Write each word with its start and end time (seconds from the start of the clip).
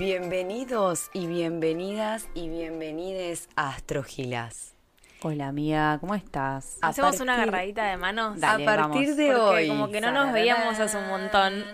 Bienvenidos 0.00 1.10
y 1.12 1.26
bienvenidas 1.26 2.26
y 2.32 2.48
bienvenides 2.48 3.50
a 3.54 3.68
Astrogilas. 3.68 4.74
Hola 5.20 5.48
amiga, 5.48 5.98
¿cómo 6.00 6.14
estás? 6.14 6.78
A 6.80 6.88
Hacemos 6.88 7.20
una 7.20 7.34
agarradita 7.34 7.84
de 7.84 7.98
manos. 7.98 8.40
Dale, 8.40 8.66
a 8.66 8.66
partir 8.66 9.08
vamos. 9.08 9.16
de 9.18 9.26
Porque 9.26 9.40
hoy. 9.40 9.68
como 9.68 9.90
que 9.90 10.00
no 10.00 10.10
nos 10.10 10.32
veíamos 10.32 10.80
hace 10.80 10.96
un 10.96 11.06
montón. 11.06 11.64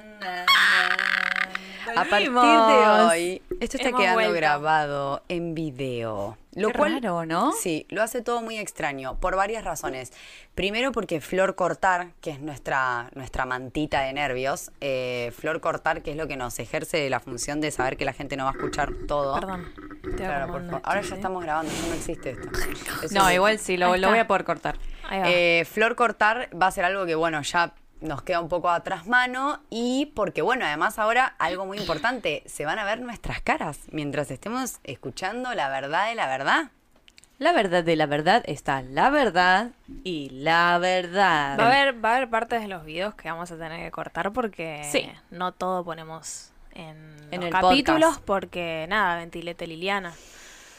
A 1.97 2.05
partir 2.05 2.33
de 2.33 2.39
hoy, 2.39 3.43
esto 3.61 3.77
está 3.77 3.89
Hemos 3.89 4.01
quedando 4.01 4.21
vuelto. 4.21 4.35
grabado 4.35 5.23
en 5.29 5.55
video. 5.55 6.37
Lo 6.55 6.69
Qué 6.69 6.79
cual, 6.79 6.95
raro, 7.03 7.27
¿no? 7.27 7.53
Sí, 7.53 7.85
lo 7.91 8.03
hace 8.03 8.23
todo 8.23 8.41
muy 8.41 8.59
extraño, 8.59 9.17
por 9.21 9.37
varias 9.37 9.63
razones. 9.65 10.13
Primero 10.55 10.91
porque 10.93 11.21
Flor 11.21 11.55
Cortar, 11.55 12.09
que 12.23 12.31
es 12.31 12.41
nuestra, 12.41 13.11
nuestra 13.15 13.45
mantita 13.45 14.01
de 14.01 14.13
nervios, 14.15 14.71
eh, 14.81 15.33
Flor 15.39 15.61
Cortar, 15.61 16.01
que 16.03 16.13
es 16.13 16.17
lo 16.17 16.27
que 16.27 16.37
nos 16.37 16.59
ejerce 16.59 17.11
la 17.11 17.21
función 17.21 17.61
de 17.61 17.71
saber 17.71 17.99
que 17.99 18.07
la 18.07 18.15
gente 18.15 18.37
no 18.39 18.45
va 18.45 18.51
a 18.51 18.53
escuchar 18.55 18.91
todo. 19.07 19.35
Perdón. 19.35 19.71
Claro, 20.17 20.51
por 20.53 20.65
favor. 20.65 20.81
Ahora 20.85 21.03
ya 21.03 21.15
estamos 21.15 21.43
grabando, 21.43 21.71
ya 21.73 21.89
no 21.89 21.95
existe 21.95 22.31
esto. 22.31 22.49
Eso 23.05 23.15
No, 23.15 23.29
es- 23.29 23.35
igual 23.35 23.59
sí, 23.59 23.77
lo, 23.77 23.95
lo 23.99 24.09
voy 24.09 24.19
a 24.19 24.27
poder 24.27 24.45
cortar. 24.45 24.79
Eh, 25.11 25.67
Flor 25.71 25.95
Cortar 25.95 26.49
va 26.61 26.69
a 26.69 26.71
ser 26.71 26.85
algo 26.87 27.05
que, 27.05 27.15
bueno, 27.15 27.43
ya 27.43 27.75
nos 28.01 28.23
queda 28.23 28.41
un 28.41 28.49
poco 28.49 28.69
atrás 28.71 29.07
mano 29.07 29.61
y 29.71 30.07
porque, 30.15 30.43
bueno, 30.43 30.65
además 30.67 30.99
ahora 30.99 31.35
algo 31.39 31.65
muy 31.67 31.79
importante, 31.79 32.43
se 32.47 32.65
van 32.65 32.79
a 32.79 32.85
ver 32.85 33.01
nuestras 33.01 33.41
caras 33.41 33.81
mientras 33.91 34.31
estemos 34.31 34.79
escuchando 34.85 35.55
la 35.55 35.69
verdad 35.69 36.09
de 36.09 36.15
la 36.15 36.27
verdad. 36.27 36.71
La 37.39 37.53
verdad 37.53 37.85
de 37.85 37.97
la 37.97 38.07
verdad 38.07 38.43
está 38.47 38.81
la 38.83 39.11
verdad 39.11 39.71
y 40.05 40.31
la 40.31 40.79
verdad. 40.79 41.59
Va 41.59 41.65
a, 41.65 41.67
haber, 41.69 42.03
va 42.05 42.13
a 42.13 42.17
haber 42.17 42.31
partes 42.31 42.63
de 42.63 42.69
los 42.69 42.85
videos 42.85 43.15
que 43.15 43.31
vamos 43.31 43.51
a 43.51 43.59
tener 43.59 43.83
que 43.85 43.91
cortar 43.91 44.33
porque 44.33 44.89
Sí. 44.91 45.07
no 45.31 45.53
todo 45.53 45.85
ponemos 45.85 46.51
en, 46.73 46.97
En 47.31 47.41
los 47.41 47.47
el 47.47 47.51
capítulos 47.51 48.11
podcast. 48.11 48.25
porque, 48.27 48.87
nada, 48.89 49.17
ventilete 49.17 49.67
Liliana. 49.67 50.15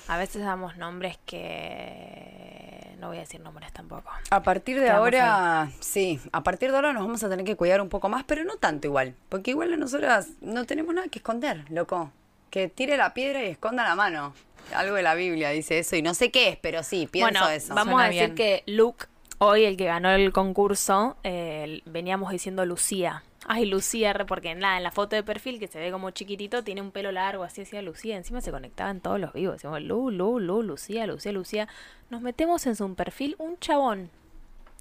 A 0.07 0.17
veces 0.17 0.41
damos 0.43 0.77
nombres 0.77 1.19
que... 1.27 2.66
No 2.99 3.09
voy 3.09 3.17
a 3.17 3.19
decir 3.21 3.39
nombres 3.41 3.71
tampoco. 3.71 4.09
A 4.31 4.41
partir 4.41 4.79
de 4.79 4.89
ahora, 4.89 5.69
sí, 5.79 6.19
a 6.31 6.41
partir 6.41 6.71
de 6.71 6.77
ahora 6.77 6.93
nos 6.93 7.03
vamos 7.03 7.23
a 7.23 7.29
tener 7.29 7.45
que 7.45 7.55
cuidar 7.55 7.79
un 7.79 7.89
poco 7.89 8.09
más, 8.09 8.23
pero 8.23 8.43
no 8.43 8.55
tanto 8.55 8.87
igual, 8.87 9.13
porque 9.29 9.51
igual 9.51 9.71
a 9.73 9.77
nosotras 9.77 10.29
no 10.41 10.65
tenemos 10.65 10.95
nada 10.95 11.07
que 11.07 11.19
esconder, 11.19 11.63
loco. 11.69 12.11
Que 12.49 12.69
tire 12.69 12.97
la 12.97 13.13
piedra 13.13 13.43
y 13.43 13.47
esconda 13.49 13.83
la 13.83 13.95
mano. 13.95 14.33
Algo 14.73 14.95
de 14.95 15.03
la 15.03 15.13
Biblia 15.15 15.49
dice 15.51 15.79
eso 15.79 15.95
y 15.95 16.01
no 16.01 16.13
sé 16.13 16.31
qué 16.31 16.49
es, 16.49 16.57
pero 16.57 16.81
sí, 16.81 17.07
pienso 17.09 17.31
bueno, 17.39 17.49
eso. 17.49 17.75
vamos 17.75 17.93
Suena 17.93 18.05
a 18.05 18.09
decir 18.09 18.33
bien. 18.33 18.35
que 18.35 18.63
Luke, 18.65 19.05
hoy 19.37 19.65
el 19.65 19.77
que 19.77 19.85
ganó 19.85 20.09
el 20.09 20.33
concurso, 20.33 21.17
eh, 21.23 21.81
veníamos 21.85 22.31
diciendo 22.31 22.65
Lucía. 22.65 23.23
Ay, 23.49 23.65
Lucía, 23.65 24.13
porque 24.27 24.53
nada, 24.55 24.75
en 24.77 24.83
la 24.83 24.91
foto 24.91 25.15
de 25.15 25.23
perfil 25.23 25.57
que 25.57 25.67
se 25.67 25.79
ve 25.79 25.89
como 25.91 26.11
chiquitito, 26.11 26.63
tiene 26.63 26.81
un 26.81 26.91
pelo 26.91 27.11
largo, 27.13 27.43
así 27.43 27.61
decía 27.61 27.81
Lucía. 27.81 28.17
Encima 28.17 28.41
se 28.41 28.51
conectaba 28.51 28.91
en 28.91 28.99
todos 28.99 29.19
los 29.19 29.31
vivos. 29.33 29.55
Decimos, 29.55 29.81
Lu, 29.81 30.11
Lu, 30.11 30.39
Lu, 30.39 30.61
Lucía, 30.63 31.07
Lucía, 31.07 31.31
Lucía. 31.31 31.67
Nos 32.09 32.21
metemos 32.21 32.65
en 32.67 32.75
su 32.75 32.93
perfil 32.95 33.35
un 33.39 33.57
chabón. 33.59 34.09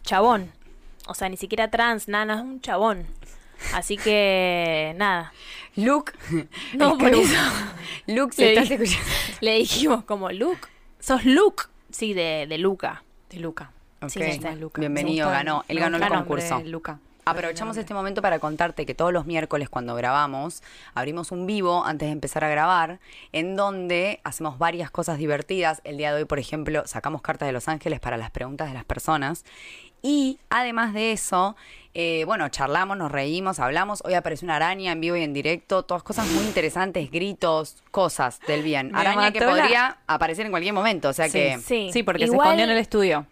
Chabón. 0.02 0.50
O 1.06 1.14
sea, 1.14 1.28
ni 1.28 1.36
siquiera 1.36 1.70
trans, 1.70 2.08
nada, 2.08 2.34
es 2.34 2.40
un 2.40 2.60
chabón. 2.60 3.06
Así 3.72 3.96
que, 3.96 4.92
nada. 4.96 5.32
Luke. 5.76 6.12
No, 6.74 6.92
es 6.94 6.98
por 6.98 7.10
Luke- 7.12 7.22
eso. 7.22 7.40
Luke, 8.08 8.34
si 8.34 8.42
Le 8.42 8.48
estás 8.54 8.68
dije- 8.68 8.82
escuchando. 8.84 9.10
Le 9.42 9.54
dijimos 9.58 10.04
como, 10.04 10.30
Luke, 10.32 10.66
sos 10.98 11.24
Luke. 11.24 11.64
Sí, 11.90 12.14
de, 12.14 12.46
de 12.48 12.58
Luca. 12.58 13.04
De 13.30 13.38
Luca. 13.38 13.70
Sí, 14.08 14.18
Ok, 14.18 14.26
ya 14.26 14.32
está, 14.32 14.54
Luca. 14.56 14.80
Bienvenido, 14.80 15.30
ganó. 15.30 15.64
Él 15.68 15.78
ganó 15.78 15.96
el 15.98 16.08
concurso. 16.08 16.60
Luca. 16.64 16.98
Aprovechamos 17.36 17.76
este 17.76 17.92
momento 17.92 18.22
para 18.22 18.38
contarte 18.38 18.86
que 18.86 18.94
todos 18.94 19.12
los 19.12 19.26
miércoles 19.26 19.68
cuando 19.68 19.96
grabamos, 19.96 20.62
abrimos 20.94 21.32
un 21.32 21.44
vivo 21.44 21.84
antes 21.84 22.06
de 22.06 22.12
empezar 22.12 22.44
a 22.44 22.48
grabar, 22.48 23.00
en 23.32 23.56
donde 23.56 24.20
hacemos 24.22 24.58
varias 24.58 24.92
cosas 24.92 25.18
divertidas. 25.18 25.80
El 25.82 25.96
día 25.96 26.12
de 26.14 26.20
hoy, 26.20 26.24
por 26.24 26.38
ejemplo, 26.38 26.84
sacamos 26.86 27.22
cartas 27.22 27.48
de 27.48 27.52
Los 27.52 27.66
Ángeles 27.66 27.98
para 27.98 28.16
las 28.16 28.30
preguntas 28.30 28.68
de 28.68 28.74
las 28.74 28.84
personas. 28.84 29.44
Y 30.02 30.38
además 30.50 30.94
de 30.94 31.10
eso, 31.10 31.56
eh, 31.94 32.22
bueno, 32.26 32.48
charlamos, 32.48 32.96
nos 32.96 33.10
reímos, 33.10 33.58
hablamos. 33.58 34.02
Hoy 34.04 34.14
apareció 34.14 34.46
una 34.46 34.54
araña 34.54 34.92
en 34.92 35.00
vivo 35.00 35.16
y 35.16 35.24
en 35.24 35.32
directo. 35.32 35.82
Todas 35.82 36.04
cosas 36.04 36.28
muy 36.28 36.44
interesantes, 36.44 37.10
gritos, 37.10 37.82
cosas 37.90 38.38
del 38.46 38.62
bien. 38.62 38.92
Me 38.92 39.00
Araña 39.00 39.32
que 39.32 39.40
la- 39.40 39.46
podría 39.50 39.98
aparecer 40.06 40.46
en 40.46 40.52
cualquier 40.52 40.74
momento. 40.74 41.08
O 41.08 41.12
sea 41.12 41.28
que... 41.28 41.58
Sí. 41.58 41.90
Sí, 41.92 42.04
porque 42.04 42.28
se 42.28 42.36
escondió 42.36 42.62
en 42.62 42.70
el 42.70 42.78
estudio. 42.78 43.26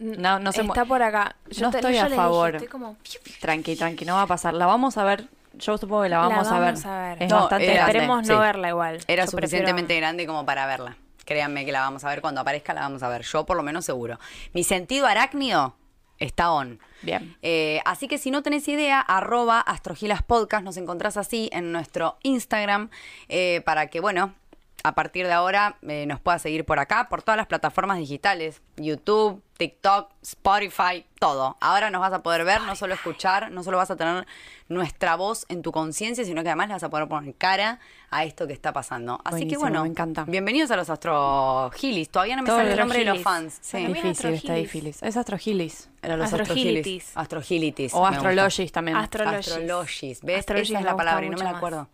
No, 0.00 0.38
no 0.38 0.50
se 0.52 0.62
Está 0.62 0.84
por 0.86 1.02
acá. 1.02 1.36
No 1.60 1.70
te- 1.70 1.76
estoy 1.78 1.94
yo 1.94 2.00
a 2.00 2.04
le 2.04 2.08
dije, 2.10 2.16
favor. 2.16 2.54
estoy 2.56 2.68
como... 2.68 2.96
Tranqui, 3.40 3.76
tranqui, 3.76 4.04
no 4.06 4.14
va 4.14 4.22
a 4.22 4.26
pasar. 4.26 4.54
La 4.54 4.66
vamos 4.66 4.96
a 4.96 5.04
ver. 5.04 5.26
Yo 5.54 5.76
supongo 5.78 6.02
que 6.04 6.08
la 6.08 6.18
vamos, 6.18 6.46
La 6.48 6.56
a, 6.56 6.60
ver. 6.60 6.68
vamos 6.72 6.86
a 6.86 7.00
ver. 7.02 7.22
Es 7.22 7.30
No, 7.30 7.40
bastante 7.40 7.64
era- 7.66 7.74
grande. 7.74 7.90
Esperemos 7.92 8.26
no 8.28 8.34
sí. 8.34 8.40
verla 8.40 8.68
igual. 8.70 8.98
Era 9.06 9.24
Yo 9.26 9.30
suficientemente 9.30 9.82
prefiero- 9.88 10.00
grande 10.06 10.26
como 10.26 10.46
para 10.46 10.66
verla. 10.66 10.96
Créanme 11.26 11.64
que 11.64 11.72
la 11.72 11.80
vamos 11.80 12.02
a 12.04 12.08
ver 12.08 12.20
cuando 12.22 12.40
aparezca, 12.40 12.72
la 12.72 12.80
vamos 12.80 13.02
a 13.02 13.08
ver. 13.08 13.22
Yo 13.22 13.44
por 13.46 13.56
lo 13.56 13.62
menos 13.62 13.84
seguro. 13.84 14.18
Mi 14.54 14.64
sentido 14.64 15.06
arácnido 15.06 15.76
está 16.18 16.50
on. 16.50 16.80
Bien. 17.02 17.36
Eh, 17.42 17.80
así 17.84 18.08
que 18.08 18.16
si 18.18 18.30
no 18.30 18.42
tenés 18.42 18.66
idea, 18.68 19.00
arroba 19.00 19.60
astrogilaspodcast, 19.60 20.64
nos 20.64 20.76
encontrás 20.76 21.16
así 21.16 21.50
en 21.52 21.72
nuestro 21.72 22.16
Instagram, 22.22 22.90
eh, 23.28 23.62
para 23.66 23.86
que, 23.88 24.00
bueno, 24.00 24.34
a 24.82 24.94
partir 24.94 25.26
de 25.26 25.32
ahora 25.32 25.76
eh, 25.86 26.06
nos 26.06 26.20
puedas 26.20 26.42
seguir 26.42 26.64
por 26.64 26.78
acá, 26.78 27.08
por 27.08 27.22
todas 27.22 27.36
las 27.36 27.46
plataformas 27.46 27.98
digitales, 27.98 28.62
YouTube, 28.76 29.42
TikTok, 29.56 30.10
Spotify, 30.22 31.04
todo. 31.18 31.58
Ahora 31.60 31.90
nos 31.90 32.00
vas 32.00 32.12
a 32.12 32.22
poder 32.22 32.44
ver, 32.44 32.62
no 32.62 32.74
solo 32.76 32.94
escuchar, 32.94 33.50
no 33.50 33.62
solo 33.62 33.76
vas 33.76 33.90
a 33.90 33.96
tener 33.96 34.26
nuestra 34.68 35.16
voz 35.16 35.44
en 35.48 35.62
tu 35.62 35.70
conciencia, 35.70 36.24
sino 36.24 36.42
que 36.42 36.48
además 36.48 36.68
le 36.68 36.74
vas 36.74 36.82
a 36.82 36.88
poder 36.88 37.08
poner 37.08 37.34
cara 37.34 37.78
a 38.10 38.24
esto 38.24 38.46
que 38.46 38.54
está 38.54 38.72
pasando. 38.72 39.20
Así 39.24 39.46
que 39.46 39.58
bueno, 39.58 39.82
me 39.82 39.90
encanta. 39.90 40.24
bienvenidos 40.24 40.70
a 40.70 40.76
los 40.76 40.88
Astrogilis. 40.88 42.08
Todavía 42.08 42.36
no 42.36 42.42
me 42.42 42.48
sale 42.48 42.72
el 42.72 42.78
nombre 42.78 43.00
de 43.00 43.04
los 43.04 43.22
fans. 43.22 43.58
Sí. 43.60 43.84
Difícil, 43.86 44.10
está 44.10 44.28
Astrogilis. 44.28 44.72
difícil. 44.72 45.08
Es 45.08 45.16
Astrogilis. 45.16 45.90
Era 46.02 46.16
los 46.16 46.32
Astrogilitis. 46.32 47.92
O. 47.92 48.06
Astrologis 48.06 48.72
también. 48.72 48.96
Astrologis. 48.96 49.48
Astrologis. 49.48 50.22
¿Ves? 50.22 50.38
Astrologis 50.38 50.70
esa 50.70 50.78
es 50.78 50.84
la 50.86 50.96
palabra 50.96 51.26
y 51.26 51.28
no 51.28 51.36
me 51.36 51.44
la 51.44 51.52
más. 51.52 51.86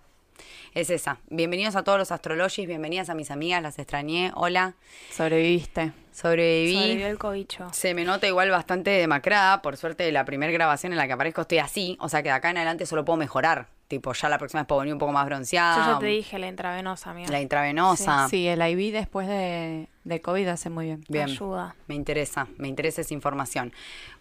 Es 0.75 0.91
esa. 0.91 1.19
Bienvenidos 1.29 1.77
a 1.77 1.85
todos 1.85 1.99
los 1.99 2.13
astrologis, 2.13 2.67
bienvenidas 2.67 3.09
a 3.09 3.15
mis 3.15 3.31
amigas, 3.31 3.63
las 3.63 3.79
extrañé. 3.79 4.33
Hola. 4.35 4.75
Sobreviviste. 5.11 5.93
Sobreviví. 6.13 6.75
Sobrevivió 6.75 7.07
el 7.09 7.19
cobicho. 7.19 7.69
Se 7.73 7.95
me 7.95 8.05
nota 8.05 8.27
igual 8.27 8.51
bastante 8.51 8.91
demacrada. 8.91 9.63
Por 9.63 9.77
suerte, 9.77 10.11
la 10.13 10.25
primera 10.25 10.53
grabación 10.53 10.93
en 10.93 10.99
la 10.99 11.07
que 11.07 11.13
aparezco 11.13 11.43
estoy 11.43 11.59
así. 11.59 11.97
O 12.01 12.09
sea 12.09 12.23
que 12.23 12.29
de 12.29 12.35
acá 12.35 12.51
en 12.51 12.59
adelante 12.59 12.87
solo 12.87 13.05
puedo 13.05 13.17
mejorar. 13.17 13.69
Tipo, 13.89 14.13
ya 14.13 14.29
la 14.29 14.39
próxima 14.39 14.63
vez 14.63 14.67
puedo 14.67 14.81
venir 14.81 14.95
un 14.95 14.99
poco 14.99 15.13
más 15.13 15.27
bronceada. 15.27 15.87
Yo 15.87 15.93
ya 15.93 15.99
te 15.99 16.07
dije 16.07 16.39
la 16.39 16.49
intravenosa, 16.49 17.11
amiga. 17.11 17.31
La 17.31 17.41
intravenosa. 17.41 18.29
Sí, 18.29 18.49
el 18.49 18.61
IV 18.61 18.93
después 18.93 19.29
de, 19.29 19.89
de 20.05 20.21
COVID 20.21 20.49
hace 20.49 20.71
muy 20.71 20.87
bien. 20.87 21.05
Bien. 21.09 21.29
Ayuda. 21.29 21.77
Me 21.87 21.95
interesa, 21.95 22.49
me 22.57 22.69
interesa 22.69 23.03
esa 23.03 23.15
información. 23.15 23.73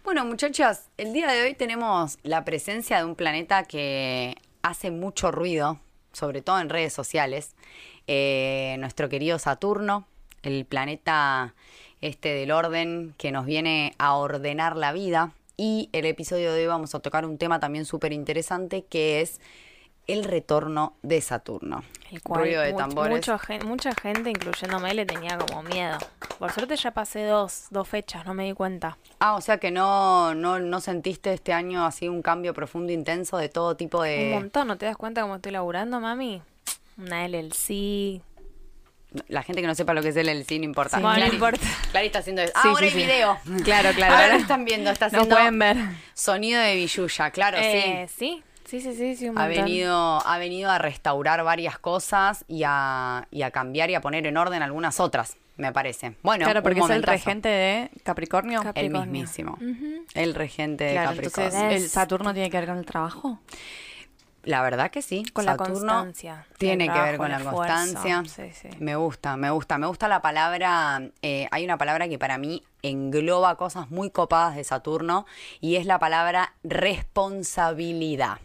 Bueno, 0.04 0.24
muchachas, 0.24 0.88
el 0.98 1.12
día 1.12 1.26
de 1.26 1.42
hoy 1.42 1.54
tenemos 1.54 2.18
la 2.22 2.44
presencia 2.44 2.98
de 2.98 3.04
un 3.04 3.16
planeta 3.16 3.64
que 3.64 4.36
hace 4.62 4.90
mucho 4.90 5.32
ruido, 5.32 5.80
sobre 6.16 6.42
todo 6.42 6.58
en 6.60 6.68
redes 6.70 6.92
sociales. 6.92 7.54
Eh, 8.06 8.76
nuestro 8.78 9.08
querido 9.08 9.38
Saturno, 9.38 10.06
el 10.42 10.64
planeta 10.64 11.54
este 12.00 12.30
del 12.30 12.50
orden 12.50 13.14
que 13.18 13.32
nos 13.32 13.46
viene 13.46 13.94
a 13.98 14.14
ordenar 14.16 14.76
la 14.76 14.92
vida. 14.92 15.32
Y 15.56 15.88
el 15.92 16.04
episodio 16.06 16.52
de 16.52 16.60
hoy 16.60 16.66
vamos 16.66 16.94
a 16.94 17.00
tocar 17.00 17.24
un 17.24 17.38
tema 17.38 17.60
también 17.60 17.84
súper 17.84 18.12
interesante 18.12 18.84
que 18.84 19.20
es 19.20 19.40
el 20.06 20.24
retorno 20.24 20.94
de 21.02 21.20
Saturno. 21.20 21.84
El 22.10 22.22
cual 22.22 22.42
Ruido 22.42 22.62
de 22.62 22.72
tambores. 22.72 23.10
mucho 23.16 23.36
mucha 23.64 23.92
gente, 23.94 24.30
incluyéndome, 24.30 24.94
le 24.94 25.04
tenía 25.06 25.36
como 25.38 25.62
miedo. 25.64 25.98
Por 26.38 26.52
suerte 26.52 26.76
ya 26.76 26.92
pasé 26.92 27.24
dos, 27.24 27.66
dos 27.70 27.88
fechas, 27.88 28.24
no 28.24 28.32
me 28.34 28.44
di 28.44 28.52
cuenta. 28.52 28.96
Ah, 29.18 29.34
o 29.34 29.40
sea 29.40 29.58
que 29.58 29.72
no, 29.72 30.34
no, 30.34 30.60
no 30.60 30.80
sentiste 30.80 31.32
este 31.32 31.52
año 31.52 31.84
así 31.84 32.08
un 32.08 32.22
cambio 32.22 32.54
profundo, 32.54 32.92
intenso 32.92 33.36
de 33.38 33.48
todo 33.48 33.76
tipo 33.76 33.98
Un 33.98 34.04
de... 34.04 34.30
montón, 34.34 34.68
¿no 34.68 34.78
te 34.78 34.86
das 34.86 34.96
cuenta 34.96 35.22
cómo 35.22 35.36
estoy 35.36 35.50
laburando, 35.52 35.98
mami? 35.98 36.40
Una 36.96 37.26
LLC. 37.26 38.22
La 39.28 39.42
gente 39.42 39.62
que 39.62 39.66
no 39.66 39.74
sepa 39.74 39.94
lo 39.94 40.02
que 40.02 40.08
es 40.10 40.16
el 40.16 40.26
LLC 40.26 40.58
no 40.58 40.64
importa. 40.64 40.96
Sí, 40.98 41.02
Bueno, 41.02 41.26
no 41.26 41.32
importa. 41.32 41.60
Clary 41.90 42.06
está 42.06 42.18
haciendo 42.20 42.42
eso. 42.42 42.52
Sí, 42.62 42.68
ahora 42.68 42.78
sí, 42.80 42.84
hay 42.84 42.90
sí. 42.90 42.96
video. 42.98 43.38
Claro, 43.64 43.90
claro. 43.94 44.12
Ahora 44.12 44.24
ahora 44.26 44.34
lo 44.36 44.40
están 44.42 44.64
viendo, 44.64 44.90
está 44.90 45.06
No 45.06 45.18
haciendo 45.18 45.36
pueden 45.36 45.58
ver. 45.58 45.76
sonido 46.14 46.60
de 46.60 46.74
billulla, 46.74 47.30
claro, 47.30 47.56
Eh, 47.60 48.06
sí. 48.08 48.16
sí, 48.18 48.42
sí, 48.66 48.80
sí, 48.80 48.94
sí, 48.94 49.16
sí, 49.16 49.28
un 49.28 49.38
Ha 49.38 49.46
venido, 49.46 49.94
ha 50.26 50.38
venido 50.38 50.70
a 50.70 50.78
restaurar 50.78 51.42
varias 51.44 51.78
cosas 51.78 52.44
y 52.48 52.62
a, 52.66 53.26
y 53.30 53.42
a 53.42 53.50
cambiar 53.50 53.90
y 53.90 53.94
a 53.94 54.00
poner 54.00 54.26
en 54.26 54.36
orden 54.36 54.62
algunas 54.62 55.00
otras, 55.00 55.36
me 55.56 55.72
parece. 55.72 56.14
Bueno, 56.22 56.44
claro, 56.44 56.60
un 56.60 56.64
porque 56.64 56.80
es 56.80 56.90
el 56.90 57.02
regente 57.02 57.48
de 57.48 57.90
Capricornio. 58.02 58.62
Cap- 58.62 58.76
El 58.76 58.86
Capricornio. 58.92 59.12
mismísimo. 59.12 59.58
El 60.14 60.34
regente 60.34 60.84
de 60.84 60.92
claro, 60.92 61.10
Capricornio. 61.10 61.50
entonces 61.50 61.82
el 61.82 61.88
Saturno 61.88 62.32
tiene 62.34 62.50
que 62.50 62.58
ver 62.58 62.68
con 62.68 62.78
el 62.78 62.84
trabajo. 62.86 63.40
La 64.44 64.62
verdad 64.62 64.92
que 64.92 65.02
sí. 65.02 65.24
Con 65.32 65.44
la 65.44 65.56
constancia. 65.56 66.46
Tiene 66.56 66.88
que 66.88 67.00
ver 67.00 67.16
con 67.16 67.28
la 67.32 67.40
constancia. 67.40 68.22
Sí, 68.26 68.52
sí. 68.52 68.68
Me 68.78 68.94
gusta, 68.94 69.36
me 69.36 69.50
gusta. 69.50 69.76
Me 69.76 69.88
gusta 69.88 70.06
la 70.06 70.22
palabra. 70.22 71.02
eh, 71.20 71.48
hay 71.50 71.64
una 71.64 71.76
palabra 71.78 72.06
que 72.08 72.16
para 72.16 72.38
mí 72.38 72.62
engloba 72.82 73.56
cosas 73.56 73.90
muy 73.90 74.10
copadas 74.10 74.54
de 74.54 74.62
Saturno 74.62 75.26
y 75.60 75.74
es 75.74 75.84
la 75.84 75.98
palabra 75.98 76.54
responsabilidad. 76.62 78.38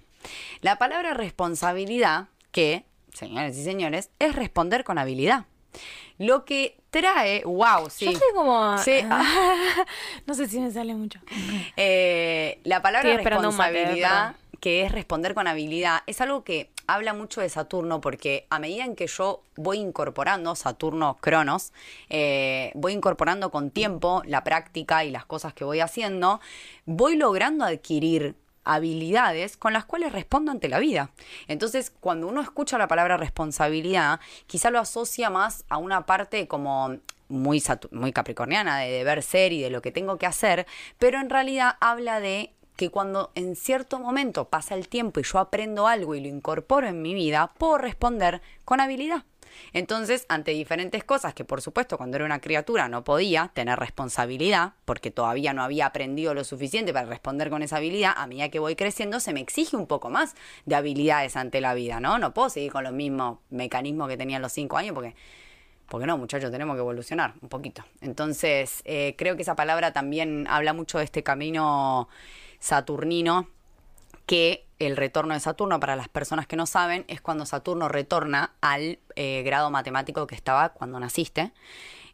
La 0.61 0.77
palabra 0.77 1.13
responsabilidad, 1.13 2.27
que 2.51 2.85
señores 3.13 3.57
y 3.57 3.63
señores, 3.63 4.09
es 4.19 4.35
responder 4.35 4.83
con 4.83 4.97
habilidad. 4.97 5.45
Lo 6.17 6.45
que 6.45 6.77
trae, 6.89 7.43
wow, 7.45 7.89
sí. 7.89 8.05
Yo 8.05 8.11
estoy 8.11 8.33
como... 8.35 8.77
Sí, 8.77 8.99
ah. 9.09 9.85
no 10.27 10.33
sé 10.33 10.47
si 10.47 10.59
me 10.59 10.71
sale 10.71 10.93
mucho. 10.93 11.19
Eh, 11.77 12.59
la 12.63 12.81
palabra 12.81 13.09
mate, 13.09 13.29
responsabilidad, 13.29 14.35
que 14.59 14.83
es 14.83 14.91
responder 14.91 15.33
con 15.33 15.47
habilidad, 15.47 16.03
es 16.05 16.21
algo 16.21 16.43
que 16.43 16.69
habla 16.85 17.13
mucho 17.13 17.41
de 17.41 17.49
Saturno 17.49 18.01
porque 18.01 18.45
a 18.49 18.59
medida 18.59 18.83
en 18.83 18.95
que 18.95 19.07
yo 19.07 19.41
voy 19.55 19.77
incorporando 19.77 20.55
Saturno 20.55 21.17
Cronos, 21.21 21.71
eh, 22.09 22.71
voy 22.75 22.93
incorporando 22.93 23.49
con 23.49 23.71
tiempo 23.71 24.21
la 24.25 24.43
práctica 24.43 25.03
y 25.03 25.09
las 25.09 25.25
cosas 25.25 25.53
que 25.53 25.63
voy 25.63 25.79
haciendo, 25.79 26.41
voy 26.85 27.15
logrando 27.15 27.65
adquirir 27.65 28.35
habilidades 28.63 29.57
con 29.57 29.73
las 29.73 29.85
cuales 29.85 30.11
respondo 30.11 30.51
ante 30.51 30.69
la 30.69 30.79
vida. 30.79 31.11
Entonces, 31.47 31.91
cuando 31.91 32.27
uno 32.27 32.41
escucha 32.41 32.77
la 32.77 32.87
palabra 32.87 33.17
responsabilidad, 33.17 34.19
quizá 34.47 34.71
lo 34.71 34.79
asocia 34.79 35.29
más 35.29 35.65
a 35.69 35.77
una 35.77 36.05
parte 36.05 36.47
como 36.47 36.97
muy, 37.27 37.63
muy 37.91 38.11
capricorniana 38.11 38.79
de 38.79 38.91
deber 38.91 39.23
ser 39.23 39.53
y 39.53 39.61
de 39.61 39.69
lo 39.69 39.81
que 39.81 39.91
tengo 39.91 40.17
que 40.17 40.25
hacer, 40.25 40.67
pero 40.99 41.19
en 41.19 41.29
realidad 41.29 41.77
habla 41.79 42.19
de 42.19 42.53
que 42.75 42.89
cuando 42.89 43.31
en 43.35 43.55
cierto 43.55 43.99
momento 43.99 44.49
pasa 44.49 44.75
el 44.75 44.87
tiempo 44.87 45.19
y 45.19 45.23
yo 45.23 45.39
aprendo 45.39 45.87
algo 45.87 46.15
y 46.15 46.21
lo 46.21 46.27
incorporo 46.27 46.87
en 46.87 47.01
mi 47.01 47.13
vida, 47.13 47.53
puedo 47.57 47.77
responder 47.77 48.41
con 48.65 48.79
habilidad. 48.79 49.23
Entonces, 49.73 50.25
ante 50.29 50.51
diferentes 50.51 51.03
cosas 51.03 51.33
que 51.33 51.45
por 51.45 51.61
supuesto 51.61 51.97
cuando 51.97 52.17
era 52.17 52.25
una 52.25 52.39
criatura 52.39 52.89
no 52.89 53.03
podía 53.03 53.51
tener 53.53 53.79
responsabilidad, 53.79 54.73
porque 54.85 55.11
todavía 55.11 55.53
no 55.53 55.63
había 55.63 55.85
aprendido 55.85 56.33
lo 56.33 56.43
suficiente 56.43 56.93
para 56.93 57.07
responder 57.07 57.49
con 57.49 57.63
esa 57.63 57.77
habilidad, 57.77 58.13
a 58.15 58.27
medida 58.27 58.49
que 58.49 58.59
voy 58.59 58.75
creciendo 58.75 59.19
se 59.19 59.33
me 59.33 59.41
exige 59.41 59.75
un 59.75 59.87
poco 59.87 60.09
más 60.09 60.35
de 60.65 60.75
habilidades 60.75 61.35
ante 61.35 61.61
la 61.61 61.73
vida, 61.73 61.99
¿no? 61.99 62.17
No 62.17 62.33
puedo 62.33 62.49
seguir 62.49 62.71
con 62.71 62.83
los 62.83 62.93
mismos 62.93 63.39
mecanismos 63.49 64.07
que 64.09 64.17
tenía 64.17 64.37
a 64.37 64.39
los 64.39 64.51
cinco 64.51 64.77
años 64.77 64.93
porque 64.93 65.15
porque 65.91 66.07
no, 66.07 66.17
muchachos, 66.17 66.51
tenemos 66.51 66.77
que 66.77 66.79
evolucionar 66.79 67.33
un 67.41 67.49
poquito. 67.49 67.83
Entonces, 67.99 68.81
eh, 68.85 69.13
creo 69.17 69.35
que 69.35 69.41
esa 69.41 69.57
palabra 69.57 69.91
también 69.91 70.47
habla 70.49 70.71
mucho 70.71 70.99
de 70.99 71.03
este 71.03 71.21
camino 71.21 72.07
saturnino, 72.59 73.49
que 74.25 74.67
el 74.79 74.97
retorno 74.97 75.33
de 75.33 75.39
Saturno, 75.39 75.79
para 75.79 75.95
las 75.95 76.09
personas 76.09 76.47
que 76.47 76.55
no 76.55 76.65
saben, 76.65 77.05
es 77.07 77.21
cuando 77.21 77.45
Saturno 77.45 77.87
retorna 77.87 78.53
al 78.61 78.99
eh, 79.15 79.43
grado 79.43 79.69
matemático 79.69 80.27
que 80.27 80.35
estaba 80.35 80.69
cuando 80.69 80.99
naciste. 80.99 81.51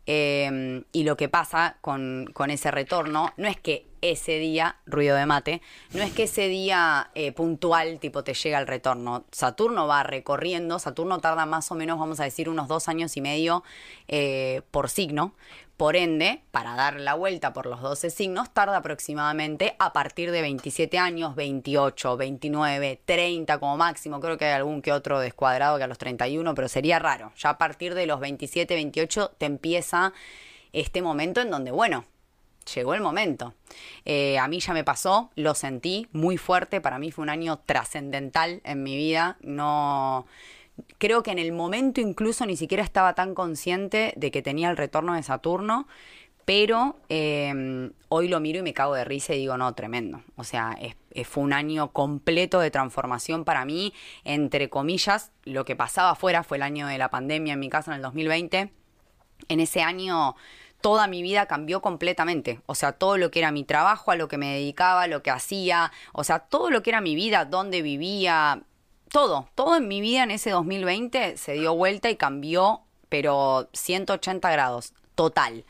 Eh, 0.05 0.83
y 0.91 1.03
lo 1.03 1.17
que 1.17 1.29
pasa 1.29 1.77
con, 1.81 2.29
con 2.33 2.49
ese 2.49 2.71
retorno 2.71 3.33
no 3.35 3.47
es 3.47 3.57
que 3.59 3.86
ese 4.01 4.39
día, 4.39 4.77
ruido 4.85 5.15
de 5.15 5.25
mate, 5.25 5.61
no 5.93 6.03
es 6.03 6.11
que 6.13 6.23
ese 6.23 6.47
día 6.47 7.09
eh, 7.15 7.31
puntual 7.31 7.99
tipo 7.99 8.23
te 8.23 8.33
llega 8.33 8.59
el 8.59 8.67
retorno. 8.67 9.25
Saturno 9.31 9.87
va 9.87 10.03
recorriendo, 10.03 10.79
Saturno 10.79 11.19
tarda 11.19 11.45
más 11.45 11.71
o 11.71 11.75
menos, 11.75 11.99
vamos 11.99 12.19
a 12.19 12.23
decir, 12.23 12.49
unos 12.49 12.67
dos 12.67 12.87
años 12.87 13.17
y 13.17 13.21
medio 13.21 13.63
eh, 14.07 14.61
por 14.71 14.89
signo. 14.89 15.33
Por 15.77 15.95
ende, 15.95 16.41
para 16.49 16.75
dar 16.75 16.99
la 16.99 17.13
vuelta 17.13 17.53
por 17.53 17.67
los 17.67 17.81
12 17.81 18.09
signos, 18.09 18.49
tarda 18.51 18.77
aproximadamente 18.77 19.75
a 19.77 19.93
partir 19.93 20.31
de 20.31 20.41
27 20.41 20.97
años, 20.97 21.35
28, 21.35 22.17
29, 22.17 22.99
30 23.05 23.59
como 23.59 23.77
máximo. 23.77 24.19
Creo 24.19 24.39
que 24.39 24.45
hay 24.45 24.53
algún 24.53 24.81
que 24.81 24.91
otro 24.91 25.19
descuadrado 25.19 25.77
que 25.77 25.83
a 25.83 25.87
los 25.87 25.99
31, 25.99 26.55
pero 26.55 26.67
sería 26.67 26.97
raro. 26.97 27.31
Ya 27.37 27.51
a 27.51 27.57
partir 27.59 27.93
de 27.93 28.07
los 28.07 28.19
27, 28.19 28.73
28 28.73 29.35
te 29.37 29.45
empieza 29.45 30.13
este 30.73 31.03
momento 31.03 31.41
en 31.41 31.51
donde, 31.51 31.69
bueno, 31.69 32.05
llegó 32.73 32.93
el 32.93 33.01
momento. 33.01 33.53
Eh, 34.05 34.37
a 34.37 34.47
mí 34.47 34.59
ya 34.59 34.73
me 34.73 34.83
pasó, 34.83 35.31
lo 35.35 35.55
sentí 35.55 36.07
muy 36.11 36.37
fuerte, 36.37 36.81
para 36.81 36.99
mí 36.99 37.11
fue 37.11 37.23
un 37.23 37.29
año 37.29 37.59
trascendental 37.65 38.61
en 38.63 38.83
mi 38.83 38.95
vida, 38.95 39.37
no... 39.41 40.25
Creo 40.99 41.23
que 41.23 41.31
en 41.31 41.39
el 41.39 41.53
momento 41.53 42.01
incluso 42.01 42.45
ni 42.45 42.55
siquiera 42.55 42.83
estaba 42.83 43.15
tan 43.15 43.33
consciente 43.33 44.13
de 44.15 44.29
que 44.29 44.43
tenía 44.43 44.69
el 44.69 44.77
retorno 44.77 45.15
de 45.15 45.23
Saturno, 45.23 45.87
pero 46.45 46.97
eh, 47.09 47.89
hoy 48.09 48.27
lo 48.27 48.39
miro 48.39 48.59
y 48.59 48.61
me 48.61 48.75
cago 48.75 48.93
de 48.93 49.03
risa 49.03 49.33
y 49.33 49.39
digo, 49.39 49.57
no, 49.57 49.73
tremendo. 49.73 50.21
O 50.35 50.43
sea, 50.43 50.77
fue 51.25 51.43
un 51.43 51.53
año 51.53 51.91
completo 51.93 52.59
de 52.59 52.69
transformación 52.69 53.43
para 53.43 53.65
mí, 53.65 53.91
entre 54.23 54.69
comillas, 54.69 55.31
lo 55.45 55.65
que 55.65 55.75
pasaba 55.75 56.11
afuera 56.11 56.43
fue 56.43 56.57
el 56.57 56.63
año 56.63 56.85
de 56.85 56.99
la 56.99 57.09
pandemia 57.09 57.53
en 57.53 57.59
mi 57.59 57.69
casa 57.69 57.89
en 57.89 57.95
el 57.95 58.03
2020 58.03 58.71
en 59.47 59.59
ese 59.59 59.81
año 59.81 60.35
toda 60.81 61.07
mi 61.07 61.21
vida 61.21 61.45
cambió 61.45 61.81
completamente. 61.81 62.61
O 62.65 62.75
sea, 62.75 62.93
todo 62.93 63.17
lo 63.17 63.31
que 63.31 63.39
era 63.39 63.51
mi 63.51 63.63
trabajo, 63.63 64.11
a 64.11 64.15
lo 64.15 64.27
que 64.27 64.37
me 64.37 64.53
dedicaba, 64.53 65.07
lo 65.07 65.23
que 65.23 65.31
hacía, 65.31 65.91
o 66.13 66.23
sea, 66.23 66.39
todo 66.39 66.69
lo 66.69 66.83
que 66.83 66.91
era 66.91 67.01
mi 67.01 67.15
vida, 67.15 67.45
dónde 67.45 67.81
vivía, 67.81 68.63
todo, 69.09 69.49
todo 69.55 69.77
en 69.77 69.87
mi 69.87 70.01
vida 70.01 70.23
en 70.23 70.31
ese 70.31 70.51
2020 70.51 71.37
se 71.37 71.53
dio 71.53 71.75
vuelta 71.75 72.09
y 72.09 72.15
cambió, 72.17 72.81
pero 73.09 73.69
180 73.73 74.51
grados, 74.51 74.93
total. 75.15 75.65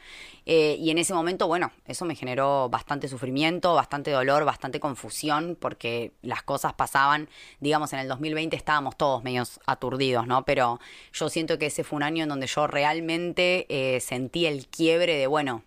Eh, 0.49 0.77
y 0.79 0.91
en 0.91 0.97
ese 0.97 1.13
momento, 1.13 1.45
bueno, 1.45 1.73
eso 1.85 2.05
me 2.05 2.15
generó 2.15 2.69
bastante 2.69 3.09
sufrimiento, 3.09 3.75
bastante 3.75 4.11
dolor, 4.11 4.45
bastante 4.45 4.79
confusión, 4.79 5.57
porque 5.59 6.13
las 6.21 6.41
cosas 6.41 6.73
pasaban, 6.73 7.27
digamos, 7.59 7.91
en 7.91 7.99
el 7.99 8.07
2020 8.07 8.55
estábamos 8.55 8.95
todos 8.95 9.25
medios 9.25 9.59
aturdidos, 9.65 10.25
¿no? 10.25 10.45
Pero 10.45 10.79
yo 11.11 11.27
siento 11.27 11.59
que 11.59 11.65
ese 11.65 11.83
fue 11.83 11.97
un 11.97 12.03
año 12.03 12.23
en 12.23 12.29
donde 12.29 12.47
yo 12.47 12.65
realmente 12.65 13.65
eh, 13.67 13.99
sentí 13.99 14.45
el 14.45 14.67
quiebre 14.67 15.17
de, 15.17 15.27
bueno, 15.27 15.63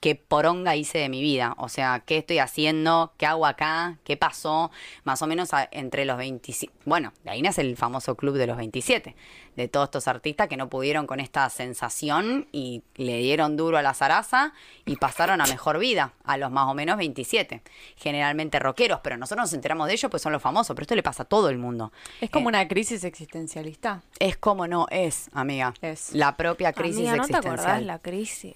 qué 0.00 0.14
poronga 0.16 0.76
hice 0.76 0.98
de 0.98 1.08
mi 1.08 1.20
vida. 1.22 1.54
O 1.58 1.68
sea, 1.68 2.02
¿qué 2.06 2.16
estoy 2.18 2.38
haciendo? 2.38 3.12
¿Qué 3.18 3.26
hago 3.26 3.46
acá? 3.46 3.98
¿Qué 4.04 4.16
pasó? 4.16 4.70
Más 5.04 5.20
o 5.22 5.26
menos 5.26 5.52
a- 5.52 5.68
entre 5.72 6.04
los 6.06 6.16
27. 6.16 6.72
Bueno, 6.86 7.12
de 7.24 7.30
ahí 7.30 7.42
nace 7.42 7.60
el 7.60 7.76
famoso 7.76 8.14
club 8.16 8.36
de 8.36 8.46
los 8.46 8.56
27. 8.56 9.14
De 9.56 9.68
todos 9.68 9.88
estos 9.88 10.08
artistas 10.08 10.48
que 10.48 10.56
no 10.56 10.70
pudieron 10.70 11.06
con 11.06 11.20
esta 11.20 11.48
sensación 11.50 12.46
y 12.52 12.82
le 12.96 13.18
dieron 13.18 13.56
duro 13.56 13.76
a 13.78 13.82
la 13.82 13.92
zaraza 13.94 14.54
y 14.86 14.96
pasaron 14.96 15.40
a 15.40 15.46
mejor 15.46 15.78
vida, 15.78 16.14
a 16.24 16.36
los 16.38 16.50
más 16.50 16.66
o 16.68 16.74
menos 16.74 16.96
27. 16.96 17.60
Generalmente 17.96 18.58
rockeros, 18.58 19.00
pero 19.02 19.16
nosotros 19.18 19.44
nos 19.44 19.52
enteramos 19.52 19.86
de 19.88 19.94
ellos 19.94 20.10
pues 20.10 20.22
son 20.22 20.32
los 20.32 20.40
famosos, 20.40 20.74
pero 20.74 20.84
esto 20.84 20.94
le 20.94 21.02
pasa 21.02 21.24
a 21.24 21.26
todo 21.26 21.50
el 21.50 21.58
mundo. 21.58 21.92
Es 22.20 22.30
como 22.30 22.48
Eh, 22.48 22.52
una 22.52 22.68
crisis 22.68 23.04
existencialista. 23.04 24.02
Es 24.18 24.36
como 24.36 24.66
no 24.66 24.86
es, 24.90 25.28
amiga. 25.34 25.74
Es. 25.82 26.14
La 26.14 26.36
propia 26.36 26.72
crisis 26.72 27.08
Amiga, 27.08 27.16
¿no 27.16 27.26
te 27.26 27.36
acordás 27.36 27.82
la 27.82 27.98
crisis? 27.98 28.54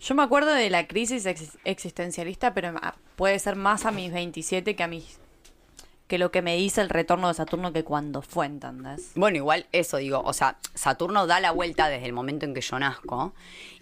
Yo 0.00 0.14
me 0.14 0.22
acuerdo 0.22 0.52
de 0.52 0.70
la 0.70 0.86
crisis 0.86 1.26
ex- 1.26 1.58
existencialista, 1.64 2.54
pero 2.54 2.72
ah, 2.82 2.94
puede 3.16 3.38
ser 3.38 3.56
más 3.56 3.84
a 3.86 3.90
mis 3.90 4.12
27 4.12 4.76
que 4.76 4.82
a 4.82 4.88
mis 4.88 5.18
que 6.06 6.16
lo 6.16 6.30
que 6.30 6.40
me 6.40 6.56
dice 6.56 6.80
el 6.80 6.88
retorno 6.88 7.28
de 7.28 7.34
Saturno 7.34 7.70
que 7.74 7.84
cuando 7.84 8.22
fue, 8.22 8.46
¿entendés? 8.46 9.10
Bueno, 9.14 9.36
igual 9.36 9.66
eso 9.72 9.98
digo, 9.98 10.22
o 10.24 10.32
sea, 10.32 10.56
Saturno 10.74 11.26
da 11.26 11.38
la 11.38 11.50
vuelta 11.50 11.90
desde 11.90 12.06
el 12.06 12.14
momento 12.14 12.46
en 12.46 12.54
que 12.54 12.62
yo 12.62 12.78
nazco 12.78 13.34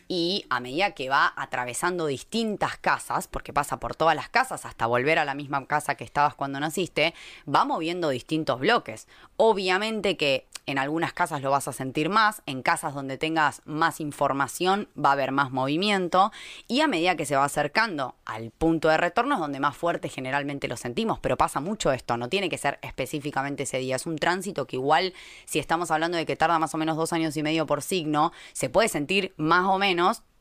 y 0.09 0.47
a 0.51 0.61
medida 0.61 0.93
que 0.93 1.09
va 1.09 1.33
atravesando 1.37 2.07
distintas 2.07 2.77
casas, 2.77 3.29
porque 3.29 3.53
pasa 3.53 3.79
por 3.79 3.95
todas 3.95 4.17
las 4.17 4.29
casas 4.29 4.65
hasta 4.65 4.87
volver 4.87 5.19
a 5.19 5.25
la 5.25 5.35
misma 5.35 5.67
casa 5.67 5.95
que 5.95 6.05
estabas 6.05 6.35
cuando 6.35 6.61
naciste, 6.61 7.15
va 7.53 7.65
moviendo 7.65 8.11
distintos 8.11 8.61
bloques. 8.61 9.09
Obviamente 9.37 10.17
que 10.17 10.47
en 10.67 10.79
algunas 10.79 11.13
casas 11.13 11.43
lo 11.43 11.51
vas 11.53 11.69
a 11.69 11.73
sentir 11.73 12.09
más, 12.09 12.43
en 12.45 12.61
casas 12.61 12.93
donde 12.93 13.19
tengas 13.19 13.63
más 13.65 14.01
información 14.01 14.89
va 14.99 15.11
a 15.11 15.13
haber 15.13 15.31
más 15.31 15.53
movimiento 15.53 16.33
y 16.67 16.81
a 16.81 16.89
medida 16.89 17.15
que 17.15 17.25
se 17.25 17.37
va 17.37 17.45
acercando 17.45 18.17
al 18.25 18.51
punto 18.51 18.89
de 18.89 18.97
retorno 18.97 19.35
es 19.35 19.41
donde 19.41 19.61
más 19.61 19.77
fuerte 19.77 20.09
generalmente 20.09 20.67
lo 20.67 20.77
sentimos, 20.77 21.21
pero 21.21 21.37
pasa 21.37 21.61
mucho 21.61 21.93
esto, 21.93 22.17
no 22.17 22.29
tiene 22.29 22.49
que 22.49 22.59
ser 22.59 22.81
específicamente 22.83 23.63
ese 23.63 23.79
día, 23.79 23.95
es 23.95 24.07
un 24.07 24.17
tránsito 24.17 24.67
que 24.67 24.75
igual 24.75 25.15
si 25.45 25.61
estamos 25.61 25.93
hablando 25.93 26.19
de 26.19 26.27
que 26.27 26.35
tarda 26.35 26.59
más 26.59 26.75
o 26.75 26.79
menos 26.79 26.97
dos 26.97 27.13
años 27.13 27.37
y 27.37 27.45
medio 27.45 27.67
por 27.67 27.81
signo, 27.81 28.33
se 28.53 28.69
puede 28.69 28.89
sentir 28.89 29.35
más 29.37 29.67
o 29.67 29.79
menos 29.79 29.96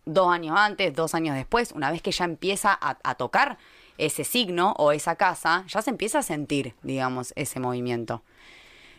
dos 0.06 0.32
años 0.32 0.56
antes, 0.58 0.94
dos 0.94 1.16
años 1.16 1.36
después, 1.36 1.72
una 1.72 1.92
vez 1.92 2.02
que 2.02 2.12
ya 2.12 2.26
empieza 2.26 2.78
a, 2.80 2.98
a 3.04 3.16
tocar 3.16 3.58
ese 3.98 4.24
signo 4.24 4.74
o 4.78 4.92
esa 4.92 5.16
casa, 5.16 5.64
ya 5.68 5.82
se 5.82 5.90
empieza 5.90 6.20
a 6.20 6.24
sentir, 6.24 6.76
digamos, 6.84 7.34
ese 7.36 7.60
movimiento. 7.60 8.24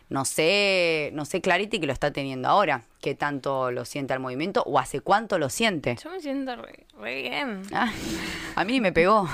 No 0.09 0.23
sé, 0.23 1.11
no 1.13 1.25
sé 1.25 1.41
Clarity 1.41 1.79
que 1.79 1.85
lo 1.85 1.91
está 1.91 2.11
teniendo 2.11 2.47
ahora, 2.47 2.83
qué 3.01 3.13
tanto 3.13 3.71
lo 3.71 3.83
siente 3.83 4.13
al 4.13 4.21
movimiento 4.21 4.63
o 4.65 4.79
hace 4.79 5.01
cuánto 5.01 5.37
lo 5.37 5.49
siente. 5.49 5.97
Yo 6.01 6.09
me 6.09 6.21
siento 6.21 6.55
re, 6.55 6.85
re 6.97 7.21
bien. 7.21 7.61
Ah, 7.73 7.91
a 8.55 8.63
mí 8.63 8.79
me 8.79 8.93
pegó 8.93 9.27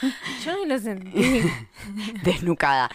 Yo 0.44 0.56
ni 0.56 0.66
lo 0.66 0.78
sentí. 0.78 1.42
desnucada. 2.22 2.90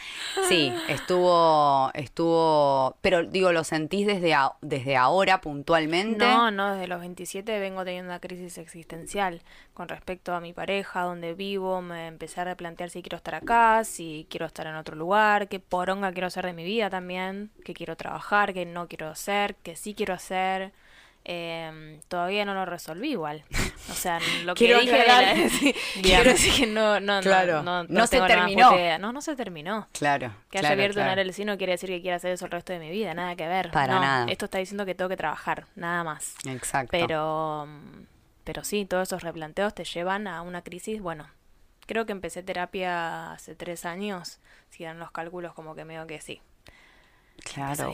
Sí, 0.49 0.71
estuvo, 0.87 1.91
estuvo, 1.93 2.97
pero 3.01 3.23
digo, 3.23 3.51
¿lo 3.51 3.63
sentís 3.63 4.07
desde, 4.07 4.33
a- 4.33 4.53
desde 4.61 4.95
ahora 4.95 5.41
puntualmente? 5.41 6.25
No, 6.25 6.51
no, 6.51 6.73
desde 6.73 6.87
los 6.87 6.99
27 6.99 7.59
vengo 7.59 7.83
teniendo 7.83 8.09
una 8.11 8.19
crisis 8.19 8.57
existencial 8.57 9.41
con 9.73 9.87
respecto 9.87 10.33
a 10.33 10.39
mi 10.39 10.53
pareja, 10.53 11.01
donde 11.01 11.33
vivo, 11.33 11.81
me 11.81 12.07
empecé 12.07 12.41
a 12.41 12.45
replantear 12.45 12.89
si 12.89 13.01
quiero 13.01 13.17
estar 13.17 13.35
acá, 13.35 13.83
si 13.83 14.27
quiero 14.29 14.45
estar 14.45 14.67
en 14.67 14.75
otro 14.75 14.95
lugar, 14.95 15.47
qué 15.47 15.59
poronga 15.59 16.11
quiero 16.11 16.27
hacer 16.27 16.45
de 16.45 16.53
mi 16.53 16.63
vida 16.63 16.89
también, 16.89 17.51
qué 17.63 17.73
quiero 17.73 17.95
trabajar, 17.95 18.53
qué 18.53 18.65
no 18.65 18.87
quiero 18.87 19.09
hacer, 19.09 19.55
qué 19.57 19.75
sí 19.75 19.93
quiero 19.93 20.13
hacer. 20.13 20.73
Eh, 21.27 21.99
todavía 22.07 22.45
no 22.45 22.53
lo 22.53 22.65
resolví 22.65 23.11
igual. 23.11 23.43
O 23.89 23.93
sea, 23.93 24.19
lo 24.43 24.53
Quiero 24.53 24.79
que 24.79 24.85
dije 24.85 25.07
la- 25.07 25.49
sí, 25.49 25.75
quiero 26.03 26.29
decir 26.31 26.53
que 26.53 26.67
no, 26.67 26.99
no, 26.99 27.19
no, 27.19 27.63
no, 27.63 27.83
No 27.85 28.07
se 28.07 28.21
terminó. 28.21 28.71
No, 28.99 29.11
no 29.11 29.21
se 29.21 29.35
terminó. 29.35 29.87
Claro. 29.91 30.31
Que 30.51 30.59
haya 30.59 30.67
claro, 30.67 30.73
abierto 30.73 30.95
claro. 30.95 31.13
una 31.13 31.23
LLC 31.23 31.39
no 31.45 31.57
quiere 31.57 31.73
decir 31.73 31.89
que 31.89 32.01
quiera 32.01 32.17
hacer 32.17 32.31
eso 32.31 32.45
el 32.45 32.51
resto 32.51 32.73
de 32.73 32.79
mi 32.79 32.91
vida, 32.91 33.15
nada 33.15 33.35
que 33.35 33.47
ver. 33.47 33.71
Para 33.71 33.99
nada. 33.99 34.31
Esto 34.31 34.45
está 34.45 34.59
diciendo 34.59 34.85
que 34.85 34.93
tengo 34.93 35.09
que 35.09 35.17
trabajar, 35.17 35.65
nada 35.75 36.03
más. 36.03 36.35
Exacto. 36.45 36.89
Pero, 36.91 37.67
pero 38.43 38.63
sí, 38.63 38.85
todos 38.85 39.09
esos 39.09 39.23
replanteos 39.23 39.73
te 39.73 39.83
llevan 39.83 40.27
a 40.27 40.43
una 40.43 40.61
crisis. 40.61 41.01
Bueno, 41.01 41.27
creo 41.87 42.05
que 42.05 42.11
empecé 42.11 42.43
terapia 42.43 43.31
hace 43.31 43.55
tres 43.55 43.85
años. 43.85 44.39
Si 44.69 44.83
dan 44.83 44.99
los 44.99 45.09
cálculos, 45.09 45.53
como 45.55 45.73
que 45.73 45.85
medio 45.85 46.05
que 46.05 46.21
sí. 46.21 46.39
Claro, 47.43 47.93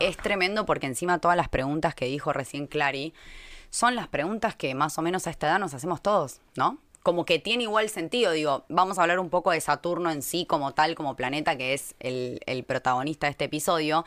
Es, 0.00 0.16
tremendo 0.16 0.66
porque 0.66 0.86
encima 0.86 1.18
todas 1.18 1.36
las 1.36 1.48
preguntas 1.48 1.94
que 1.94 2.06
dijo 2.06 2.32
recién 2.32 2.66
Clary 2.66 3.14
son 3.70 3.94
las 3.94 4.08
preguntas 4.08 4.54
que 4.54 4.74
más 4.74 4.98
o 4.98 5.02
menos 5.02 5.26
a 5.26 5.30
esta 5.30 5.48
edad 5.48 5.58
nos 5.58 5.74
hacemos 5.74 6.02
todos, 6.02 6.40
¿no? 6.56 6.78
Como 7.02 7.26
que 7.26 7.38
tiene 7.38 7.64
igual 7.64 7.90
sentido, 7.90 8.32
digo, 8.32 8.64
vamos 8.70 8.98
a 8.98 9.02
hablar 9.02 9.18
un 9.18 9.28
poco 9.28 9.50
de 9.50 9.60
Saturno 9.60 10.10
en 10.10 10.22
sí 10.22 10.46
como 10.46 10.72
tal, 10.72 10.94
como 10.94 11.16
planeta, 11.16 11.54
que 11.58 11.74
es 11.74 11.94
el, 12.00 12.40
el 12.46 12.64
protagonista 12.64 13.26
de 13.26 13.32
este 13.32 13.44
episodio. 13.44 14.06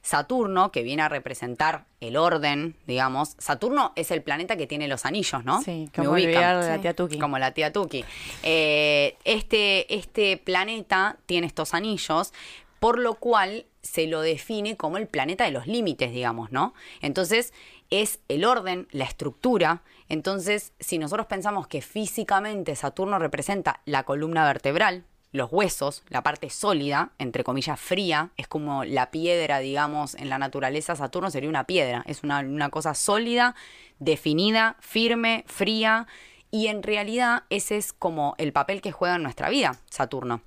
Saturno, 0.00 0.72
que 0.72 0.82
viene 0.82 1.02
a 1.02 1.10
representar 1.10 1.84
el 2.00 2.16
orden, 2.16 2.74
digamos. 2.86 3.34
Saturno 3.36 3.92
es 3.96 4.10
el 4.10 4.22
planeta 4.22 4.56
que 4.56 4.66
tiene 4.66 4.88
los 4.88 5.04
anillos, 5.04 5.44
¿no? 5.44 5.60
Sí, 5.60 5.90
Me 5.94 6.04
como 6.04 6.12
ubican. 6.12 6.60
la 6.66 6.78
tía 6.80 6.94
Tuki. 6.94 7.18
Como 7.18 7.38
la 7.38 7.52
tía 7.52 7.70
Tuki. 7.70 8.02
Eh, 8.42 9.18
este, 9.24 9.94
este 9.94 10.38
planeta 10.38 11.18
tiene 11.26 11.46
estos 11.46 11.74
anillos, 11.74 12.32
por 12.80 12.98
lo 12.98 13.14
cual 13.14 13.66
se 13.82 14.06
lo 14.06 14.20
define 14.20 14.76
como 14.76 14.96
el 14.96 15.06
planeta 15.06 15.44
de 15.44 15.50
los 15.50 15.66
límites, 15.66 16.12
digamos, 16.12 16.52
¿no? 16.52 16.74
Entonces, 17.00 17.52
es 17.90 18.20
el 18.28 18.44
orden, 18.44 18.88
la 18.90 19.04
estructura. 19.04 19.82
Entonces, 20.08 20.72
si 20.78 20.98
nosotros 20.98 21.26
pensamos 21.26 21.66
que 21.66 21.80
físicamente 21.80 22.76
Saturno 22.76 23.18
representa 23.18 23.80
la 23.84 24.04
columna 24.04 24.44
vertebral, 24.44 25.04
los 25.30 25.52
huesos, 25.52 26.02
la 26.08 26.22
parte 26.22 26.48
sólida, 26.50 27.12
entre 27.18 27.44
comillas 27.44 27.78
fría, 27.78 28.30
es 28.36 28.48
como 28.48 28.84
la 28.84 29.10
piedra, 29.10 29.58
digamos, 29.58 30.14
en 30.14 30.28
la 30.28 30.38
naturaleza, 30.38 30.96
Saturno 30.96 31.30
sería 31.30 31.50
una 31.50 31.64
piedra, 31.64 32.02
es 32.06 32.22
una, 32.22 32.70
cosa 32.70 32.94
sólida, 32.94 33.54
definida, 33.98 34.76
firme, 34.80 35.44
fría, 35.46 36.06
y 36.50 36.68
en 36.68 36.82
realidad 36.82 37.44
ese 37.50 37.76
es 37.76 37.92
como 37.92 38.34
el 38.38 38.52
papel 38.52 38.80
que 38.80 38.92
juega 38.92 39.16
en 39.16 39.22
nuestra 39.22 39.50
vida, 39.50 39.76
Saturno. 39.90 40.40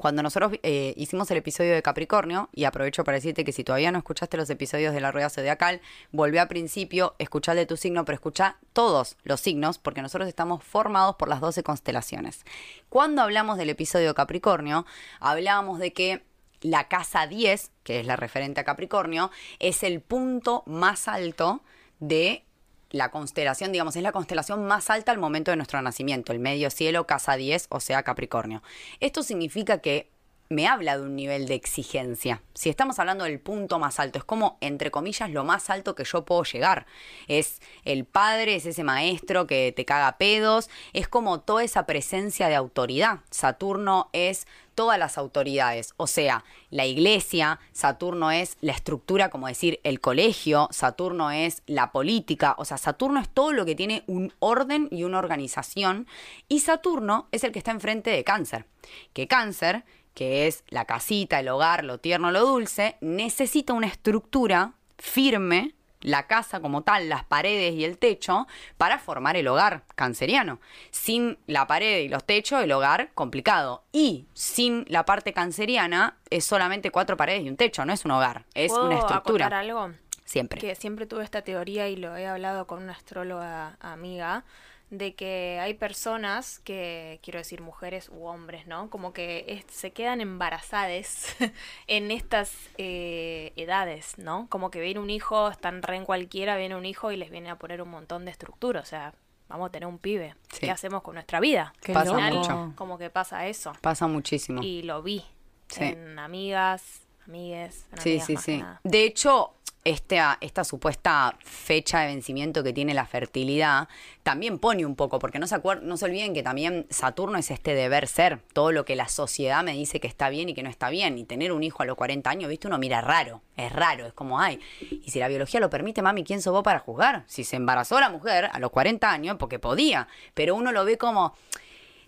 Cuando 0.00 0.22
nosotros 0.22 0.52
eh, 0.62 0.94
hicimos 0.96 1.30
el 1.30 1.36
episodio 1.36 1.74
de 1.74 1.82
Capricornio, 1.82 2.48
y 2.54 2.64
aprovecho 2.64 3.04
para 3.04 3.16
decirte 3.16 3.44
que 3.44 3.52
si 3.52 3.64
todavía 3.64 3.92
no 3.92 3.98
escuchaste 3.98 4.38
los 4.38 4.48
episodios 4.48 4.94
de 4.94 5.00
la 5.02 5.12
rueda 5.12 5.28
zodiacal, 5.28 5.82
volvé 6.10 6.40
a 6.40 6.48
principio, 6.48 7.14
escuchá 7.18 7.54
de 7.54 7.66
tu 7.66 7.76
signo, 7.76 8.06
pero 8.06 8.14
escuchá 8.14 8.56
todos 8.72 9.18
los 9.24 9.42
signos, 9.42 9.76
porque 9.76 10.00
nosotros 10.00 10.26
estamos 10.26 10.64
formados 10.64 11.16
por 11.16 11.28
las 11.28 11.42
12 11.42 11.62
constelaciones. 11.62 12.46
Cuando 12.88 13.20
hablamos 13.20 13.58
del 13.58 13.68
episodio 13.68 14.08
de 14.08 14.14
Capricornio, 14.14 14.86
hablábamos 15.20 15.78
de 15.78 15.92
que 15.92 16.24
la 16.62 16.88
casa 16.88 17.26
10, 17.26 17.70
que 17.82 18.00
es 18.00 18.06
la 18.06 18.16
referente 18.16 18.58
a 18.58 18.64
Capricornio, 18.64 19.30
es 19.58 19.82
el 19.82 20.00
punto 20.00 20.62
más 20.64 21.08
alto 21.08 21.60
de 21.98 22.46
la 22.90 23.10
constelación, 23.10 23.72
digamos, 23.72 23.96
es 23.96 24.02
la 24.02 24.12
constelación 24.12 24.66
más 24.66 24.90
alta 24.90 25.12
al 25.12 25.18
momento 25.18 25.50
de 25.50 25.56
nuestro 25.56 25.80
nacimiento, 25.82 26.32
el 26.32 26.40
medio 26.40 26.70
cielo, 26.70 27.06
casa 27.06 27.36
10, 27.36 27.66
o 27.70 27.80
sea, 27.80 28.02
Capricornio. 28.02 28.62
Esto 29.00 29.22
significa 29.22 29.78
que 29.78 30.10
me 30.50 30.66
habla 30.66 30.98
de 30.98 31.04
un 31.04 31.14
nivel 31.14 31.46
de 31.46 31.54
exigencia. 31.54 32.42
Si 32.54 32.68
estamos 32.68 32.98
hablando 32.98 33.22
del 33.24 33.38
punto 33.38 33.78
más 33.78 34.00
alto, 34.00 34.18
es 34.18 34.24
como, 34.24 34.58
entre 34.60 34.90
comillas, 34.90 35.30
lo 35.30 35.44
más 35.44 35.70
alto 35.70 35.94
que 35.94 36.02
yo 36.02 36.24
puedo 36.24 36.42
llegar. 36.42 36.86
Es 37.28 37.60
el 37.84 38.04
padre, 38.04 38.56
es 38.56 38.66
ese 38.66 38.82
maestro 38.82 39.46
que 39.46 39.72
te 39.74 39.84
caga 39.84 40.18
pedos, 40.18 40.68
es 40.92 41.06
como 41.06 41.38
toda 41.38 41.62
esa 41.62 41.86
presencia 41.86 42.48
de 42.48 42.56
autoridad. 42.56 43.20
Saturno 43.30 44.10
es 44.12 44.48
todas 44.80 44.98
las 44.98 45.18
autoridades, 45.18 45.92
o 45.98 46.06
sea, 46.06 46.42
la 46.70 46.86
iglesia, 46.86 47.60
Saturno 47.70 48.30
es 48.30 48.56
la 48.62 48.72
estructura, 48.72 49.28
como 49.28 49.46
decir, 49.46 49.78
el 49.84 50.00
colegio, 50.00 50.68
Saturno 50.70 51.30
es 51.30 51.62
la 51.66 51.92
política, 51.92 52.54
o 52.56 52.64
sea, 52.64 52.78
Saturno 52.78 53.20
es 53.20 53.28
todo 53.28 53.52
lo 53.52 53.66
que 53.66 53.74
tiene 53.74 54.04
un 54.06 54.32
orden 54.38 54.88
y 54.90 55.04
una 55.04 55.18
organización, 55.18 56.06
y 56.48 56.60
Saturno 56.60 57.28
es 57.30 57.44
el 57.44 57.52
que 57.52 57.58
está 57.58 57.72
enfrente 57.72 58.08
de 58.08 58.24
cáncer, 58.24 58.64
que 59.12 59.28
cáncer 59.28 59.84
que 60.14 60.46
es 60.46 60.64
la 60.70 60.86
casita, 60.86 61.40
el 61.40 61.50
hogar, 61.50 61.84
lo 61.84 61.98
tierno, 61.98 62.32
lo 62.32 62.40
dulce, 62.40 62.96
necesita 63.02 63.74
una 63.74 63.86
estructura 63.86 64.72
firme, 64.96 65.74
la 66.00 66.26
casa 66.26 66.60
como 66.60 66.82
tal, 66.82 67.08
las 67.08 67.24
paredes 67.24 67.74
y 67.74 67.84
el 67.84 67.98
techo, 67.98 68.46
para 68.76 68.98
formar 68.98 69.36
el 69.36 69.48
hogar 69.48 69.82
canceriano. 69.94 70.60
Sin 70.90 71.38
la 71.46 71.66
pared 71.66 72.00
y 72.00 72.08
los 72.08 72.24
techos, 72.24 72.62
el 72.62 72.72
hogar 72.72 73.10
complicado. 73.14 73.82
Y 73.92 74.26
sin 74.34 74.84
la 74.88 75.04
parte 75.04 75.32
canceriana, 75.32 76.16
es 76.30 76.44
solamente 76.44 76.90
cuatro 76.90 77.16
paredes 77.16 77.44
y 77.44 77.48
un 77.48 77.56
techo, 77.56 77.84
no 77.84 77.92
es 77.92 78.04
un 78.04 78.12
hogar, 78.12 78.44
es 78.54 78.72
¿Puedo 78.72 78.86
una 78.86 78.98
estructura. 78.98 79.46
algo? 79.46 79.90
Siempre. 80.24 80.60
Que 80.60 80.76
siempre 80.76 81.06
tuve 81.06 81.24
esta 81.24 81.42
teoría 81.42 81.88
y 81.88 81.96
lo 81.96 82.16
he 82.16 82.26
hablado 82.26 82.66
con 82.68 82.82
una 82.82 82.92
astróloga 82.92 83.76
amiga, 83.80 84.44
de 84.90 85.14
que 85.14 85.58
hay 85.60 85.74
personas 85.74 86.58
que, 86.58 87.20
quiero 87.22 87.38
decir 87.38 87.60
mujeres 87.60 88.08
u 88.12 88.26
hombres, 88.26 88.66
¿no? 88.66 88.90
Como 88.90 89.12
que 89.12 89.44
es- 89.48 89.64
se 89.72 89.92
quedan 89.92 90.20
embarazadas 90.20 91.26
en 91.86 92.10
estas 92.10 92.52
eh, 92.76 93.52
edades, 93.56 94.18
¿no? 94.18 94.46
Como 94.48 94.70
que 94.70 94.80
viene 94.80 95.00
un 95.00 95.10
hijo, 95.10 95.48
están 95.48 95.82
re 95.82 95.96
en 95.96 96.04
cualquiera, 96.04 96.56
viene 96.56 96.74
un 96.76 96.86
hijo 96.86 97.12
y 97.12 97.16
les 97.16 97.30
viene 97.30 97.50
a 97.50 97.56
poner 97.56 97.82
un 97.82 97.88
montón 97.90 98.24
de 98.24 98.32
estructura, 98.32 98.80
o 98.80 98.84
sea, 98.84 99.14
vamos 99.48 99.68
a 99.68 99.72
tener 99.72 99.86
un 99.88 99.98
pibe. 99.98 100.34
Sí. 100.52 100.60
¿Qué 100.60 100.70
hacemos 100.70 101.02
con 101.02 101.14
nuestra 101.14 101.38
vida? 101.40 101.72
Qué 101.80 101.92
Pasa 101.92 102.10
Al 102.10 102.16
final, 102.16 102.34
mucho. 102.34 102.72
Como 102.76 102.98
que 102.98 103.10
pasa 103.10 103.46
eso. 103.46 103.72
Pasa 103.80 104.06
muchísimo. 104.08 104.62
Y 104.62 104.82
lo 104.82 105.02
vi 105.02 105.24
Sí. 105.68 105.84
en 105.84 106.18
amigas, 106.18 107.02
amigues. 107.26 107.86
en 107.92 107.98
Sí, 108.00 108.10
amigas 108.10 108.26
sí, 108.26 108.36
sí. 108.38 108.56
nada. 108.58 108.80
De 108.82 109.04
hecho, 109.04 109.54
esta, 109.84 110.36
esta 110.42 110.62
supuesta 110.64 111.36
fecha 111.40 112.00
de 112.00 112.08
vencimiento 112.08 112.62
que 112.62 112.72
tiene 112.72 112.92
la 112.92 113.06
fertilidad 113.06 113.88
también 114.22 114.58
pone 114.58 114.84
un 114.84 114.94
poco, 114.94 115.18
porque 115.18 115.38
no 115.38 115.46
se, 115.46 115.56
acuer- 115.56 115.80
no 115.80 115.96
se 115.96 116.04
olviden 116.04 116.34
que 116.34 116.42
también 116.42 116.86
Saturno 116.90 117.38
es 117.38 117.50
este 117.50 117.74
deber 117.74 118.06
ser, 118.06 118.40
todo 118.52 118.72
lo 118.72 118.84
que 118.84 118.94
la 118.94 119.08
sociedad 119.08 119.64
me 119.64 119.72
dice 119.72 119.98
que 119.98 120.06
está 120.08 120.28
bien 120.28 120.50
y 120.50 120.54
que 120.54 120.62
no 120.62 120.68
está 120.68 120.90
bien. 120.90 121.16
Y 121.16 121.24
tener 121.24 121.52
un 121.52 121.62
hijo 121.62 121.82
a 121.82 121.86
los 121.86 121.96
40 121.96 122.28
años, 122.28 122.50
viste, 122.50 122.66
uno 122.68 122.76
mira 122.78 123.00
raro, 123.00 123.40
es 123.56 123.72
raro, 123.72 124.06
es 124.06 124.12
como, 124.12 124.38
ay, 124.38 124.60
y 124.90 125.10
si 125.10 125.18
la 125.18 125.28
biología 125.28 125.60
lo 125.60 125.70
permite, 125.70 126.02
mami, 126.02 126.24
¿quién 126.24 126.42
sos 126.42 126.62
para 126.62 126.78
juzgar? 126.80 127.24
Si 127.26 127.44
se 127.44 127.56
embarazó 127.56 127.98
la 128.00 128.10
mujer 128.10 128.50
a 128.52 128.58
los 128.58 128.70
40 128.70 129.10
años, 129.10 129.36
porque 129.38 129.58
podía, 129.58 130.08
pero 130.34 130.54
uno 130.54 130.72
lo 130.72 130.84
ve 130.84 130.98
como... 130.98 131.34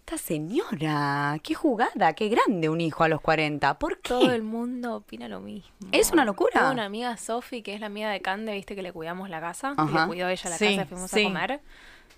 Esta 0.05 0.19
señora, 0.19 1.39
qué 1.45 1.55
jugada, 1.55 2.13
qué 2.15 2.29
grande 2.29 2.69
un 2.69 2.81
hijo 2.81 3.05
a 3.05 3.09
los 3.09 3.21
40. 3.21 3.79
¿Por 3.79 3.99
qué? 4.01 4.09
Todo 4.09 4.33
el 4.33 4.43
mundo 4.43 4.97
opina 4.97 5.29
lo 5.29 5.41
mismo. 5.41 5.71
Es 5.93 6.11
una 6.11 6.25
locura. 6.25 6.51
Tengo 6.55 6.73
una 6.73 6.85
amiga, 6.85 7.17
Sofi, 7.17 7.63
que 7.63 7.73
es 7.75 7.81
la 7.81 7.87
amiga 7.87 8.11
de 8.11 8.21
Cande, 8.21 8.53
viste 8.53 8.75
que 8.75 8.83
le 8.83 8.93
cuidamos 8.93 9.31
la 9.31 9.41
casa. 9.41 9.75
que. 9.77 9.99
Le 10.01 10.07
cuidó 10.07 10.29
ella 10.29 10.51
la 10.51 10.57
Sí, 10.59 10.77
casa, 10.77 10.87
fuimos 10.89 11.11
sí. 11.11 11.21
a 11.21 11.25
comer. 11.25 11.61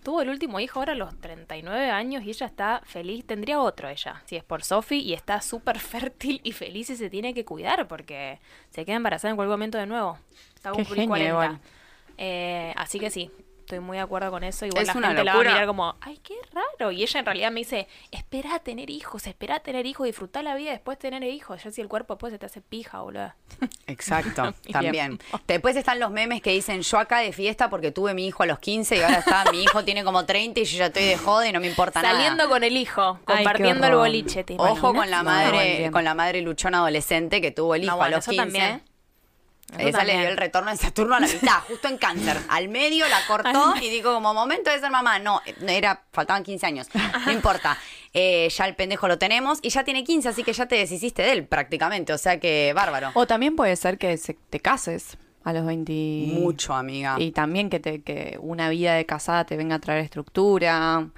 Tuvo 0.03 0.23
el 0.23 0.29
último 0.31 0.61
hijo 0.61 0.79
ahora 0.81 0.93
a 0.93 0.97
los 0.97 1.15
39 1.21 1.91
años 1.91 2.25
y 2.25 2.31
ella 2.31 2.47
está 2.47 2.81
feliz. 2.85 3.27
Tendría 3.27 3.61
otro 3.61 3.89
ella, 3.89 4.23
si 4.25 4.37
es 4.37 4.45
por 4.45 4.65
Sofi, 4.65 4.99
y 5.01 5.13
está 5.13 5.41
súper 5.43 5.79
fértil 5.79 6.41
y 6.43 6.53
feliz 6.53 6.89
y 6.91 6.97
se 6.97 7.11
tiene 7.11 7.33
que 7.35 7.45
cuidar 7.45 7.87
porque 7.87 8.41
se 8.71 8.85
queda 8.87 8.97
embarazada 8.97 9.31
en 9.31 9.37
cualquier 9.37 9.53
momento 9.59 9.79
de 9.79 9.87
nuevo. 9.87 10.19
Está 10.55 10.71
a 10.71 10.73
cumplir 10.73 10.95
genio, 11.01 11.09
40. 11.09 11.29
igual. 11.31 11.61
Eh, 12.17 12.73
así 12.77 12.99
que 12.99 13.11
sí, 13.11 13.31
estoy 13.65 13.81
muy 13.81 13.97
de 13.97 14.03
acuerdo 14.03 14.31
con 14.31 14.45
eso. 14.45 14.65
Igual 14.67 14.83
Es 14.83 14.89
la 14.89 14.95
una 14.95 15.09
gente 15.09 15.25
la 15.25 15.33
va 15.33 15.35
a 15.35 15.43
locura. 15.43 15.51
mirar 15.53 15.67
como, 15.67 15.95
ay, 16.01 16.19
qué 16.23 16.35
raro. 16.53 16.93
Y 16.93 17.03
ella 17.03 17.21
en 17.21 17.27
realidad 17.27 17.51
me 17.51 17.61
dice, 17.61 17.89
espera 18.11 18.55
a 18.55 18.59
tener 18.61 18.91
hijos, 18.91 19.27
espera 19.27 19.57
a 19.57 19.61
tener 19.61 19.87
hijos, 19.87 20.07
disfrutar 20.07 20.45
la 20.45 20.55
vida 20.55 20.71
después 20.71 20.99
de 20.99 21.11
tener 21.11 21.23
hijos. 21.25 21.63
Ya 21.65 21.71
si 21.71 21.81
el 21.81 21.89
cuerpo 21.89 22.15
después 22.15 22.33
se 22.33 22.39
te 22.39 22.47
hace 22.47 22.61
pija, 22.61 23.01
boludo. 23.01 23.33
Exacto, 23.87 24.55
también. 24.73 25.19
Después 25.47 25.77
están 25.77 25.99
los 26.01 26.11
memes 26.11 26.43
que 26.43 26.51
dicen, 26.51 26.83
yo 26.83 26.99
acá 26.99 27.19
de 27.19 27.33
fiesta 27.33 27.71
porque 27.71 27.91
tuve 27.91 28.15
mi 28.15 28.27
hijo 28.27 28.43
a 28.43 28.47
los 28.47 28.59
15 28.59 28.97
y 28.97 29.01
ahora 29.01 29.19
está, 29.19 29.45
mi 29.51 29.63
hijo 29.63 29.85
tiene 29.85 30.05
como 30.05 30.25
30 30.25 30.61
y 30.61 30.65
yo 30.65 30.79
ya 30.79 30.87
estoy 30.87 31.05
de 31.05 31.17
joda 31.17 31.49
y 31.49 31.53
no 31.53 31.61
me 31.61 31.67
importa 31.69 32.01
Saliendo 32.01 32.37
nada. 32.45 32.49
con 32.49 32.65
el 32.65 32.77
hijo, 32.77 33.19
compartiendo 33.25 33.87
el 33.87 33.95
boliche. 33.97 34.45
¿te 34.45 34.57
Ojo 34.59 34.93
con 34.95 35.11
la 35.11 35.23
madre, 35.23 35.91
con 35.91 36.05
la 36.05 36.15
madre 36.15 36.41
luchona 36.43 36.79
adolescente 36.79 37.41
que 37.41 37.51
tuvo 37.51 37.75
el 37.75 37.83
No, 37.83 37.87
hijo 37.87 37.97
bueno, 37.97 38.15
a 38.15 38.17
los 38.19 38.25
eso 38.25 38.31
15. 38.33 38.45
también. 38.45 38.83
Eso 39.79 39.89
Esa 39.89 40.05
le 40.05 40.19
dio 40.19 40.29
el 40.29 40.37
retorno 40.37 40.71
de 40.71 40.77
Saturno 40.77 41.15
a 41.17 41.21
la 41.21 41.27
mitad, 41.27 41.61
justo 41.69 41.89
en 41.89 41.99
cáncer. 41.99 42.39
Al 42.49 42.69
medio 42.69 43.07
la 43.09 43.19
cortó 43.27 43.75
y 43.81 43.89
dijo 43.91 44.13
como 44.15 44.33
momento 44.35 44.71
de 44.71 44.79
ser 44.81 44.91
mamá. 44.91 45.19
No, 45.19 45.41
era, 45.67 46.03
faltaban 46.13 46.43
15 46.43 46.67
años. 46.67 46.87
No 47.27 47.33
importa. 47.33 47.77
Eh, 48.13 48.49
ya 48.57 48.67
el 48.67 48.77
pendejo 48.77 49.09
lo 49.09 49.19
tenemos 49.19 49.59
y 49.63 49.71
ya 49.71 49.83
tiene 49.85 50.05
15, 50.05 50.29
así 50.29 50.45
que 50.45 50.53
ya 50.53 50.67
te 50.67 50.77
deshiciste 50.77 51.23
de 51.23 51.33
él 51.33 51.47
prácticamente. 51.47 52.13
O 52.13 52.19
sea 52.19 52.39
que 52.39 52.73
bárbaro. 52.75 53.11
O 53.15 53.27
también 53.27 53.57
puede 53.57 53.75
ser 53.77 53.99
que 53.99 54.17
se- 54.17 54.37
te 54.51 54.61
cases 54.61 55.17
a 55.43 55.53
los 55.53 55.67
20. 55.67 55.93
Mucho, 56.33 56.73
amiga. 56.75 57.17
Y 57.19 57.33
también 57.33 57.69
que, 57.71 57.81
te, 57.81 58.03
que 58.03 58.39
una 58.41 58.69
vida 58.69 58.95
de 58.95 59.05
casada 59.07 59.45
te 59.45 59.57
venga 59.57 59.75
a 59.77 59.79
traer 59.81 60.01
estructura. 60.05 61.09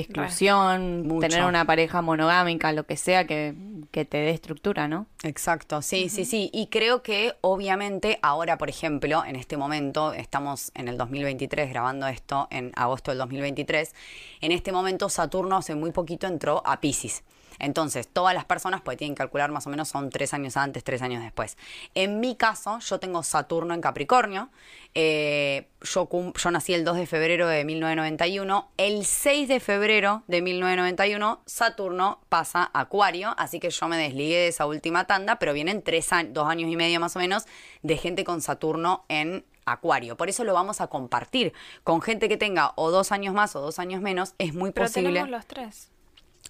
Exclusión, 0.00 1.06
Mucho. 1.06 1.28
tener 1.28 1.44
una 1.44 1.64
pareja 1.64 2.02
monogámica, 2.02 2.72
lo 2.72 2.84
que 2.84 2.96
sea 2.96 3.26
que, 3.26 3.54
que 3.90 4.04
te 4.04 4.18
dé 4.18 4.30
estructura, 4.30 4.88
¿no? 4.88 5.06
Exacto, 5.22 5.82
sí, 5.82 6.08
sí, 6.08 6.24
sí. 6.24 6.50
Y 6.52 6.66
creo 6.66 7.02
que 7.02 7.34
obviamente 7.40 8.18
ahora, 8.22 8.58
por 8.58 8.68
ejemplo, 8.68 9.24
en 9.24 9.36
este 9.36 9.56
momento, 9.56 10.12
estamos 10.12 10.72
en 10.74 10.88
el 10.88 10.98
2023 10.98 11.70
grabando 11.70 12.06
esto 12.06 12.48
en 12.50 12.72
agosto 12.74 13.10
del 13.10 13.18
2023, 13.18 13.94
en 14.40 14.52
este 14.52 14.72
momento 14.72 15.08
Saturno 15.08 15.56
hace 15.56 15.74
muy 15.74 15.92
poquito 15.92 16.26
entró 16.26 16.62
a 16.64 16.80
Pisces. 16.80 17.22
Entonces, 17.60 18.08
todas 18.08 18.34
las 18.34 18.44
personas 18.44 18.80
pues 18.80 18.96
tienen 18.96 19.14
que 19.14 19.18
calcular 19.18 19.50
más 19.50 19.66
o 19.66 19.70
menos 19.70 19.88
son 19.88 20.10
tres 20.10 20.34
años 20.34 20.56
antes, 20.56 20.82
tres 20.82 21.02
años 21.02 21.22
después. 21.22 21.56
En 21.94 22.20
mi 22.20 22.34
caso, 22.36 22.78
yo 22.80 22.98
tengo 22.98 23.22
Saturno 23.22 23.74
en 23.74 23.80
Capricornio. 23.80 24.50
Eh, 24.94 25.68
yo, 25.82 26.08
yo 26.34 26.50
nací 26.50 26.74
el 26.74 26.84
2 26.84 26.96
de 26.96 27.06
febrero 27.06 27.46
de 27.46 27.64
1991. 27.64 28.70
El 28.76 29.04
6 29.04 29.48
de 29.48 29.60
febrero 29.60 30.22
de 30.26 30.42
1991, 30.42 31.42
Saturno 31.46 32.20
pasa 32.28 32.70
a 32.72 32.80
Acuario. 32.80 33.34
Así 33.36 33.60
que 33.60 33.70
yo 33.70 33.88
me 33.88 33.96
desligué 33.96 34.36
de 34.36 34.48
esa 34.48 34.66
última 34.66 35.06
tanda, 35.06 35.38
pero 35.38 35.52
vienen 35.52 35.82
tres 35.82 36.12
años, 36.12 36.34
dos 36.34 36.48
años 36.48 36.70
y 36.70 36.76
medio 36.76 37.00
más 37.00 37.14
o 37.16 37.18
menos 37.18 37.44
de 37.82 37.96
gente 37.96 38.24
con 38.24 38.40
Saturno 38.40 39.04
en 39.08 39.44
Acuario. 39.64 40.16
Por 40.16 40.28
eso 40.28 40.44
lo 40.44 40.54
vamos 40.54 40.80
a 40.80 40.88
compartir 40.88 41.52
con 41.84 42.02
gente 42.02 42.28
que 42.28 42.36
tenga 42.36 42.72
o 42.76 42.90
dos 42.90 43.12
años 43.12 43.34
más 43.34 43.54
o 43.56 43.60
dos 43.60 43.78
años 43.78 44.00
menos. 44.00 44.34
Es 44.38 44.54
muy 44.54 44.72
Pero 44.72 44.86
posible. 44.86 45.10
tenemos 45.10 45.30
los 45.30 45.46
tres. 45.46 45.90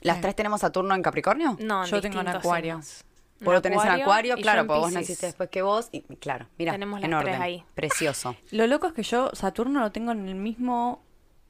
¿Las 0.00 0.20
tres 0.20 0.34
tenemos 0.36 0.60
Saturno 0.60 0.94
en 0.94 1.02
Capricornio? 1.02 1.56
No, 1.60 1.84
Yo 1.86 2.00
tengo 2.00 2.20
en 2.20 2.28
Acuario. 2.28 2.74
signos. 2.82 3.04
Vos 3.42 3.54
lo 3.54 3.62
tenés 3.62 3.82
en 3.84 3.88
Acuario, 3.90 4.36
y 4.36 4.42
claro, 4.42 4.60
en 4.62 4.66
porque 4.66 4.80
vos 4.80 4.92
naciste 4.92 5.26
después 5.26 5.48
que 5.48 5.62
vos. 5.62 5.88
Y 5.92 6.02
claro, 6.16 6.46
mira, 6.58 6.72
Tenemos 6.72 7.02
en 7.02 7.10
las 7.10 7.20
tres 7.22 7.34
orden. 7.36 7.42
ahí. 7.42 7.64
Precioso. 7.74 8.36
Lo 8.50 8.66
loco 8.66 8.86
es 8.86 8.92
que 8.92 9.02
yo 9.02 9.30
Saturno 9.32 9.80
lo 9.80 9.90
tengo 9.92 10.12
en 10.12 10.28
el 10.28 10.34
mismo, 10.34 11.02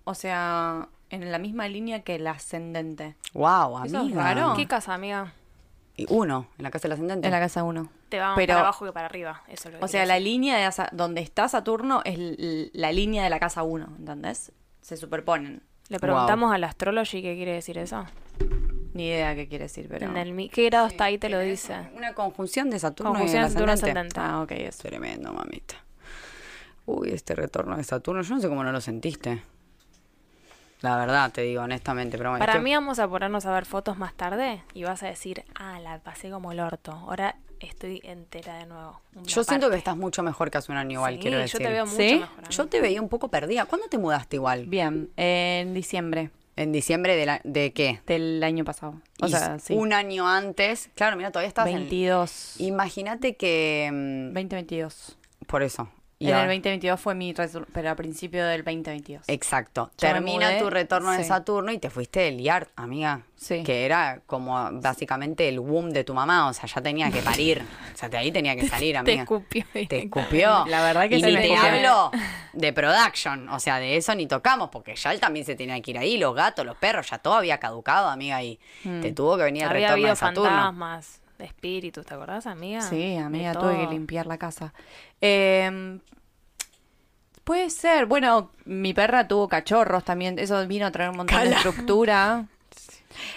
o 0.04 0.14
sea, 0.14 0.88
en 1.10 1.32
la 1.32 1.38
misma 1.38 1.66
línea 1.66 2.02
que 2.02 2.14
el 2.14 2.26
ascendente. 2.28 3.16
Wow, 3.32 3.84
Eso 3.84 3.98
amiga. 3.98 4.54
¿Qué 4.56 4.68
casa, 4.68 4.94
amiga? 4.94 5.32
Y 5.96 6.06
uno, 6.08 6.46
en 6.58 6.62
la 6.62 6.70
casa 6.70 6.82
del 6.84 6.92
ascendente. 6.92 7.26
En 7.26 7.32
la 7.32 7.40
casa 7.40 7.64
1. 7.64 7.90
Te 8.08 8.20
va 8.20 8.28
más 8.28 8.36
Pero- 8.36 8.52
para 8.54 8.60
abajo 8.60 8.84
que 8.86 8.92
para 8.92 9.06
arriba. 9.06 9.42
Eso 9.48 9.68
es 9.68 9.74
lo 9.74 9.78
que 9.80 9.84
O 9.84 9.88
sea, 9.88 10.06
la 10.06 10.20
línea 10.20 10.56
de 10.56 10.88
donde 10.92 11.20
está 11.20 11.48
Saturno 11.48 12.02
es 12.04 12.16
la 12.72 12.92
línea 12.92 13.24
de 13.24 13.30
la 13.30 13.40
casa 13.40 13.64
1, 13.64 13.96
¿entendés? 13.98 14.52
Se 14.80 14.96
superponen. 14.96 15.62
Le 15.90 15.98
preguntamos 15.98 16.52
al 16.54 16.64
astrology 16.64 17.20
qué 17.20 17.34
quiere 17.34 17.52
decir 17.52 17.76
eso. 17.76 18.06
Ni 18.94 19.06
idea 19.08 19.34
qué 19.34 19.46
quiere 19.48 19.64
decir, 19.64 19.86
pero... 19.88 20.06
En 20.06 20.16
el 20.16 20.32
mi- 20.32 20.48
¿Qué 20.48 20.64
grado 20.66 20.86
está 20.86 21.04
ahí? 21.04 21.18
Te 21.18 21.28
lo 21.28 21.38
dice. 21.40 21.76
Una 21.94 22.14
conjunción 22.14 22.70
de 22.70 22.78
Saturno 22.78 23.12
Conjunción 23.12 23.44
y 23.44 23.48
Saturno 23.50 23.72
ascendente. 23.72 24.20
Ah, 24.20 24.40
ok, 24.42 24.50
eso. 24.52 24.82
Tremendo, 24.88 25.32
mamita. 25.32 25.74
Uy, 26.86 27.10
este 27.10 27.34
retorno 27.34 27.76
de 27.76 27.84
Saturno, 27.84 28.22
yo 28.22 28.34
no 28.34 28.40
sé 28.40 28.48
cómo 28.48 28.64
no 28.64 28.72
lo 28.72 28.80
sentiste. 28.80 29.42
La 30.80 30.96
verdad, 30.96 31.30
te 31.30 31.42
digo, 31.42 31.62
honestamente, 31.62 32.16
pero 32.16 32.34
es 32.36 32.40
Para 32.40 32.58
mí 32.58 32.72
vamos 32.72 32.98
a 32.98 33.06
ponernos 33.08 33.44
a 33.46 33.52
ver 33.52 33.66
fotos 33.66 33.98
más 33.98 34.14
tarde 34.14 34.62
y 34.72 34.84
vas 34.84 35.02
a 35.02 35.06
decir, 35.08 35.44
ah, 35.54 35.78
la 35.80 35.98
pasé 35.98 36.30
como 36.30 36.52
el 36.52 36.60
orto. 36.60 36.92
Ahora 36.92 37.36
estoy 37.60 38.00
entera 38.04 38.58
de 38.58 38.66
nuevo. 38.66 39.00
Yo 39.24 39.44
siento 39.44 39.70
que 39.70 39.76
estás 39.76 39.96
mucho 39.96 40.22
mejor 40.22 40.50
que 40.50 40.58
hace 40.58 40.72
un 40.72 40.78
año 40.78 40.92
igual, 40.98 41.14
Sí, 41.14 41.20
quiero 41.20 41.36
yo 41.38 41.42
decir. 41.42 41.60
te 41.60 41.68
veo 41.68 41.86
mucho 41.86 41.96
¿Sí? 41.98 42.14
mejor. 42.20 42.48
Yo 42.48 42.66
te 42.66 42.80
veía 42.80 43.00
un 43.02 43.08
poco 43.08 43.28
perdida. 43.28 43.64
¿Cuándo 43.66 43.86
te 43.88 43.98
mudaste 43.98 44.36
igual? 44.36 44.66
Bien, 44.66 45.10
en 45.16 45.74
diciembre 45.74 46.30
¿En 46.56 46.72
diciembre 46.72 47.16
de, 47.16 47.24
la- 47.26 47.40
de 47.44 47.72
qué? 47.72 48.00
del 48.06 48.42
año 48.42 48.64
pasado. 48.64 49.00
O 49.22 49.26
Y 49.26 49.30
sea, 49.30 49.58
sí. 49.60 49.72
Un 49.74 49.92
año 49.94 50.28
antes. 50.28 50.90
Claro, 50.94 51.16
mira, 51.16 51.30
todavía 51.30 51.48
estás 51.48 51.66
en... 51.68 51.74
22. 51.76 52.56
Imagínate 52.60 53.36
que... 53.36 53.88
mm, 53.90 54.34
2022. 54.34 55.16
Por 55.46 55.62
eso. 55.62 55.88
Y 56.22 56.24
en 56.26 56.28
el 56.32 56.34
ahora- 56.34 56.48
2022 56.52 57.00
fue 57.00 57.14
mi 57.14 57.32
resur- 57.32 57.66
pero 57.72 57.88
a 57.88 57.94
principio 57.96 58.44
del 58.44 58.62
2022. 58.62 59.24
Exacto. 59.26 59.90
Yo 59.92 60.08
Termina 60.08 60.58
tu 60.58 60.68
retorno 60.68 61.12
de. 61.12 61.24
Saturno 61.24 61.72
y 61.72 61.78
te 61.78 61.88
fuiste 61.88 62.20
del 62.20 62.38
IAR, 62.42 62.68
amiga. 62.76 63.22
Sí. 63.36 63.62
Que 63.62 63.86
era 63.86 64.20
como 64.26 64.68
básicamente 64.82 65.48
el 65.48 65.58
womb 65.58 65.92
de 65.92 66.04
tu 66.04 66.12
mamá. 66.12 66.48
O 66.48 66.52
sea, 66.52 66.66
ya 66.66 66.82
tenía 66.82 67.10
que 67.10 67.22
parir. 67.22 67.62
o 67.94 67.96
sea, 67.96 68.10
de 68.10 68.18
ahí 68.18 68.30
tenía 68.30 68.54
que 68.54 68.68
salir, 68.68 68.92
Te 68.92 68.98
amiga. 68.98 69.22
escupió. 69.22 69.64
Te 69.72 69.98
escupió. 70.04 70.66
La 70.66 70.82
verdad 70.82 71.08
que 71.08 71.16
y 71.16 71.22
ni 71.22 71.34
te 71.36 71.56
hablo 71.56 72.10
de 72.52 72.72
production. 72.74 73.48
O 73.48 73.58
sea, 73.58 73.78
de 73.78 73.96
eso 73.96 74.14
ni 74.14 74.26
tocamos, 74.26 74.68
porque 74.68 74.94
ya 74.96 75.12
él 75.14 75.20
también 75.20 75.46
se 75.46 75.54
tenía 75.54 75.80
que 75.80 75.92
ir 75.92 75.98
ahí. 75.98 76.18
Los 76.18 76.34
gatos, 76.34 76.66
los 76.66 76.76
perros, 76.76 77.08
ya 77.08 77.16
todo 77.16 77.32
había 77.32 77.56
caducado, 77.58 78.08
amiga. 78.10 78.42
Y 78.42 78.60
te 78.82 79.10
tuvo 79.12 79.38
que 79.38 79.44
venir 79.44 79.62
el 79.62 79.70
Había 79.70 79.86
retorno 79.88 79.94
habido 79.94 80.10
de 80.10 80.16
Saturno. 80.16 80.50
fantasmas, 80.50 81.22
de 81.38 81.46
espíritus, 81.46 82.04
¿te 82.04 82.12
acordás, 82.12 82.46
amiga? 82.46 82.82
Sí, 82.82 83.16
amiga, 83.16 83.54
tuve 83.54 83.74
que 83.78 83.86
limpiar 83.86 84.26
la 84.26 84.36
casa. 84.36 84.74
Eh, 85.22 85.98
puede 87.50 87.68
ser. 87.70 88.06
Bueno, 88.06 88.52
mi 88.64 88.94
perra 88.94 89.26
tuvo 89.26 89.48
cachorros 89.48 90.04
también. 90.04 90.38
Eso 90.38 90.64
vino 90.68 90.86
a 90.86 90.92
traer 90.92 91.10
un 91.10 91.16
montón 91.16 91.42
de 91.42 91.50
estructura. 91.50 92.44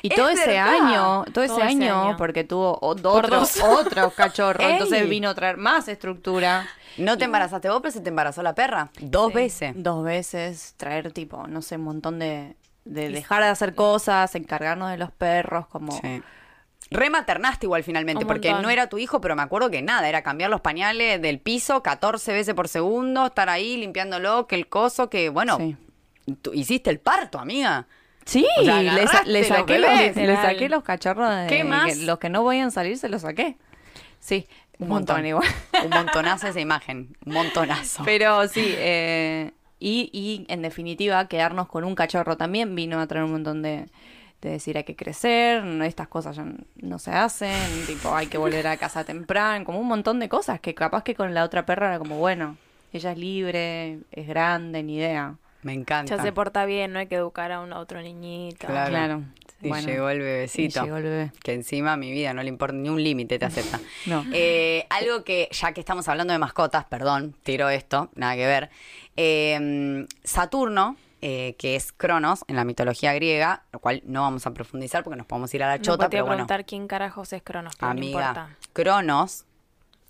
Y 0.04 0.10
Es 0.10 0.16
todo 0.16 0.30
ese 0.30 0.60
año, 0.60 1.24
todo, 1.24 1.32
Todo 1.34 1.44
ese, 1.46 1.64
año, 1.64 2.10
año. 2.10 2.18
porque 2.18 2.44
tuvo 2.44 2.78
otros, 2.80 3.56
dos. 3.58 3.60
otros 3.64 4.14
cachorros, 4.16 4.64
entonces 4.70 5.10
vino 5.10 5.30
a 5.30 5.34
traer 5.34 5.58
más 5.58 5.88
estructura. 5.88 6.68
¿No 6.98 7.18
te 7.18 7.26
embarazaste 7.26 7.70
vos, 7.70 7.80
pero 7.82 7.92
se 7.92 8.02
te 8.02 8.10
embarazó 8.10 8.44
la 8.44 8.54
perra? 8.54 8.92
Dos 9.02 9.30
Sí. 9.30 9.34
veces. 9.36 9.74
Dos 9.76 10.04
veces, 10.04 10.76
traer 10.78 11.12
tipo, 11.12 11.48
no 11.48 11.64
sé, 11.64 11.78
un 11.78 11.86
montón 11.86 12.20
de, 12.20 12.56
de 12.86 13.10
dejar 13.10 13.42
de 13.42 13.50
hacer 13.50 13.74
cosas, 13.74 14.36
encargarnos 14.36 14.92
de 14.92 14.98
los 14.98 15.10
perros, 15.12 15.66
como... 15.66 15.92
Sí. 16.00 16.22
Rematernaste 16.94 17.66
igual 17.66 17.84
finalmente, 17.84 18.24
Un 18.24 18.28
porque 18.28 18.50
montón. 18.50 18.64
no 18.64 18.70
era 18.70 18.88
tu 18.88 18.98
hijo, 18.98 19.20
pero 19.22 19.36
me 19.36 19.42
acuerdo 19.42 19.70
que 19.70 19.82
nada, 19.82 20.08
era 20.08 20.22
cambiar 20.24 20.50
los 20.50 20.62
pañales 20.62 21.22
del 21.22 21.40
piso 21.40 21.84
14 21.84 22.32
veces 22.34 22.54
por 22.54 22.68
segundo, 22.68 23.26
estar 23.28 23.50
ahí 23.50 23.78
limpiándolo, 23.78 24.48
que 24.48 24.56
el 24.56 24.68
coso, 24.68 25.10
que 25.10 25.30
bueno, 25.30 25.58
Sí. 25.58 25.76
tú 26.42 26.52
hiciste 26.54 26.90
el 26.90 27.00
parto, 27.00 27.40
amiga. 27.40 27.88
Sí, 28.26 28.46
O 28.58 28.64
sea, 28.64 28.82
le, 28.82 28.90
sa- 28.90 29.02
agarraste 29.02 29.30
le 29.32 29.40
los 29.40 29.48
saqué 29.50 29.80
los, 29.80 29.90
bebés. 29.90 30.16
le 30.16 30.36
saqué 30.38 30.70
los 30.70 30.84
cachorros 30.84 31.36
de 31.36 31.48
¿Qué 31.48 31.64
más? 31.66 31.98
que 31.98 32.06
los 32.06 32.20
que 32.20 32.30
no 32.30 32.42
podían 32.44 32.72
salir 32.72 32.98
se 32.98 33.10
los 33.10 33.24
saqué. 33.24 33.58
Sí, 34.20 34.48
un, 34.80 34.88
montón. 34.88 35.26
igual. 35.26 35.46
Un 35.84 35.90
montonazo 35.90 36.48
esa 36.48 36.60
imagen, 36.62 37.18
un 37.26 37.34
montonazo. 37.34 38.04
Pero 38.06 38.48
sí, 38.48 38.64
eh, 38.78 39.52
y, 39.78 40.10
y 40.14 40.46
en 40.48 40.62
definitiva 40.62 41.28
quedarnos 41.28 41.68
con 41.68 41.84
un 41.84 41.96
cachorro 41.96 42.38
también 42.38 42.74
vino 42.76 43.02
a 43.02 43.08
traer 43.08 43.26
un 43.26 43.32
montón 43.34 43.62
de, 43.62 43.88
de 44.48 44.54
decir 44.56 44.78
hay 44.78 44.84
que 44.84 44.96
crecer, 44.96 45.64
no, 45.64 45.84
estas 45.84 46.08
cosas 46.08 46.36
ya 46.36 46.46
no 46.78 47.00
se 47.00 47.12
hacen, 47.12 47.86
tipo 47.88 48.14
hay 48.16 48.28
que 48.28 48.38
volver 48.38 48.68
a 48.68 48.78
casa 48.78 49.04
temprano, 49.04 49.66
como 49.66 49.80
un 49.80 49.88
montón 49.88 50.20
de 50.20 50.30
cosas 50.30 50.60
que 50.60 50.74
capaz 50.76 51.04
que 51.04 51.16
con 51.16 51.34
la 51.34 51.44
otra 51.44 51.66
perra 51.66 51.88
era 51.88 52.00
como 52.00 52.18
bueno, 52.18 52.58
ella 52.92 53.12
es 53.12 53.18
libre, 53.18 54.00
es 54.12 54.28
grande, 54.28 54.84
ni 54.84 54.98
idea. 54.98 55.36
Me 55.64 55.74
encanta. 55.74 56.16
Ya 56.16 56.22
se 56.22 56.32
porta 56.34 56.66
bien, 56.66 56.92
no 56.92 57.00
hay 57.00 57.08
que 57.08 57.16
educar 57.16 57.52
a 57.54 57.62
un 57.62 57.72
otro 57.74 58.02
niñito. 58.02 58.68
Claro. 58.68 58.90
Claro. 58.90 59.24
Y 59.62 59.70
Bueno, 59.70 59.88
llegó 59.88 60.10
el 60.10 60.18
y 60.18 60.24
bebecito. 60.24 60.84
llegó 60.84 60.98
el 60.98 61.04
bebé. 61.04 61.32
Que 61.42 61.54
encima 61.54 61.94
a 61.94 61.98
mi 61.98 62.12
vida 62.12 62.34
no 62.34 62.44
le 62.44 62.50
importa 62.50 62.76
ni 62.76 62.90
un 62.90 63.02
límite, 63.02 63.40
te 63.40 63.46
acepta. 63.46 63.80
No. 64.06 64.26
Eh, 64.34 64.86
algo 64.90 65.24
que, 65.24 65.48
ya 65.52 65.72
que 65.72 65.80
estamos 65.80 66.10
hablando 66.10 66.34
de 66.34 66.40
mascotas, 66.40 66.84
perdón, 66.84 67.34
tiro 67.44 67.70
esto, 67.70 68.10
nada 68.16 68.36
que 68.36 68.46
ver. 68.46 68.70
Eh, 69.16 70.06
Saturno, 70.26 70.98
eh, 71.26 71.56
que 71.58 71.76
es 71.78 71.94
Cronos 71.94 72.44
en 72.50 72.58
la 72.58 72.66
mitología 72.66 73.14
griega, 73.14 73.64
lo 73.72 73.80
cual 73.80 74.02
no 74.06 74.22
vamos 74.24 74.46
a 74.46 74.52
profundizar 74.54 75.04
porque 75.06 75.16
nos 75.16 75.26
podemos 75.26 75.54
ir 75.54 75.64
a 75.64 75.68
la 75.70 75.78
No, 75.78 75.82
chota, 75.84 76.06
te 76.06 76.10
pero 76.12 76.18
iba 76.18 76.26
a 76.26 76.28
bueno. 76.36 76.46
preguntar 76.48 76.66
quién 76.66 76.88
carajos 76.88 77.32
es 77.32 77.42
Cronos, 77.42 77.76
pero 77.78 77.88
no 77.94 77.98
Amiga, 78.00 78.20
importa. 78.30 78.58
Cronos. 78.74 79.46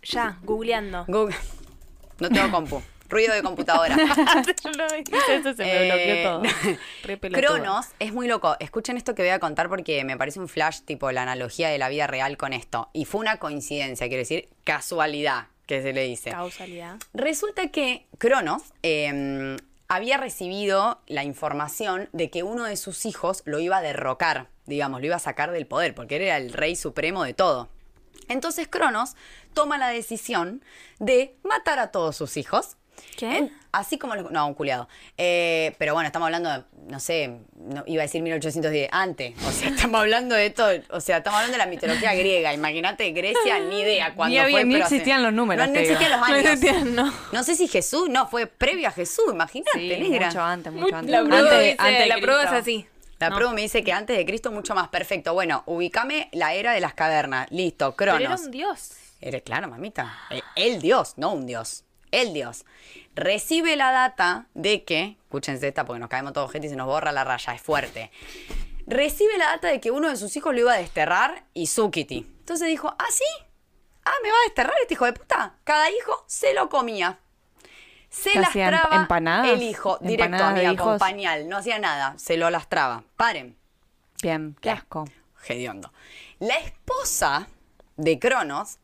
Ya, 0.02 0.38
googleando. 0.42 1.04
Google- 1.06 1.36
No 2.20 2.28
tengo 2.28 2.50
compu. 2.50 2.82
Ruido 3.08 3.34
de 3.34 3.42
computadora. 3.42 3.94
Eso 5.30 5.52
se 5.54 5.62
me 5.64 5.88
Eh, 5.88 5.90
bloqueó 5.90 6.22
todo. 6.22 6.78
Re 7.04 7.16
pelotuda. 7.16 7.48
Cronos 7.48 7.86
es 7.98 8.12
muy 8.12 8.26
loco. 8.26 8.56
Escuchen 8.60 8.96
esto 8.96 9.14
que 9.14 9.22
voy 9.22 9.30
a 9.30 9.38
contar 9.38 9.68
porque 9.68 10.02
me 10.04 10.16
parece 10.16 10.40
un 10.40 10.48
flash, 10.48 10.80
tipo 10.80 11.12
la 11.12 11.22
analogía 11.22 11.68
de 11.68 11.78
la 11.78 11.88
vida 11.88 12.06
real 12.06 12.36
con 12.36 12.52
esto. 12.52 12.88
Y 12.92 13.04
fue 13.04 13.20
una 13.20 13.36
coincidencia, 13.38 14.08
quiero 14.08 14.20
decir, 14.22 14.48
casualidad, 14.64 15.46
que 15.66 15.80
se 15.82 15.92
le 15.92 16.02
dice. 16.02 16.30
Causalidad. 16.30 16.96
Resulta 17.12 17.68
que 17.68 18.06
Cronos 18.18 18.62
eh, 18.82 19.56
había 19.88 20.16
recibido 20.16 21.00
la 21.06 21.24
información 21.24 22.08
de 22.12 22.30
que 22.30 22.42
uno 22.42 22.64
de 22.64 22.76
sus 22.76 23.06
hijos 23.06 23.42
lo 23.44 23.60
iba 23.60 23.78
a 23.78 23.82
derrocar, 23.82 24.48
digamos, 24.66 25.00
lo 25.00 25.06
iba 25.06 25.16
a 25.16 25.20
sacar 25.20 25.50
del 25.50 25.66
poder, 25.66 25.94
porque 25.94 26.16
él 26.16 26.22
era 26.22 26.36
el 26.36 26.52
rey 26.52 26.76
supremo 26.76 27.24
de 27.24 27.34
todo. 27.34 27.68
Entonces 28.28 28.68
Cronos 28.68 29.16
toma 29.52 29.78
la 29.78 29.88
decisión 29.88 30.64
de 30.98 31.36
matar 31.42 31.78
a 31.78 31.90
todos 31.90 32.16
sus 32.16 32.36
hijos. 32.36 32.76
¿Qué? 33.16 33.38
En- 33.38 33.52
así 33.72 33.98
como 33.98 34.14
los... 34.14 34.30
No, 34.30 34.46
un 34.46 34.54
culiado. 34.54 34.88
Eh, 35.16 35.74
pero 35.78 35.94
bueno, 35.94 36.06
estamos 36.06 36.26
hablando 36.26 36.50
de, 36.50 36.62
no 36.88 36.98
sé, 37.00 37.38
no, 37.56 37.82
iba 37.86 38.02
a 38.02 38.06
decir 38.06 38.22
1810, 38.22 38.88
antes. 38.92 39.34
O 39.46 39.50
sea, 39.52 39.68
estamos 39.74 40.00
hablando 40.00 40.34
de 40.34 40.46
esto, 40.46 40.66
o 40.90 41.00
sea, 41.00 41.18
estamos 41.18 41.38
hablando 41.38 41.58
de 41.58 41.64
la 41.64 41.70
mitología 41.70 42.14
griega. 42.14 42.52
Imagínate, 42.52 43.10
Grecia, 43.12 43.60
ni 43.60 43.80
idea 43.80 44.14
cuándo 44.14 44.32
Ni 44.34 44.38
había- 44.38 44.56
fue. 44.58 44.64
ni 44.64 44.74
pero 44.74 44.84
hace- 44.86 44.94
existían 44.96 45.22
los 45.22 45.32
números, 45.32 45.66
No, 45.66 45.74
no 45.74 45.80
existían 45.80 46.10
los 46.10 46.20
No 46.28 46.34
años. 46.34 46.38
existían, 46.46 46.94
no. 46.94 47.12
No 47.32 47.44
sé 47.44 47.54
si 47.56 47.68
Jesús, 47.68 48.08
no, 48.08 48.26
fue 48.28 48.46
previo 48.46 48.88
a 48.88 48.90
Jesús, 48.92 49.24
imagínate, 49.32 49.78
Sí, 49.78 49.88
negra. 49.88 50.26
mucho 50.26 50.40
antes, 50.42 50.72
mucho 50.72 50.96
antes. 50.96 51.10
La 51.10 51.24
prueba, 51.24 51.38
Antes- 51.50 51.60
dice, 51.60 51.76
antes 51.78 51.98
de 52.00 52.06
la 52.06 52.16
prueba 52.18 52.42
es 52.44 52.50
así. 52.52 52.86
La 53.20 53.30
No. 53.30 53.36
prueba 53.36 53.52
me 53.54 53.62
dice 53.62 53.84
que 53.84 53.92
antes 53.92 54.16
de 54.16 54.26
Cristo 54.26 54.50
mucho 54.50 54.74
más 54.74 54.88
perfecto. 54.88 55.32
Bueno, 55.34 55.62
ubicame 55.66 56.28
la 56.32 56.52
era 56.52 56.72
de 56.72 56.80
las 56.80 56.94
cavernas. 56.94 57.46
Listo, 57.50 57.94
Pero 57.96 58.12
Cronos. 58.16 58.40
era 58.40 58.44
un 58.46 58.50
dios. 58.50 58.90
Eres 59.20 59.42
claro, 59.42 59.68
mamita. 59.68 60.18
El 60.56 60.82
dios, 60.82 61.14
no 61.16 61.32
un 61.32 61.46
dios. 61.46 61.84
El 62.20 62.32
dios, 62.32 62.64
recibe 63.14 63.76
la 63.76 63.92
data 63.92 64.46
de 64.54 64.84
que, 64.84 65.16
escúchense 65.24 65.68
esta 65.68 65.84
porque 65.84 66.00
nos 66.00 66.08
caemos 66.08 66.32
todos 66.32 66.50
gente 66.50 66.66
y 66.66 66.70
se 66.70 66.76
nos 66.76 66.86
borra 66.86 67.12
la 67.12 67.24
raya, 67.24 67.54
es 67.54 67.62
fuerte. 67.62 68.10
Recibe 68.86 69.38
la 69.38 69.46
data 69.46 69.68
de 69.68 69.80
que 69.80 69.90
uno 69.90 70.08
de 70.08 70.16
sus 70.16 70.36
hijos 70.36 70.52
lo 70.54 70.60
iba 70.60 70.72
a 70.74 70.76
desterrar 70.76 71.44
y 71.54 71.66
Sukiti. 71.68 72.26
Entonces 72.40 72.68
dijo, 72.68 72.94
¿ah, 72.98 73.06
sí? 73.10 73.24
Ah, 74.04 74.12
¿me 74.22 74.30
va 74.30 74.36
a 74.36 74.44
desterrar 74.44 74.74
este 74.82 74.94
hijo 74.94 75.06
de 75.06 75.14
puta? 75.14 75.54
Cada 75.64 75.90
hijo 75.90 76.24
se 76.26 76.52
lo 76.52 76.68
comía. 76.68 77.18
Se 78.10 78.38
lastraba 78.38 78.94
¿Empanadas? 78.94 79.48
el 79.48 79.62
hijo 79.62 79.98
directo, 80.00 80.24
¿Empanadas 80.24 80.54
de 80.54 80.66
amiga, 80.66 80.84
con 80.84 80.98
pañal. 80.98 81.48
No 81.48 81.56
hacía 81.56 81.78
nada, 81.78 82.14
se 82.18 82.36
lo 82.36 82.48
lastraba. 82.50 83.02
Paren. 83.16 83.56
Bien, 84.22 84.56
qué 84.60 84.70
asco. 84.70 85.04
Hediondo. 85.48 85.92
La 86.38 86.54
esposa 86.56 87.48
de 87.96 88.18
Cronos 88.18 88.78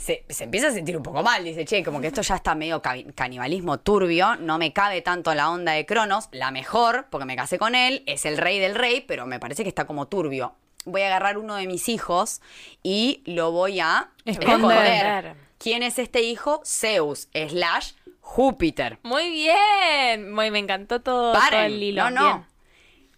se, 0.00 0.24
se 0.28 0.44
empieza 0.44 0.68
a 0.68 0.70
sentir 0.70 0.96
un 0.96 1.02
poco 1.02 1.22
mal. 1.22 1.44
Dice, 1.44 1.64
che, 1.64 1.84
como 1.84 2.00
que 2.00 2.06
esto 2.06 2.22
ya 2.22 2.36
está 2.36 2.54
medio 2.54 2.80
canibalismo 2.80 3.80
turbio. 3.80 4.36
No 4.36 4.56
me 4.56 4.72
cabe 4.72 5.02
tanto 5.02 5.34
la 5.34 5.50
onda 5.50 5.72
de 5.72 5.84
Cronos. 5.84 6.28
La 6.32 6.50
mejor, 6.50 7.06
porque 7.10 7.26
me 7.26 7.36
casé 7.36 7.58
con 7.58 7.74
él, 7.74 8.02
es 8.06 8.24
el 8.24 8.38
rey 8.38 8.58
del 8.58 8.74
rey, 8.74 9.02
pero 9.02 9.26
me 9.26 9.38
parece 9.38 9.62
que 9.62 9.68
está 9.68 9.86
como 9.86 10.08
turbio. 10.08 10.54
Voy 10.86 11.02
a 11.02 11.08
agarrar 11.08 11.36
uno 11.36 11.56
de 11.56 11.66
mis 11.66 11.90
hijos 11.90 12.40
y 12.82 13.22
lo 13.26 13.52
voy 13.52 13.80
a 13.80 14.08
Esconder. 14.24 15.36
¿Quién 15.58 15.82
es 15.82 15.98
este 15.98 16.22
hijo? 16.22 16.62
Zeus, 16.64 17.28
slash 17.34 17.92
Júpiter. 18.20 18.98
Muy 19.02 19.30
bien. 19.30 20.32
Muy, 20.32 20.50
me 20.50 20.60
encantó 20.60 21.02
todo, 21.02 21.34
todo 21.34 21.58
el 21.60 21.82
hilo. 21.82 22.04
no, 22.04 22.10
no. 22.10 22.34
Bien. 22.36 22.50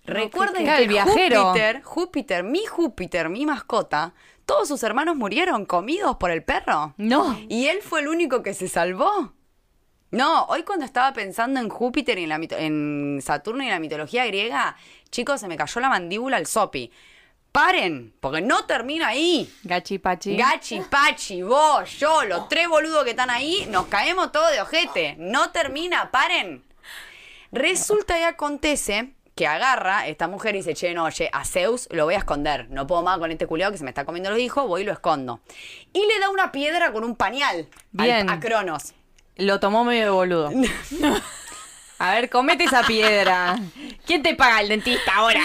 Recuerden 0.05 0.65
Claro, 0.65 0.79
que 0.79 0.83
el 0.83 0.89
viajero. 0.89 1.45
Júpiter, 1.45 1.83
Júpiter, 1.83 2.43
mi 2.43 2.67
Júpiter, 2.67 3.29
mi 3.29 3.47
mascota, 3.47 4.15
todos 4.47 4.69
sus 4.69 4.83
hermanos 4.83 5.17
murieron 5.17 5.67
comidos 5.67 6.17
por 6.17 6.31
el 6.31 6.43
perro. 6.43 6.95
No. 6.97 7.39
Y 7.49 7.67
él 7.67 7.81
fue 7.83 8.01
el 8.01 8.09
único 8.09 8.43
que 8.43 8.55
se 8.55 8.69
salvó. 8.69 9.33
No, 10.11 10.45
hoy 10.45 10.63
cuando 10.63 10.85
estaba 10.85 11.13
pensando 11.15 11.59
en 11.59 11.71
Júpiter 11.71 12.19
y 12.19 12.25
en, 12.25 12.29
la 12.29 12.41
en 12.59 13.21
Saturno 13.23 13.63
y 13.63 13.67
en 13.67 13.73
la 13.73 13.79
mitología 13.79 14.27
griega, 14.27 14.77
chicos, 15.11 15.41
se 15.41 15.49
me 15.49 15.57
cayó 15.57 15.81
la 15.81 15.89
mandíbula 15.89 16.37
al 16.37 16.47
sopi. 16.47 16.93
Paren, 17.51 18.15
porque 18.21 18.41
no 18.41 18.65
termina 18.67 19.09
ahí. 19.09 19.51
Gachi 19.65 19.99
pachi. 19.99 20.37
Gachi, 20.37 20.81
Pachi, 20.81 21.43
vos, 21.43 21.99
yo, 21.99 22.25
los 22.25 22.49
tres 22.49 22.69
boludos 22.69 23.05
que 23.05 23.11
están 23.11 23.31
ahí, 23.31 23.67
nos 23.71 23.87
caemos 23.87 24.33
todos 24.33 24.51
de 24.53 24.61
ojete. 24.61 25.17
No 25.19 25.51
termina, 25.51 26.11
paren. 26.11 26.63
Resulta 27.51 28.19
y 28.19 28.23
acontece 28.23 29.15
que 29.35 29.47
agarra 29.47 30.07
esta 30.07 30.29
mujer 30.29 30.55
y 30.55 30.59
dice, 30.59 30.75
che, 30.75 30.93
no, 30.95 31.05
oye, 31.05 31.31
a 31.33 31.45
Zeus 31.45 31.89
lo 31.91 32.05
voy 32.05 32.15
a 32.15 32.19
esconder. 32.19 32.69
No 32.71 32.87
puedo 32.87 33.03
más 33.03 33.19
con 33.19 33.31
este 33.31 33.47
culiado 33.47 33.73
que 33.73 33.79
se 33.79 33.85
me 33.85 33.91
está 33.91 34.05
comiendo 34.05 34.31
los 34.31 34.39
hijos, 34.39 34.67
voy 34.67 34.83
y 34.83 34.85
lo 34.85 34.93
escondo. 34.93 35.41
Y 35.93 36.07
le 36.07 36.19
da 36.21 36.29
una 36.31 36.53
piedra 36.53 36.93
con 36.93 37.03
un 37.05 37.17
pañal 37.17 37.69
al- 37.97 38.05
Bien. 38.05 38.29
a 38.31 38.39
Cronos. 38.41 38.93
Lo 39.37 39.59
tomó 39.61 39.85
medio 39.85 40.05
de 40.05 40.11
boludo. 40.11 40.51
A 41.99 42.15
ver, 42.15 42.29
comete 42.31 42.65
esa 42.65 42.83
piedra. 42.83 43.59
¿Quién 44.07 44.23
te 44.23 44.35
paga 44.35 44.61
el 44.61 44.69
dentista 44.69 45.15
ahora? 45.15 45.41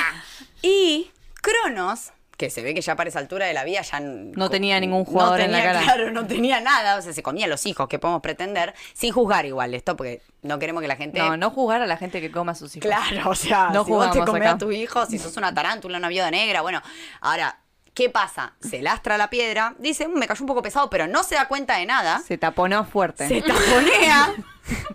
Y 0.62 1.12
Cronos, 1.42 2.12
que 2.38 2.50
se 2.52 2.62
ve 2.62 2.74
que 2.76 2.82
ya 2.82 2.96
para 2.96 3.10
esa 3.10 3.18
altura 3.20 3.48
de 3.48 3.54
la 3.54 3.64
vida 3.64 3.82
ya 3.82 4.00
No 4.00 4.50
tenía 4.50 4.80
ningún 4.80 5.06
jugador 5.06 5.40
no 5.40 5.46
en 5.46 5.52
la 5.52 5.58
tenía, 5.58 5.74
cara. 5.74 5.84
Claro, 5.84 6.12
no 6.12 6.28
tenía 6.28 6.62
nada, 6.62 6.98
o 6.98 7.02
sea, 7.02 7.12
se 7.12 7.24
comía 7.24 7.46
a 7.46 7.50
los 7.50 7.66
hijos, 7.66 7.88
que 7.88 7.98
podemos 7.98 8.22
pretender, 8.22 8.76
sin 8.94 9.12
juzgar 9.12 9.46
igual 9.48 9.74
esto, 9.74 9.98
porque 9.98 10.22
no 10.44 10.60
queremos 10.60 10.82
que 10.82 10.88
la 10.88 10.96
gente... 10.96 11.18
No, 11.20 11.36
no 11.36 11.50
jugar 11.50 11.82
a 11.82 11.88
la 11.88 11.98
gente 11.98 12.22
que 12.22 12.30
coma 12.32 12.52
a 12.52 12.56
sus 12.56 12.76
hijos. 12.76 12.88
Claro, 12.90 13.32
o 13.32 13.36
sea, 13.36 13.70
No 13.74 13.84
si 13.84 13.92
vos 13.92 14.12
te 14.12 14.22
acá. 14.22 14.52
a 14.52 14.58
tu 14.60 14.72
hijo, 14.72 15.06
si 15.08 15.18
sos 15.18 15.36
una 15.38 15.52
tarántula, 15.54 15.98
una 15.98 16.10
viuda 16.10 16.30
negra, 16.30 16.62
bueno, 16.62 16.82
ahora, 17.22 17.58
¿qué 17.96 18.12
pasa? 18.12 18.54
Se 18.62 18.84
lastra 18.84 19.18
la 19.18 19.32
piedra, 19.32 19.74
dice, 19.80 20.08
"Mm, 20.08 20.20
me 20.20 20.28
cayó 20.28 20.42
un 20.44 20.48
poco 20.48 20.62
pesado, 20.62 20.92
pero 20.92 21.08
no 21.08 21.24
se 21.24 21.34
da 21.34 21.48
cuenta 21.48 21.78
de 21.78 21.88
nada, 21.88 22.20
Se 22.20 22.38
taponó 22.38 22.86
fuerte. 22.86 23.28
se 23.28 23.42
taponea, 23.42 24.36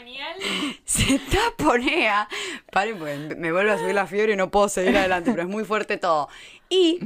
pañal. 0.00 0.36
se 0.84 1.18
taponea. 1.18 2.28
Paren, 2.70 2.98
porque 2.98 3.36
me 3.36 3.52
vuelve 3.52 3.72
a 3.72 3.78
subir 3.78 3.94
la 3.94 4.06
fiebre 4.06 4.32
y 4.32 4.36
no 4.36 4.50
puedo 4.50 4.68
seguir 4.68 4.96
adelante, 4.96 5.30
pero 5.30 5.42
es 5.42 5.48
muy 5.48 5.64
fuerte 5.64 5.96
todo. 5.96 6.28
Y, 6.68 7.00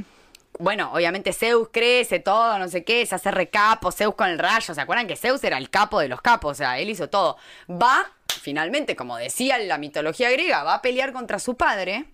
bueno, 0.59 0.91
obviamente 0.93 1.33
Zeus 1.33 1.69
crece 1.71 2.19
todo, 2.19 2.57
no 2.57 2.67
sé 2.67 2.83
qué, 2.83 3.05
se 3.05 3.15
hace 3.15 3.31
recapo, 3.31 3.91
Zeus 3.91 4.15
con 4.15 4.29
el 4.29 4.39
rayo. 4.39 4.73
¿Se 4.73 4.81
acuerdan 4.81 5.07
que 5.07 5.15
Zeus 5.15 5.43
era 5.43 5.57
el 5.57 5.69
capo 5.69 5.99
de 5.99 6.07
los 6.07 6.21
capos? 6.21 6.51
O 6.51 6.55
sea, 6.55 6.79
él 6.79 6.89
hizo 6.89 7.09
todo. 7.09 7.37
Va, 7.69 8.05
finalmente, 8.41 8.95
como 8.95 9.17
decía 9.17 9.57
la 9.57 9.77
mitología 9.77 10.29
griega, 10.31 10.63
va 10.63 10.75
a 10.75 10.81
pelear 10.81 11.11
contra 11.13 11.39
su 11.39 11.55
padre. 11.55 12.05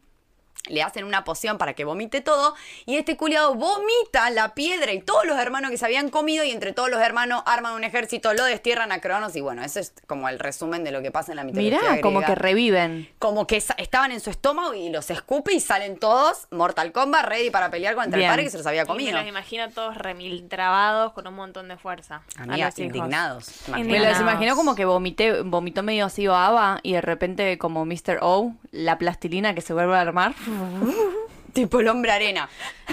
Le 0.70 0.84
hacen 0.84 1.06
una 1.06 1.24
poción 1.24 1.58
para 1.58 1.74
que 1.74 1.86
vomite 1.86 2.22
todo 2.22 2.54
y 2.86 2.98
este 2.98 3.18
culiado 3.18 3.56
vomita 3.56 4.30
la 4.30 4.54
piedra 4.54 4.92
y 4.94 5.02
todos 5.02 5.26
los 5.26 5.38
hermanos 5.40 5.72
que 5.72 5.78
se 5.78 5.86
habían 5.86 6.10
comido 6.10 6.44
y 6.44 6.52
entre 6.52 6.72
todos 6.72 6.90
los 6.90 7.02
hermanos 7.02 7.42
arman 7.48 7.74
un 7.74 7.84
ejército, 7.84 8.34
lo 8.36 8.46
destierran 8.46 8.92
a 8.92 9.02
Cronos 9.02 9.36
y 9.36 9.42
bueno, 9.42 9.64
eso 9.64 9.80
es 9.80 9.94
como 10.08 10.30
el 10.30 10.38
resumen 10.40 10.84
de 10.84 10.92
lo 10.92 11.02
que 11.02 11.10
pasa 11.12 11.32
en 11.32 11.38
la 11.38 11.44
mitología 11.44 11.72
Mirá, 11.80 11.88
griega. 11.90 12.02
como 12.02 12.22
que 12.22 12.36
reviven. 12.36 13.10
Como 13.18 13.48
que 13.48 13.58
estaban 13.58 14.12
en 14.12 14.20
su 14.20 14.30
estómago 14.30 14.74
y 14.76 14.90
los 14.90 15.10
escupe 15.10 15.54
y 15.54 15.60
salen 15.60 15.98
todos 15.98 16.48
Mortal 16.52 16.92
Kombat 16.92 17.26
ready 17.26 17.50
para 17.50 17.72
pelear 17.72 17.96
contra 17.96 18.18
Bien. 18.18 18.30
el 18.30 18.32
padre 18.34 18.44
que 18.44 18.50
se 18.52 18.58
los 18.58 18.68
había 18.68 18.84
Y 18.84 18.86
comido. 18.86 19.14
me 19.14 19.20
los 19.20 19.28
imagino 19.28 19.70
todos 19.72 19.98
remil 19.98 20.48
trabados 20.48 21.14
con 21.14 21.26
un 21.28 21.34
montón 21.34 21.68
de 21.70 21.78
fuerza. 21.78 22.22
a 22.38 22.44
Amiga, 22.44 22.68
los 22.68 22.78
hijos. 22.78 22.80
indignados. 22.96 23.52
Me 23.68 24.00
los 24.00 24.20
imaginó 24.20 24.56
como 24.56 24.76
que 24.76 24.86
vomité, 24.86 25.42
vomitó 25.42 25.82
medio 25.84 26.06
así 26.06 26.28
Ava 26.28 26.80
y 26.84 26.94
de 26.94 27.02
repente 27.02 27.58
como 27.58 27.84
Mr. 27.86 28.20
O, 28.22 28.54
la 28.72 28.98
plastilina 29.00 29.56
que 29.56 29.62
se 29.62 29.74
vuelve 29.74 29.96
a 29.96 30.02
armar. 30.02 30.34
Tipo 31.54 31.82
el 31.82 31.88
hombre 31.90 32.12
arena. 32.12 32.50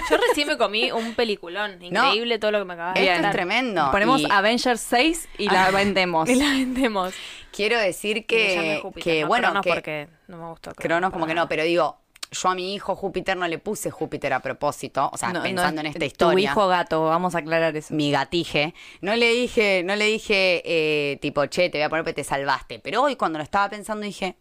Yo 0.09 0.17
recién 0.17 0.47
me 0.47 0.57
comí 0.57 0.91
un 0.91 1.13
peliculón. 1.15 1.81
Increíble 1.81 2.39
todo 2.39 2.51
lo 2.51 2.59
que 2.59 2.65
me 2.65 2.73
acabas 2.73 2.95
de 2.95 3.09
Esto 3.09 3.27
es 3.27 3.31
tremendo. 3.31 3.89
Ponemos 3.91 4.19
Y 4.19 4.27
Avengers 4.29 4.81
6 4.81 5.29
y 5.37 5.49
la 5.49 5.71
vendemos. 5.71 6.27
Y 6.29 6.35
la 6.35 6.49
vendemos. 6.49 7.13
quiero 7.53 7.79
decir 7.79 8.25
que, 8.25 8.79
Júpiter, 8.81 9.03
que 9.03 9.21
no 9.21 9.27
bueno, 9.27 9.47
Cronos 9.47 9.63
que 9.63 9.69
porque 9.69 10.07
no 10.27 10.37
me 10.37 10.49
gustó. 10.49 10.71
Cronos 10.73 11.11
como 11.11 11.25
que 11.25 11.35
no, 11.35 11.47
pero 11.47 11.63
digo, 11.63 11.99
yo 12.31 12.49
a 12.49 12.55
mi 12.55 12.75
hijo 12.75 12.95
Júpiter 12.97 13.37
no 13.37 13.47
le 13.47 13.59
puse 13.59 13.91
Júpiter 13.91 14.33
a 14.33 14.41
propósito, 14.41 15.09
o 15.13 15.17
sea, 15.17 15.31
No, 15.31 15.41
pensando 15.41 15.79
en 15.79 15.87
esta 15.87 15.99
Tu 15.99 16.05
historia. 16.05 16.51
hijo 16.51 16.67
gato, 16.67 17.05
vamos 17.05 17.35
a 17.35 17.37
aclarar 17.39 17.75
eso. 17.77 17.93
mi 17.93 18.11
gatije, 18.11 18.73
no 18.99 19.15
le 19.15 19.31
dije, 19.33 19.83
no 19.85 19.95
le 19.95 20.05
dije 20.05 20.61
eh, 20.65 21.17
tipo, 21.21 21.45
che, 21.45 21.69
te 21.69 21.77
voy 21.77 21.85
a 21.85 21.89
poner 21.89 22.03
porque 22.03 22.13
te 22.15 22.23
salvaste. 22.25 22.79
Pero 22.79 23.03
hoy 23.03 23.15
cuando 23.15 23.39
lo 23.39 23.43
estaba 23.43 23.69
pensando 23.69 24.03
dije, 24.05 24.35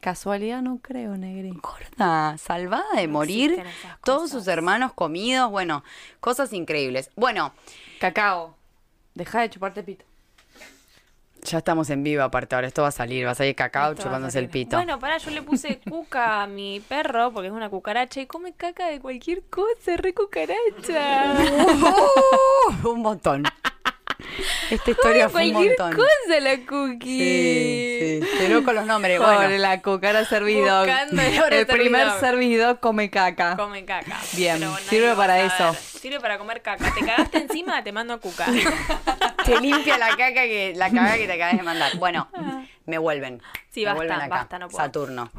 Casualidad 0.00 0.62
no 0.62 0.78
creo, 0.78 1.16
Negri. 1.16 1.50
gorda, 1.50 2.38
salvada 2.38 2.96
de 2.96 3.06
morir, 3.06 3.62
todos 4.02 4.30
sus 4.30 4.48
hermanos 4.48 4.92
comidos, 4.94 5.50
bueno, 5.50 5.84
cosas 6.20 6.52
increíbles. 6.54 7.10
Bueno, 7.16 7.52
Cacao. 8.00 8.56
Deja 9.14 9.40
de 9.42 9.50
chuparte 9.50 9.82
pito. 9.82 10.04
ya 11.42 11.58
estamos 11.58 11.90
en 11.90 12.02
vivo 12.02 12.22
aparte, 12.22 12.54
ahora 12.54 12.66
esto 12.66 12.82
va 12.82 12.88
a 12.88 12.92
salir, 12.92 13.26
va 13.26 13.32
a 13.32 13.34
salir 13.34 13.54
cacao 13.54 13.92
Esto 13.92 14.04
chupándose 14.04 14.38
el 14.38 14.48
pito. 14.48 14.76
Bueno, 14.76 14.98
pará, 14.98 15.18
yo 15.18 15.30
le 15.30 15.42
puse 15.42 15.80
cuca 15.90 16.42
a 16.42 16.46
mi 16.46 16.80
perro 16.80 17.32
porque 17.32 17.48
es 17.48 17.52
una 17.52 17.68
cucaracha 17.68 18.20
y 18.20 18.26
come 18.26 18.52
caca 18.54 18.86
de 18.86 19.00
cualquier 19.00 19.42
cosa, 19.44 19.96
re 19.96 20.14
cucaracha. 20.14 21.34
Uh, 22.82 22.88
un 22.88 23.02
montón. 23.02 23.42
Esta 24.70 24.90
historia 24.90 25.28
fue 25.28 25.48
un 25.48 25.52
montón. 25.54 25.92
cosa 25.92 26.40
la 26.40 26.56
cookie. 26.66 28.20
Sí, 28.20 28.20
sí, 28.22 28.38
te 28.38 28.48
loco 28.48 28.72
los 28.72 28.86
nombres. 28.86 29.18
Bueno, 29.18 29.48
la 29.58 29.80
cucara 29.82 30.24
servido. 30.24 30.78
Buscando 30.80 31.22
el 31.22 31.66
primer 31.66 32.02
servidor. 32.02 32.20
servido 32.20 32.80
come 32.80 33.10
caca. 33.10 33.56
Come 33.56 33.84
caca. 33.84 34.18
Bien, 34.32 34.58
Pero 34.58 34.76
sirve 34.76 35.14
para 35.14 35.40
eso. 35.40 35.74
Sirve 35.74 36.20
para 36.20 36.38
comer 36.38 36.62
caca. 36.62 36.92
Te 36.94 37.00
cagaste 37.04 37.38
encima, 37.38 37.82
te 37.84 37.92
mando 37.92 38.14
a 38.14 38.18
cuca. 38.18 38.46
te 39.44 39.60
limpia 39.60 39.98
la 39.98 40.08
caca 40.10 40.42
que 40.42 40.72
la 40.76 40.90
caga 40.90 41.16
que 41.16 41.26
te 41.26 41.32
acabas 41.32 41.56
de 41.56 41.62
mandar. 41.62 41.96
Bueno, 41.96 42.28
me 42.86 42.98
vuelven. 42.98 43.42
Sí, 43.70 43.80
me 43.80 43.86
basta, 43.86 43.96
vuelven 43.96 44.16
acá. 44.16 44.28
basta, 44.28 44.58
no 44.58 44.68
puedo. 44.68 44.84
Saturno. 44.84 45.30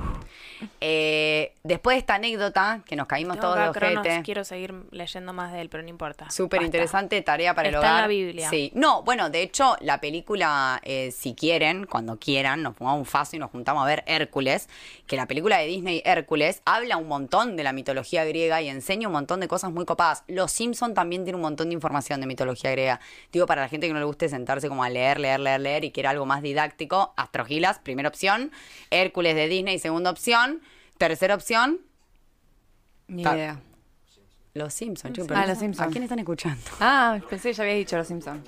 Eh, 0.79 1.53
después 1.63 1.95
de 1.95 1.99
esta 1.99 2.15
anécdota, 2.15 2.81
que 2.85 2.95
nos 2.95 3.07
caímos 3.07 3.37
Tengo 3.37 3.53
todos 3.53 3.73
de 3.73 3.87
ojete. 3.87 4.21
quiero 4.23 4.43
seguir 4.43 4.73
leyendo 4.91 5.33
más 5.33 5.51
de 5.53 5.61
él, 5.61 5.69
pero 5.69 5.83
no 5.83 5.89
importa. 5.89 6.29
Súper 6.31 6.61
interesante, 6.61 7.21
tarea 7.21 7.53
para 7.53 7.69
el 7.69 7.75
Está 7.75 7.87
en 7.87 7.91
hogar. 7.91 8.01
la 8.03 8.07
Biblia. 8.07 8.49
Sí. 8.49 8.71
No, 8.75 9.03
bueno, 9.03 9.29
de 9.29 9.41
hecho, 9.41 9.75
la 9.81 10.01
película, 10.01 10.79
eh, 10.83 11.11
si 11.11 11.33
quieren, 11.35 11.85
cuando 11.85 12.17
quieran, 12.19 12.63
nos 12.63 12.75
pongamos 12.75 12.99
un 12.99 13.05
faso 13.05 13.35
y 13.35 13.39
nos 13.39 13.51
juntamos 13.51 13.83
a 13.83 13.85
ver 13.85 14.03
Hércules, 14.07 14.69
que 15.07 15.15
la 15.15 15.27
película 15.27 15.57
de 15.57 15.67
Disney 15.67 16.01
Hércules 16.05 16.61
habla 16.65 16.97
un 16.97 17.07
montón 17.07 17.55
de 17.55 17.63
la 17.63 17.73
mitología 17.73 18.25
griega 18.25 18.61
y 18.61 18.69
enseña 18.69 19.07
un 19.07 19.13
montón 19.13 19.39
de 19.39 19.47
cosas 19.47 19.71
muy 19.71 19.85
copadas. 19.85 20.23
Los 20.27 20.51
Simpson 20.51 20.93
también 20.93 21.23
tiene 21.23 21.35
un 21.35 21.41
montón 21.41 21.69
de 21.69 21.73
información 21.73 22.21
de 22.21 22.27
mitología 22.27 22.71
griega. 22.71 22.99
Digo, 23.31 23.45
para 23.45 23.61
la 23.61 23.69
gente 23.69 23.87
que 23.87 23.93
no 23.93 23.99
le 23.99 24.05
guste 24.05 24.29
sentarse 24.29 24.67
como 24.67 24.83
a 24.83 24.89
leer, 24.89 25.19
leer, 25.19 25.39
leer, 25.39 25.61
leer 25.61 25.83
y 25.85 25.91
quiere 25.91 26.09
algo 26.09 26.25
más 26.25 26.41
didáctico, 26.41 27.13
Astrogilas, 27.15 27.79
primera 27.79 28.09
opción, 28.09 28.51
Hércules 28.89 29.35
de 29.35 29.47
Disney, 29.47 29.79
segunda 29.79 30.09
opción, 30.11 30.50
tercera 31.07 31.35
opción, 31.35 31.79
Ni 33.07 33.23
Ta- 33.23 33.35
idea. 33.35 33.59
Los 34.53 34.73
Simpsons. 34.73 35.17
Ah, 35.31 35.45
Los 35.47 35.57
Simpson. 35.59 35.87
¿A 35.87 35.91
quién 35.91 36.03
están 36.03 36.19
escuchando? 36.19 36.61
Ah, 36.79 37.19
pensé 37.29 37.49
que 37.49 37.53
ya 37.53 37.63
habías 37.63 37.77
dicho 37.77 37.97
los 37.97 38.07
Simpsons. 38.07 38.47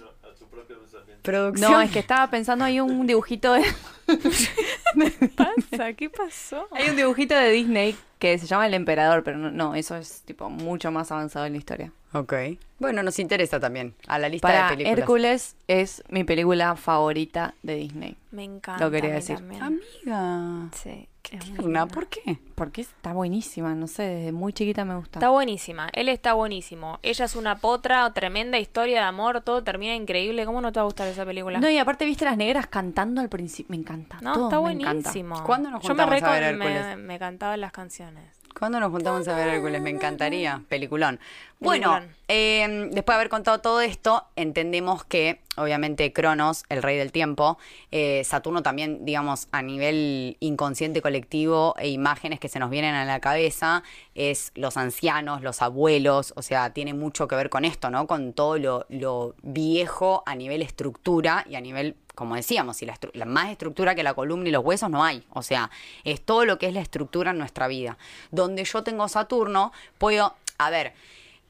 Producción. 1.22 1.72
No, 1.72 1.82
es 1.82 1.90
que 1.92 2.00
estaba 2.00 2.30
pensando, 2.30 2.66
hay 2.66 2.82
un 2.82 3.08
dibujito 3.08 3.54
de... 3.54 3.64
¿Qué 4.08 5.30
pasa? 5.30 5.94
¿Qué 5.94 6.10
pasó? 6.10 6.68
Hay 6.72 6.90
un 6.90 6.98
dibujito 6.98 7.34
de 7.36 7.50
Disney 7.50 7.96
que 8.20 8.38
se 8.38 8.46
llama 8.46 8.68
El 8.68 8.74
Emperador, 8.74 9.24
pero 9.24 9.38
no, 9.38 9.50
no, 9.50 9.74
eso 9.76 9.96
es 9.96 10.22
tipo 10.24 10.50
mucho 10.50 10.92
más 10.92 11.12
avanzado 11.14 11.46
en 11.46 11.54
la 11.54 11.58
historia. 11.60 11.92
Ok. 12.12 12.34
Bueno, 12.80 13.02
nos 13.04 13.18
interesa 13.20 13.60
también 13.62 13.96
a 14.08 14.20
la 14.20 14.28
lista 14.28 14.48
Para 14.48 14.64
de 14.64 14.76
películas. 14.76 15.00
Hércules 15.00 15.56
es 15.68 16.04
mi 16.10 16.26
película 16.26 16.76
favorita 16.76 17.54
de 17.64 17.76
Disney. 17.76 18.18
Me 18.32 18.44
encanta. 18.44 18.84
Lo 18.84 18.92
quería 18.92 19.12
a 19.12 19.14
mí 19.14 19.20
decir. 19.20 19.38
también. 19.38 19.62
Amiga. 19.64 20.70
Sí. 20.76 21.08
Qué 21.24 21.38
tierna. 21.38 21.88
¿por 21.88 22.08
qué? 22.08 22.38
Porque 22.54 22.82
está 22.82 23.14
buenísima, 23.14 23.74
no 23.76 23.88
sé, 23.88 24.04
desde 24.04 24.32
muy 24.34 24.52
chiquita 24.52 24.84
me 24.84 24.96
gusta. 24.98 25.20
Está 25.20 25.30
buenísima, 25.30 25.90
él 25.94 26.10
está 26.10 26.34
buenísimo. 26.34 27.00
Ella 27.02 27.26
es 27.26 27.36
una 27.36 27.58
potra, 27.58 28.12
tremenda 28.14 28.60
historia 28.60 29.00
de 29.00 29.06
amor, 29.06 29.42
todo 29.42 29.64
termina 29.64 29.96
increíble. 29.96 30.46
¿Cómo 30.46 30.60
no 30.60 30.72
te 30.74 30.80
va 30.80 30.82
a 30.82 30.86
gustar 30.86 31.08
esa 31.08 31.26
película? 31.26 31.60
No, 31.60 31.70
y 31.70 31.78
aparte 31.78 32.06
viste 32.06 32.26
las 32.26 32.36
negras 32.38 32.68
cantando 32.68 33.22
al 33.22 33.30
principio, 33.30 33.72
me 33.72 33.78
encanta. 33.78 34.20
No, 34.22 34.34
todo 34.34 34.48
está 34.50 34.62
me 34.62 34.72
encanta. 34.74 35.10
buenísimo. 35.10 35.44
¿Cuándo 35.44 35.72
nos 35.72 35.82
Yo 35.82 35.96
me, 35.96 36.04
a 36.04 36.06
ver 36.08 36.56
me, 36.58 36.98
me 36.98 37.58
las 37.58 37.72
canciones. 37.72 38.43
¿Cuándo 38.58 38.80
nos 38.80 38.92
juntamos 38.92 39.28
a 39.28 39.36
ver 39.36 39.48
Hércules? 39.50 39.82
Me 39.82 39.90
encantaría. 39.90 40.62
Peliculón. 40.70 41.20
Bueno, 41.60 42.02
eh, 42.28 42.90
después 42.92 43.14
de 43.14 43.16
haber 43.16 43.30
contado 43.30 43.60
todo 43.60 43.80
esto, 43.80 44.26
entendemos 44.36 45.06
que, 45.06 45.40
obviamente, 45.56 46.12
Cronos, 46.12 46.66
el 46.68 46.84
rey 46.84 46.98
del 46.98 47.14
tiempo, 47.14 47.58
eh, 47.92 48.24
Saturno 48.26 48.62
también, 48.62 49.06
digamos, 49.06 49.48
a 49.52 49.62
nivel 49.62 50.36
inconsciente 50.42 51.02
colectivo 51.02 51.74
e 51.78 51.88
imágenes 51.88 52.42
que 52.42 52.50
se 52.50 52.60
nos 52.60 52.70
vienen 52.70 52.96
a 52.96 53.06
la 53.06 53.22
cabeza, 53.22 53.84
es 54.14 54.52
los 54.56 54.76
ancianos, 54.76 55.42
los 55.42 55.62
abuelos, 55.62 56.34
o 56.36 56.42
sea, 56.42 56.72
tiene 56.72 56.94
mucho 56.94 57.30
que 57.30 57.36
ver 57.36 57.50
con 57.50 57.64
esto, 57.64 57.90
¿no? 57.90 58.08
Con 58.08 58.34
todo 58.34 58.58
lo, 58.58 58.86
lo 58.90 59.36
viejo 59.42 60.24
a 60.26 60.36
nivel 60.36 60.62
estructura 60.62 61.46
y 61.50 61.56
a 61.56 61.62
nivel 61.62 61.96
como 62.16 62.36
decíamos, 62.36 62.78
si 62.78 62.86
la, 62.86 63.26
más 63.26 63.50
estructura 63.50 63.96
que 63.96 64.04
la 64.04 64.14
columna 64.14 64.50
y 64.50 64.52
los 64.52 64.64
huesos 64.64 64.90
no 64.90 65.04
hay. 65.04 65.24
O 65.32 65.42
sea, 65.42 65.72
es 66.04 66.22
todo 66.22 66.46
lo 66.46 66.60
que 66.60 66.68
es 66.68 66.74
la 66.74 66.82
estructura 66.82 67.32
en 67.32 67.38
nuestra 67.38 67.68
vida. 67.68 67.98
Donde 68.32 68.64
yo 68.64 68.84
tengo 68.84 69.08
Saturno, 69.08 69.72
puedo. 69.98 70.36
A 70.60 70.70
ver, 70.70 70.94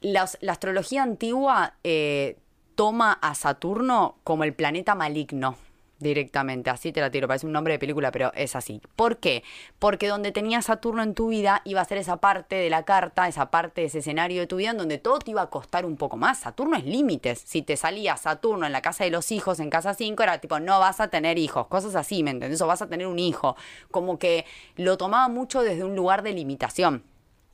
la 0.00 0.22
astrología 0.48 1.02
antigua 1.02 1.74
eh, 1.84 2.38
toma 2.74 3.12
a 3.12 3.34
Saturno 3.34 4.16
como 4.24 4.44
el 4.44 4.54
planeta 4.54 4.94
maligno. 4.94 5.56
Directamente, 6.04 6.68
así 6.68 6.92
te 6.92 7.00
la 7.00 7.10
tiro, 7.10 7.26
parece 7.26 7.46
un 7.46 7.52
nombre 7.52 7.72
de 7.72 7.78
película, 7.78 8.12
pero 8.12 8.30
es 8.34 8.54
así. 8.54 8.82
¿Por 8.94 9.16
qué? 9.16 9.42
Porque 9.78 10.06
donde 10.06 10.32
tenías 10.32 10.66
Saturno 10.66 11.02
en 11.02 11.14
tu 11.14 11.28
vida 11.28 11.62
iba 11.64 11.80
a 11.80 11.84
ser 11.86 11.96
esa 11.96 12.18
parte 12.18 12.56
de 12.56 12.68
la 12.68 12.84
carta, 12.84 13.26
esa 13.26 13.50
parte 13.50 13.80
de 13.80 13.86
ese 13.86 14.00
escenario 14.00 14.42
de 14.42 14.46
tu 14.46 14.56
vida 14.56 14.72
en 14.72 14.76
donde 14.76 14.98
todo 14.98 15.18
te 15.18 15.30
iba 15.30 15.40
a 15.40 15.48
costar 15.48 15.86
un 15.86 15.96
poco 15.96 16.18
más. 16.18 16.40
Saturno 16.40 16.76
es 16.76 16.84
límites. 16.84 17.42
Si 17.46 17.62
te 17.62 17.78
salía 17.78 18.18
Saturno 18.18 18.66
en 18.66 18.72
la 18.72 18.82
casa 18.82 19.04
de 19.04 19.10
los 19.10 19.32
hijos, 19.32 19.60
en 19.60 19.70
casa 19.70 19.94
5, 19.94 20.22
era 20.22 20.38
tipo, 20.38 20.60
no 20.60 20.78
vas 20.78 21.00
a 21.00 21.08
tener 21.08 21.38
hijos, 21.38 21.68
cosas 21.68 21.94
así, 21.94 22.22
¿me 22.22 22.32
entendés? 22.32 22.60
O 22.60 22.66
vas 22.66 22.82
a 22.82 22.88
tener 22.88 23.06
un 23.06 23.18
hijo. 23.18 23.56
Como 23.90 24.18
que 24.18 24.44
lo 24.76 24.98
tomaba 24.98 25.28
mucho 25.28 25.62
desde 25.62 25.84
un 25.84 25.96
lugar 25.96 26.22
de 26.22 26.32
limitación. 26.32 27.02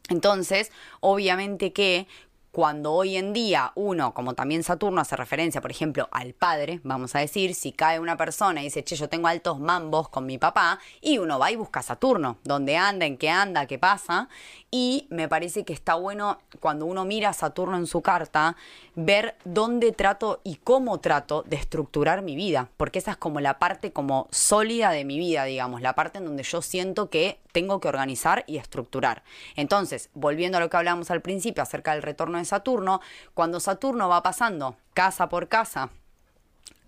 Entonces, 0.08 0.72
obviamente 0.98 1.72
que 1.72 2.08
cuando 2.52 2.92
hoy 2.92 3.16
en 3.16 3.32
día 3.32 3.72
uno, 3.74 4.12
como 4.12 4.34
también 4.34 4.62
Saturno 4.62 5.00
hace 5.00 5.16
referencia, 5.16 5.60
por 5.60 5.70
ejemplo, 5.70 6.08
al 6.10 6.34
padre, 6.34 6.80
vamos 6.82 7.14
a 7.14 7.20
decir, 7.20 7.54
si 7.54 7.72
cae 7.72 8.00
una 8.00 8.16
persona 8.16 8.60
y 8.60 8.64
dice, 8.64 8.82
che, 8.82 8.96
yo 8.96 9.08
tengo 9.08 9.28
altos 9.28 9.60
mambos 9.60 10.08
con 10.08 10.26
mi 10.26 10.38
papá, 10.38 10.80
y 11.00 11.18
uno 11.18 11.38
va 11.38 11.50
y 11.50 11.56
busca 11.56 11.80
a 11.80 11.84
Saturno, 11.84 12.38
dónde 12.42 12.76
anda, 12.76 13.06
en 13.06 13.18
qué 13.18 13.30
anda, 13.30 13.66
qué 13.66 13.78
pasa, 13.78 14.28
y 14.70 15.06
me 15.10 15.28
parece 15.28 15.64
que 15.64 15.72
está 15.72 15.94
bueno 15.94 16.40
cuando 16.58 16.86
uno 16.86 17.04
mira 17.04 17.30
a 17.30 17.34
Saturno 17.34 17.76
en 17.76 17.86
su 17.86 18.02
carta, 18.02 18.56
ver 18.96 19.36
dónde 19.44 19.92
trato 19.92 20.40
y 20.42 20.56
cómo 20.56 20.98
trato 21.00 21.42
de 21.46 21.56
estructurar 21.56 22.22
mi 22.22 22.34
vida, 22.34 22.68
porque 22.76 22.98
esa 22.98 23.12
es 23.12 23.16
como 23.16 23.40
la 23.40 23.58
parte 23.58 23.92
como 23.92 24.26
sólida 24.30 24.90
de 24.90 25.04
mi 25.04 25.18
vida, 25.18 25.44
digamos, 25.44 25.80
la 25.82 25.94
parte 25.94 26.18
en 26.18 26.24
donde 26.24 26.42
yo 26.42 26.62
siento 26.62 27.10
que 27.10 27.38
tengo 27.52 27.80
que 27.80 27.88
organizar 27.88 28.44
y 28.46 28.58
estructurar. 28.58 29.22
Entonces, 29.56 30.10
volviendo 30.14 30.58
a 30.58 30.60
lo 30.60 30.70
que 30.70 30.76
hablábamos 30.76 31.10
al 31.10 31.20
principio 31.20 31.62
acerca 31.62 31.92
del 31.92 32.02
retorno 32.02 32.39
de 32.40 32.46
Saturno, 32.46 33.00
cuando 33.34 33.60
Saturno 33.60 34.08
va 34.08 34.22
pasando 34.22 34.76
casa 34.94 35.28
por 35.28 35.48
casa, 35.48 35.90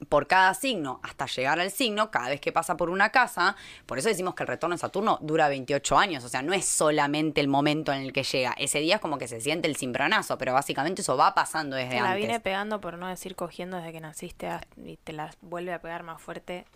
por 0.09 0.27
cada 0.27 0.53
signo 0.55 1.01
hasta 1.03 1.27
llegar 1.27 1.61
al 1.61 1.71
signo, 1.71 2.11
cada 2.11 2.29
vez 2.29 2.41
que 2.41 2.53
pasa 2.53 2.77
por 2.77 2.91
una 2.91 3.11
casa, 3.11 3.57
por 3.87 3.99
eso 3.99 4.09
decimos 4.09 4.35
que 4.35 4.43
el 4.43 4.49
retorno 4.49 4.75
de 4.75 4.81
Saturno 4.81 5.19
dura 5.23 5.49
28 5.49 5.97
años, 5.97 6.25
o 6.25 6.29
sea, 6.29 6.43
no 6.43 6.53
es 6.53 6.65
solamente 6.67 7.41
el 7.41 7.49
momento 7.49 7.93
en 7.93 8.03
el 8.03 8.12
que 8.12 8.25
llega, 8.25 8.53
ese 8.59 8.81
día 8.81 8.97
es 8.97 9.01
como 9.01 9.19
que 9.19 9.29
se 9.29 9.41
siente 9.41 9.69
el 9.69 9.77
cimbronazo, 9.77 10.38
pero 10.38 10.53
básicamente 10.53 11.03
eso 11.03 11.17
va 11.17 11.35
pasando 11.35 11.77
desde 11.77 11.91
Te 11.91 12.01
la 12.01 12.11
antes. 12.11 12.27
vine 12.27 12.41
pegando, 12.41 12.81
por 12.81 12.99
no 12.99 13.07
decir 13.07 13.37
cogiendo, 13.37 13.77
desde 13.77 13.93
que 13.93 14.01
naciste 14.01 14.51
y 14.77 14.97
te 14.97 15.12
la 15.12 15.31
vuelve 15.41 15.73
a 15.73 15.81
pegar 15.81 16.03
más 16.03 16.21
fuerte 16.21 16.67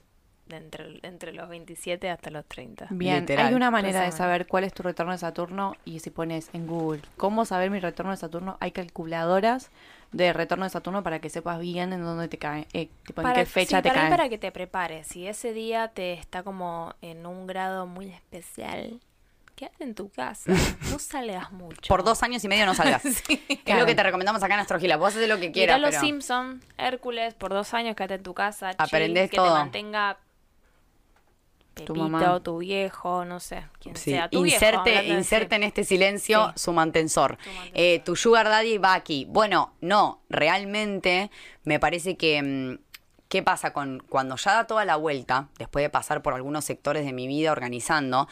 de 0.47 0.57
entre, 0.59 1.01
entre 1.03 1.33
los 1.33 1.49
27 1.49 2.09
hasta 2.11 2.31
los 2.31 2.45
30. 2.47 2.87
Bien, 2.91 3.21
Literal. 3.21 3.47
hay 3.49 3.55
una 3.55 3.71
manera 3.71 4.03
de 4.03 4.13
saber 4.13 4.47
cuál 4.47 4.65
es 4.65 4.73
tu 4.73 4.83
retorno 4.83 5.13
de 5.13 5.19
Saturno 5.19 5.75
y 5.85 5.99
si 6.01 6.11
pones 6.11 6.51
en 6.53 6.67
Google 6.67 7.01
cómo 7.17 7.45
saber 7.45 7.71
mi 7.71 7.81
retorno 7.81 8.13
de 8.13 8.17
Saturno, 8.17 8.57
hay 8.61 8.71
calculadoras 8.73 9.71
de 10.13 10.33
retorno 10.33 10.65
de 10.65 10.71
Saturno 10.71 11.03
para 11.03 11.19
que 11.19 11.29
sepas 11.31 11.59
bien 11.59 11.93
en 11.93 12.03
dónde 12.03 12.29
te 12.29 12.39
cae, 12.39 12.69
eh, 12.73 12.89
tipo, 13.05 13.23
en 13.23 13.33
qué 13.35 13.45
fecha 13.45 13.79
sí, 13.79 13.83
te 13.83 13.89
para, 13.89 14.03
cae. 14.03 14.11
para 14.11 14.29
que 14.29 14.39
te 14.39 14.53
prepares. 14.53 15.09
Si 15.09 15.27
ese 15.27 15.53
día 15.53 15.89
te 15.89 16.13
está 16.13 16.43
como 16.45 16.95
en 17.03 17.27
un 17.27 17.47
grado 17.49 17.87
muy 17.87 18.07
especial, 18.11 19.01
quédate 19.57 19.83
en 19.85 19.95
tu 19.97 20.09
casa. 20.11 20.53
No 20.93 21.01
salgas 21.01 21.51
mucho. 21.51 21.81
Por 21.89 22.05
dos 22.05 22.23
años 22.23 22.45
y 22.45 22.49
medio 22.49 22.67
no 22.67 22.75
salgas. 22.75 23.05
Es 23.05 23.23
Claro. 23.65 23.81
lo 23.81 23.87
que 23.87 23.97
te 23.97 24.03
recomendamos 24.05 24.43
acá 24.45 24.55
en 24.55 24.61
Astrogila. 24.61 24.97
Vos 24.97 25.09
haces 25.17 25.29
lo 25.29 25.35
que 25.37 25.49
Mirá 25.49 25.53
quieras, 25.53 25.81
los 25.81 25.91
pero... 25.91 26.01
Simpson, 26.03 26.63
Hércules, 26.79 27.35
por 27.35 27.53
dos 27.53 27.75
años 27.75 27.97
quédate 27.97 28.15
en 28.15 28.23
tu 28.23 28.33
casa. 28.33 28.71
chill, 28.71 28.77
Aprendés 28.79 29.29
que 29.31 29.37
todo. 29.39 29.47
te 29.49 29.53
mantenga 29.59 30.19
Tu 31.85 31.95
mamá. 31.95 32.41
tu 32.43 32.59
viejo, 32.59 33.25
no 33.27 33.39
sé, 33.39 33.65
quien 33.81 33.95
Sí, 33.97 34.12
sea. 34.12 34.29
Tu 34.31 34.43
viejo, 34.43 34.57
inserte, 34.57 34.91
de- 34.91 35.05
inserte 35.09 35.57
en 35.57 35.62
este 35.62 35.85
silencio 35.85 36.47
Sí. 36.57 36.62
su 36.65 36.73
mantensor. 36.73 37.37
Tu 37.37 37.45
mantensor. 37.51 37.71
Eh, 37.75 38.01
tu 38.05 38.17
sugar 38.17 38.47
daddy 38.49 38.79
va 38.79 38.95
aquí. 38.95 39.27
Bueno, 39.29 39.75
no, 39.81 40.23
realmente 40.29 41.31
me 41.65 41.79
parece 41.79 42.17
que... 42.17 42.43
mm, 42.43 42.79
¿Qué 43.29 43.43
pasa 43.43 43.73
con 43.73 43.99
cuando 44.09 44.37
ya 44.37 44.55
da 44.55 44.67
toda 44.69 44.85
la 44.85 44.95
vuelta, 44.95 45.49
después 45.59 45.83
de 45.83 45.91
pasar 45.91 46.23
por 46.23 46.33
algunos 46.35 46.65
sectores 46.65 47.05
de 47.05 47.12
mi 47.12 47.27
vida 47.27 47.51
organizando? 47.51 48.29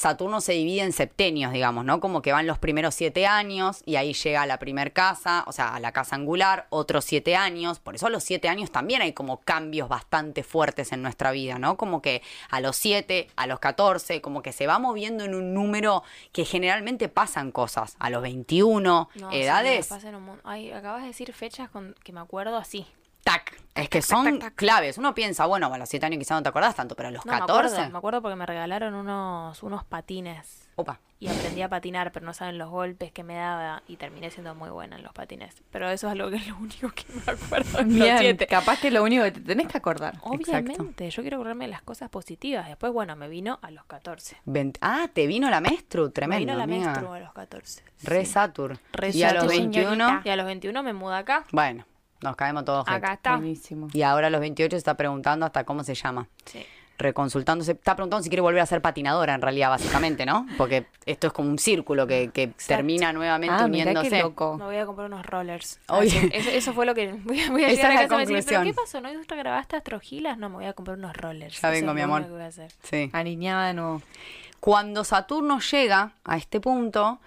Saturno 0.00 0.40
se 0.40 0.52
divide 0.52 0.80
en 0.80 0.92
septenios, 0.92 1.52
digamos, 1.52 1.84
¿no? 1.84 2.00
Como 2.00 2.22
que 2.22 2.32
van 2.32 2.46
los 2.46 2.58
primeros 2.58 2.94
siete 2.94 3.26
años 3.26 3.82
y 3.84 3.96
ahí 3.96 4.14
llega 4.14 4.40
a 4.40 4.46
la 4.46 4.58
primer 4.58 4.94
casa, 4.94 5.44
o 5.46 5.52
sea, 5.52 5.74
a 5.74 5.78
la 5.78 5.92
casa 5.92 6.16
angular, 6.16 6.66
otros 6.70 7.04
siete 7.04 7.36
años. 7.36 7.80
Por 7.80 7.96
eso 7.96 8.06
a 8.06 8.10
los 8.10 8.24
siete 8.24 8.48
años 8.48 8.70
también 8.70 9.02
hay 9.02 9.12
como 9.12 9.42
cambios 9.42 9.90
bastante 9.90 10.42
fuertes 10.42 10.92
en 10.92 11.02
nuestra 11.02 11.32
vida, 11.32 11.58
¿no? 11.58 11.76
Como 11.76 12.00
que 12.00 12.22
a 12.48 12.62
los 12.62 12.76
siete, 12.76 13.28
a 13.36 13.46
los 13.46 13.60
14, 13.60 14.22
como 14.22 14.40
que 14.40 14.52
se 14.52 14.66
va 14.66 14.78
moviendo 14.78 15.22
en 15.24 15.34
un 15.34 15.52
número 15.52 16.02
que 16.32 16.46
generalmente 16.46 17.10
pasan 17.10 17.52
cosas. 17.52 17.96
A 17.98 18.08
los 18.08 18.22
21, 18.22 18.80
No, 18.80 19.30
sí, 19.30 19.36
me 19.36 19.42
edades, 19.42 19.88
pasan 19.88 20.14
un 20.14 20.40
Ay, 20.44 20.72
acabas 20.72 21.02
de 21.02 21.08
decir 21.08 21.30
fechas 21.34 21.68
con 21.68 21.94
que 22.02 22.14
me 22.14 22.20
acuerdo 22.20 22.56
así. 22.56 22.86
Tac. 23.22 23.58
Es 23.74 23.88
que 23.88 24.02
son 24.02 24.40
claves. 24.56 24.98
Uno 24.98 25.14
piensa, 25.14 25.46
bueno, 25.46 25.72
a 25.72 25.78
los 25.78 25.88
siete 25.88 26.04
años 26.04 26.18
quizás 26.18 26.36
no 26.36 26.42
te 26.42 26.48
acordás 26.48 26.74
tanto, 26.74 26.96
pero 26.96 27.08
a 27.08 27.12
los 27.12 27.24
No, 27.24 27.32
me 27.32 27.38
14. 27.38 27.74
acuerdo, 27.74 27.92
me 27.92 27.98
acuerdo 27.98 28.22
porque 28.22 28.36
me 28.36 28.44
regalaron 28.44 28.94
unos, 28.94 29.62
unos 29.62 29.84
patines. 29.84 30.68
Opa. 30.74 30.98
Y 31.20 31.28
aprendí 31.28 31.60
a 31.62 31.68
patinar, 31.68 32.12
pero 32.12 32.24
no 32.26 32.32
saben 32.32 32.56
los 32.58 32.70
golpes 32.70 33.12
que 33.12 33.22
me 33.22 33.34
daba 33.36 33.82
y 33.86 33.96
terminé 33.96 34.30
siendo 34.30 34.54
muy 34.54 34.70
buena 34.70 34.96
en 34.96 35.02
los 35.02 35.12
patines. 35.12 35.62
Pero 35.70 35.88
eso 35.90 36.10
es 36.10 36.16
lo 36.16 36.30
que 36.30 36.36
es 36.36 36.48
lo 36.48 36.56
único 36.56 36.90
que 36.90 37.04
me 37.12 37.32
acuerdo. 37.32 37.84
Bien, 37.84 38.18
siete. 38.18 38.46
capaz 38.46 38.80
que 38.80 38.90
lo 38.90 39.02
único 39.04 39.22
que 39.24 39.32
te 39.32 39.40
tenés 39.40 39.68
que 39.68 39.78
acordar. 39.78 40.14
Obviamente, 40.22 41.10
yo 41.10 41.22
quiero 41.22 41.36
acordarme 41.36 41.66
de 41.66 41.70
las 41.70 41.82
cosas 41.82 42.08
positivas. 42.10 42.66
Después, 42.66 42.92
bueno, 42.92 43.14
me 43.16 43.28
vino 43.28 43.58
a 43.62 43.70
los 43.70 43.84
14. 43.84 44.36
Veinte- 44.46 44.78
Ah, 44.82 45.08
te 45.12 45.26
vino 45.26 45.48
la 45.50 45.60
menstru, 45.60 46.10
tremendo. 46.10 46.40
me 46.40 46.46
vino 46.46 46.56
la 46.58 46.64
amiga. 46.64 46.86
menstru 46.92 47.12
a 47.12 47.20
los 47.20 47.32
14. 47.34 47.84
Re 48.02 48.24
sí. 48.24 48.32
Satur. 48.32 48.78
Re 48.92 49.10
y 49.10 49.22
a 49.22 49.34
los 49.34 49.42
Satur, 49.44 49.56
21, 49.56 49.90
señorita. 49.90 50.22
Y 50.24 50.30
a 50.30 50.36
los 50.36 50.46
21 50.46 50.82
me 50.82 50.92
muda 50.94 51.18
acá. 51.18 51.44
bueno, 51.52 51.84
nos 52.22 52.36
caemos 52.36 52.64
todos. 52.64 52.84
gente. 52.86 52.98
Acá 53.04 53.14
está. 53.14 53.36
Buenísimo. 53.36 53.88
Y 53.92 54.02
ahora 54.02 54.28
a 54.28 54.30
los 54.30 54.40
28 54.40 54.70
se 54.74 54.78
está 54.78 54.94
preguntando 54.96 55.46
hasta 55.46 55.64
cómo 55.64 55.82
se 55.84 55.94
llama. 55.94 56.28
Sí. 56.44 56.64
Reconsultándose. 56.98 57.72
Está 57.72 57.96
preguntando 57.96 58.22
si 58.22 58.28
quiere 58.28 58.42
volver 58.42 58.60
a 58.60 58.66
ser 58.66 58.82
patinadora, 58.82 59.34
en 59.34 59.40
realidad, 59.40 59.70
básicamente, 59.70 60.26
¿no? 60.26 60.46
Porque 60.58 60.84
esto 61.06 61.28
es 61.28 61.32
como 61.32 61.48
un 61.48 61.58
círculo 61.58 62.06
que, 62.06 62.28
que 62.28 62.48
termina 62.66 63.10
nuevamente 63.14 63.54
Ah, 63.58 63.68
mirá 63.68 63.84
uniéndose. 63.90 64.10
qué 64.10 64.20
loco. 64.22 64.58
Me 64.58 64.64
voy 64.66 64.76
a 64.76 64.84
comprar 64.84 65.06
unos 65.06 65.24
rollers. 65.24 65.80
Oye. 65.88 66.18
Así, 66.18 66.30
Eso, 66.32 66.50
eso 66.50 66.72
fue 66.74 66.84
lo 66.84 66.94
que. 66.94 67.12
Voy 67.24 67.40
a, 67.40 67.50
voy 67.50 67.64
a 67.64 67.68
Esa 67.70 67.88
llegar 67.88 67.92
es 67.92 67.98
a 67.98 68.02
la 68.02 68.08
casa 68.08 68.22
y 68.22 68.26
me 68.26 68.34
decir, 68.34 68.48
¿pero 68.50 68.58
conclusión. 68.60 68.64
qué 68.64 68.74
pasó? 68.74 69.00
¿No 69.00 69.36
grabaste 69.42 69.76
astrogilas? 69.76 70.36
No, 70.36 70.50
me 70.50 70.56
voy 70.56 70.66
a 70.66 70.74
comprar 70.74 70.98
unos 70.98 71.16
rollers. 71.16 71.58
Ya 71.62 71.70
vengo, 71.70 71.94
mi 71.94 72.02
amor. 72.02 72.20
único 72.20 72.32
que 72.32 72.36
voy 72.36 72.44
a 72.44 72.48
hacer. 72.48 72.70
Sí. 72.82 73.08
Alineada 73.14 73.68
de 73.68 73.74
nuevo. 73.74 74.02
Cuando 74.60 75.02
Saturno 75.04 75.58
llega 75.60 76.12
a 76.22 76.36
este 76.36 76.60
punto, 76.60 77.18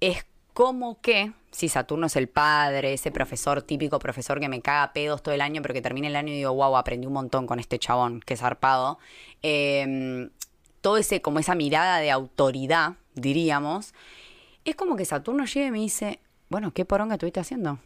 es 0.00 0.24
como 0.54 1.00
que, 1.00 1.32
si 1.50 1.68
Saturno 1.68 2.06
es 2.06 2.16
el 2.16 2.28
padre, 2.28 2.92
ese 2.92 3.10
profesor, 3.10 3.62
típico 3.62 3.98
profesor 3.98 4.40
que 4.40 4.48
me 4.48 4.60
caga 4.60 4.92
pedos 4.92 5.22
todo 5.22 5.34
el 5.34 5.40
año, 5.40 5.62
pero 5.62 5.74
que 5.74 5.82
termina 5.82 6.08
el 6.08 6.16
año 6.16 6.32
y 6.32 6.36
digo, 6.36 6.52
wow, 6.54 6.76
aprendí 6.76 7.06
un 7.06 7.12
montón 7.12 7.46
con 7.46 7.58
este 7.58 7.78
chabón, 7.78 8.20
que 8.20 8.36
zarpado. 8.36 8.98
Eh, 9.42 10.28
todo 10.82 10.98
ese, 10.98 11.22
como 11.22 11.38
esa 11.38 11.54
mirada 11.54 11.98
de 11.98 12.10
autoridad, 12.10 12.94
diríamos, 13.14 13.94
es 14.64 14.76
como 14.76 14.96
que 14.96 15.04
Saturno 15.04 15.44
llega 15.44 15.66
y 15.66 15.70
me 15.70 15.78
dice, 15.78 16.20
bueno, 16.48 16.72
¿qué 16.72 16.84
poronga 16.84 17.14
estuviste 17.14 17.40
haciendo? 17.40 17.78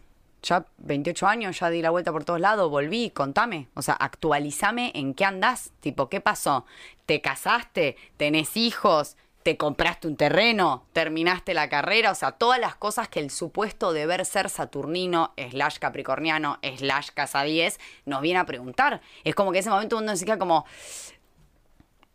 Ya 0.42 0.66
28 0.78 1.26
años, 1.26 1.58
ya 1.58 1.70
di 1.70 1.82
la 1.82 1.90
vuelta 1.90 2.12
por 2.12 2.24
todos 2.24 2.40
lados, 2.40 2.70
volví, 2.70 3.10
contame. 3.10 3.68
O 3.74 3.82
sea, 3.82 3.94
actualizame 3.94 4.92
en 4.94 5.14
qué 5.14 5.24
andás. 5.24 5.72
Tipo, 5.80 6.08
¿qué 6.08 6.20
pasó? 6.20 6.66
¿Te 7.06 7.20
casaste? 7.20 7.96
¿Tenés 8.16 8.56
hijos? 8.56 9.16
Te 9.46 9.56
compraste 9.56 10.08
un 10.08 10.16
terreno, 10.16 10.88
terminaste 10.92 11.54
la 11.54 11.68
carrera, 11.68 12.10
o 12.10 12.16
sea, 12.16 12.32
todas 12.32 12.58
las 12.58 12.74
cosas 12.74 13.06
que 13.08 13.20
el 13.20 13.30
supuesto 13.30 13.92
deber 13.92 14.26
ser 14.26 14.50
saturnino, 14.50 15.34
slash 15.36 15.78
capricorniano, 15.78 16.58
slash 16.78 17.10
casa 17.14 17.44
10, 17.44 17.78
nos 18.06 18.22
viene 18.22 18.40
a 18.40 18.44
preguntar. 18.44 19.02
Es 19.22 19.36
como 19.36 19.52
que 19.52 19.60
ese 19.60 19.70
momento 19.70 19.98
uno 19.98 20.16
se 20.16 20.24
queda 20.24 20.36
como, 20.36 20.64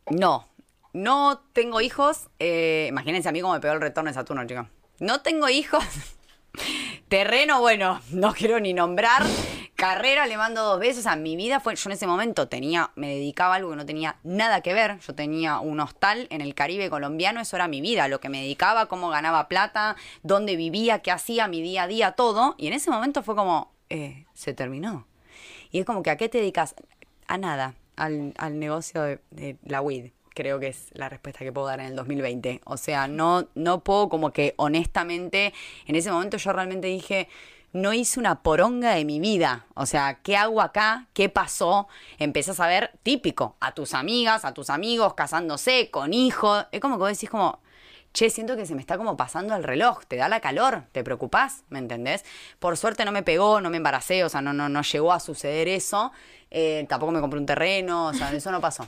no, 0.09 0.45
no 0.91 1.41
tengo 1.53 1.79
hijos. 1.79 2.27
Eh, 2.39 2.87
imagínense 2.89 3.29
a 3.29 3.31
mí 3.31 3.39
cómo 3.39 3.53
me 3.53 3.61
pegó 3.61 3.75
el 3.75 3.81
retorno 3.81 4.09
de 4.09 4.13
Saturno, 4.13 4.45
chicos. 4.45 4.67
No 4.99 5.21
tengo 5.21 5.47
hijos. 5.47 5.85
Terreno, 7.07 7.61
bueno, 7.61 8.01
no 8.09 8.33
quiero 8.33 8.59
ni 8.59 8.73
nombrar. 8.73 9.23
Carrera 9.81 10.27
le 10.27 10.37
mando 10.37 10.61
dos 10.61 10.79
veces. 10.79 10.99
O 10.99 11.01
sea, 11.01 11.15
mi 11.15 11.35
vida 11.35 11.59
fue. 11.59 11.75
Yo 11.75 11.89
en 11.89 11.93
ese 11.93 12.05
momento 12.05 12.47
tenía, 12.47 12.91
me 12.93 13.07
dedicaba 13.07 13.55
a 13.55 13.57
algo 13.57 13.71
que 13.71 13.77
no 13.77 13.85
tenía 13.87 14.17
nada 14.21 14.61
que 14.61 14.75
ver. 14.75 14.99
Yo 14.99 15.15
tenía 15.15 15.59
un 15.59 15.79
hostal 15.79 16.27
en 16.29 16.41
el 16.41 16.53
Caribe 16.53 16.91
colombiano. 16.91 17.41
Eso 17.41 17.55
era 17.55 17.67
mi 17.67 17.81
vida. 17.81 18.07
Lo 18.07 18.21
que 18.21 18.29
me 18.29 18.41
dedicaba, 18.41 18.85
cómo 18.85 19.09
ganaba 19.09 19.47
plata, 19.47 19.95
dónde 20.21 20.55
vivía, 20.55 20.99
qué 20.99 21.09
hacía, 21.09 21.47
mi 21.47 21.63
día 21.63 21.81
a 21.81 21.87
día, 21.87 22.11
todo. 22.11 22.53
Y 22.59 22.67
en 22.67 22.73
ese 22.73 22.91
momento 22.91 23.23
fue 23.23 23.35
como, 23.35 23.71
eh, 23.89 24.27
se 24.35 24.53
terminó. 24.53 25.07
Y 25.71 25.79
es 25.79 25.85
como 25.87 26.03
que, 26.03 26.11
¿a 26.11 26.15
qué 26.15 26.29
te 26.29 26.37
dedicas? 26.37 26.75
A 27.25 27.39
nada. 27.39 27.73
Al, 27.95 28.35
al 28.37 28.59
negocio 28.59 29.01
de, 29.01 29.19
de 29.31 29.57
la 29.65 29.81
weed 29.81 30.11
creo 30.35 30.59
que 30.59 30.67
es 30.67 30.89
la 30.93 31.09
respuesta 31.09 31.39
que 31.39 31.51
puedo 31.51 31.65
dar 31.65 31.79
en 31.79 31.87
el 31.87 31.95
2020. 31.95 32.61
O 32.65 32.77
sea, 32.77 33.07
no, 33.07 33.47
no 33.55 33.83
puedo 33.83 34.09
como 34.09 34.31
que 34.31 34.53
honestamente, 34.57 35.53
en 35.87 35.95
ese 35.95 36.11
momento 36.11 36.37
yo 36.37 36.53
realmente 36.53 36.87
dije, 36.87 37.27
no 37.73 37.93
hice 37.93 38.19
una 38.19 38.41
poronga 38.43 38.93
de 38.93 39.05
mi 39.05 39.19
vida. 39.19 39.65
O 39.75 39.85
sea, 39.85 40.19
¿qué 40.23 40.35
hago 40.37 40.61
acá? 40.61 41.07
¿Qué 41.13 41.29
pasó? 41.29 41.87
Empezás 42.17 42.59
a 42.59 42.67
ver 42.67 42.91
típico, 43.03 43.55
a 43.59 43.73
tus 43.73 43.93
amigas, 43.93 44.45
a 44.45 44.53
tus 44.53 44.69
amigos 44.69 45.13
casándose, 45.13 45.89
con 45.91 46.13
hijos. 46.13 46.65
Es 46.71 46.79
como 46.81 46.95
que 46.95 46.99
vos 46.99 47.09
decís 47.09 47.29
como, 47.29 47.59
che, 48.13 48.29
siento 48.29 48.55
que 48.55 48.65
se 48.65 48.75
me 48.75 48.81
está 48.81 48.97
como 48.97 49.15
pasando 49.15 49.55
el 49.55 49.63
reloj, 49.63 50.05
te 50.07 50.17
da 50.17 50.27
la 50.27 50.39
calor, 50.41 50.83
te 50.91 51.03
preocupás, 51.03 51.63
¿me 51.69 51.79
entendés? 51.79 52.25
Por 52.59 52.77
suerte 52.77 53.05
no 53.05 53.11
me 53.11 53.23
pegó, 53.23 53.61
no 53.61 53.69
me 53.69 53.77
embaracé, 53.77 54.23
o 54.23 54.29
sea, 54.29 54.41
no, 54.41 54.53
no, 54.53 54.67
no 54.69 54.81
llegó 54.81 55.13
a 55.13 55.19
suceder 55.19 55.67
eso. 55.67 56.11
Eh, 56.49 56.85
tampoco 56.89 57.13
me 57.13 57.21
compré 57.21 57.39
un 57.39 57.45
terreno, 57.45 58.07
o 58.07 58.13
sea, 58.13 58.31
eso 58.33 58.51
no 58.51 58.59
pasó. 58.59 58.87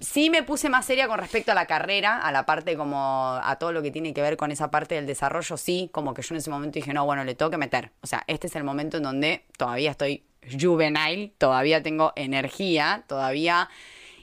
Sí 0.00 0.30
me 0.30 0.42
puse 0.42 0.68
más 0.68 0.84
seria 0.84 1.08
con 1.08 1.18
respecto 1.18 1.52
a 1.52 1.54
la 1.54 1.66
carrera, 1.66 2.18
a 2.18 2.32
la 2.32 2.46
parte 2.46 2.76
como 2.76 3.38
a 3.42 3.56
todo 3.58 3.72
lo 3.72 3.82
que 3.82 3.90
tiene 3.90 4.14
que 4.14 4.22
ver 4.22 4.36
con 4.36 4.52
esa 4.52 4.70
parte 4.70 4.94
del 4.94 5.06
desarrollo, 5.06 5.56
sí, 5.56 5.88
como 5.92 6.14
que 6.14 6.22
yo 6.22 6.34
en 6.34 6.38
ese 6.38 6.50
momento 6.50 6.74
dije, 6.74 6.92
no, 6.92 7.04
bueno, 7.04 7.24
le 7.24 7.34
tengo 7.34 7.50
que 7.50 7.56
meter. 7.56 7.90
O 8.02 8.06
sea, 8.06 8.22
este 8.26 8.46
es 8.46 8.56
el 8.56 8.64
momento 8.64 8.98
en 8.98 9.02
donde 9.02 9.44
todavía 9.56 9.90
estoy 9.90 10.22
juvenile, 10.60 11.32
todavía 11.38 11.82
tengo 11.82 12.12
energía, 12.16 13.04
todavía... 13.06 13.68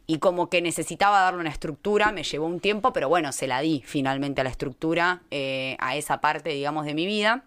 Y 0.09 0.19
como 0.19 0.49
que 0.49 0.61
necesitaba 0.61 1.19
darle 1.19 1.41
una 1.41 1.49
estructura, 1.49 2.13
me 2.13 2.23
llevó 2.23 2.45
un 2.45 2.61
tiempo, 2.61 2.93
pero 2.93 3.09
bueno, 3.09 3.33
se 3.33 3.45
la 3.45 3.59
di 3.59 3.83
finalmente 3.85 4.39
a 4.39 4.45
la 4.45 4.49
estructura, 4.49 5.23
eh, 5.31 5.75
a 5.79 5.97
esa 5.97 6.21
parte, 6.21 6.51
digamos, 6.51 6.85
de 6.85 6.93
mi 6.93 7.05
vida. 7.05 7.43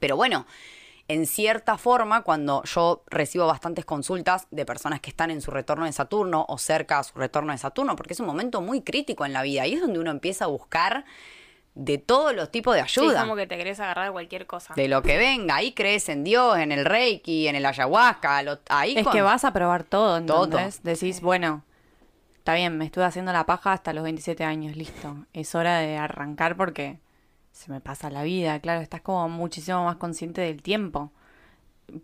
Pero 0.00 0.16
bueno, 0.16 0.46
en 1.12 1.26
cierta 1.26 1.78
forma, 1.78 2.22
cuando 2.22 2.62
yo 2.64 3.02
recibo 3.08 3.46
bastantes 3.46 3.84
consultas 3.84 4.46
de 4.50 4.64
personas 4.64 5.00
que 5.00 5.10
están 5.10 5.30
en 5.30 5.40
su 5.40 5.50
retorno 5.50 5.84
de 5.84 5.92
Saturno 5.92 6.44
o 6.48 6.58
cerca 6.58 6.98
a 6.98 7.04
su 7.04 7.18
retorno 7.18 7.52
de 7.52 7.58
Saturno, 7.58 7.96
porque 7.96 8.12
es 8.14 8.20
un 8.20 8.26
momento 8.26 8.60
muy 8.60 8.82
crítico 8.82 9.24
en 9.26 9.32
la 9.32 9.42
vida 9.42 9.66
y 9.66 9.74
es 9.74 9.80
donde 9.80 9.98
uno 9.98 10.10
empieza 10.10 10.44
a 10.44 10.48
buscar 10.48 11.04
de 11.74 11.96
todos 11.96 12.34
los 12.34 12.50
tipos 12.50 12.74
de 12.76 12.86
Sí, 12.86 13.00
ayuda. 13.00 13.22
como 13.22 13.34
que 13.34 13.46
te 13.46 13.56
querés 13.56 13.80
agarrar 13.80 14.06
de 14.06 14.12
cualquier 14.12 14.46
cosa. 14.46 14.74
De 14.74 14.88
lo 14.88 15.00
que 15.02 15.16
venga, 15.16 15.56
ahí 15.56 15.72
crees 15.72 16.08
en 16.10 16.22
Dios, 16.22 16.58
en 16.58 16.70
el 16.70 16.84
Reiki, 16.84 17.48
en 17.48 17.56
el 17.56 17.64
ayahuasca, 17.64 18.42
lo- 18.42 18.58
ahí 18.68 18.94
Es 18.96 19.04
con- 19.04 19.12
que 19.12 19.22
vas 19.22 19.44
a 19.44 19.52
probar 19.52 19.84
todo, 19.84 20.22
Todo. 20.22 20.44
entonces 20.44 20.82
decís, 20.82 21.22
bueno, 21.22 21.62
está 22.36 22.54
bien, 22.54 22.76
me 22.76 22.84
estuve 22.84 23.04
haciendo 23.04 23.32
la 23.32 23.46
paja 23.46 23.72
hasta 23.72 23.92
los 23.94 24.04
27 24.04 24.44
años, 24.44 24.76
listo. 24.76 25.16
Es 25.32 25.54
hora 25.54 25.78
de 25.78 25.96
arrancar 25.96 26.56
porque 26.56 26.98
se 27.52 27.70
me 27.70 27.80
pasa 27.80 28.10
la 28.10 28.22
vida, 28.22 28.58
claro, 28.60 28.80
estás 28.80 29.02
como 29.02 29.28
muchísimo 29.28 29.84
más 29.84 29.96
consciente 29.96 30.40
del 30.40 30.62
tiempo. 30.62 31.12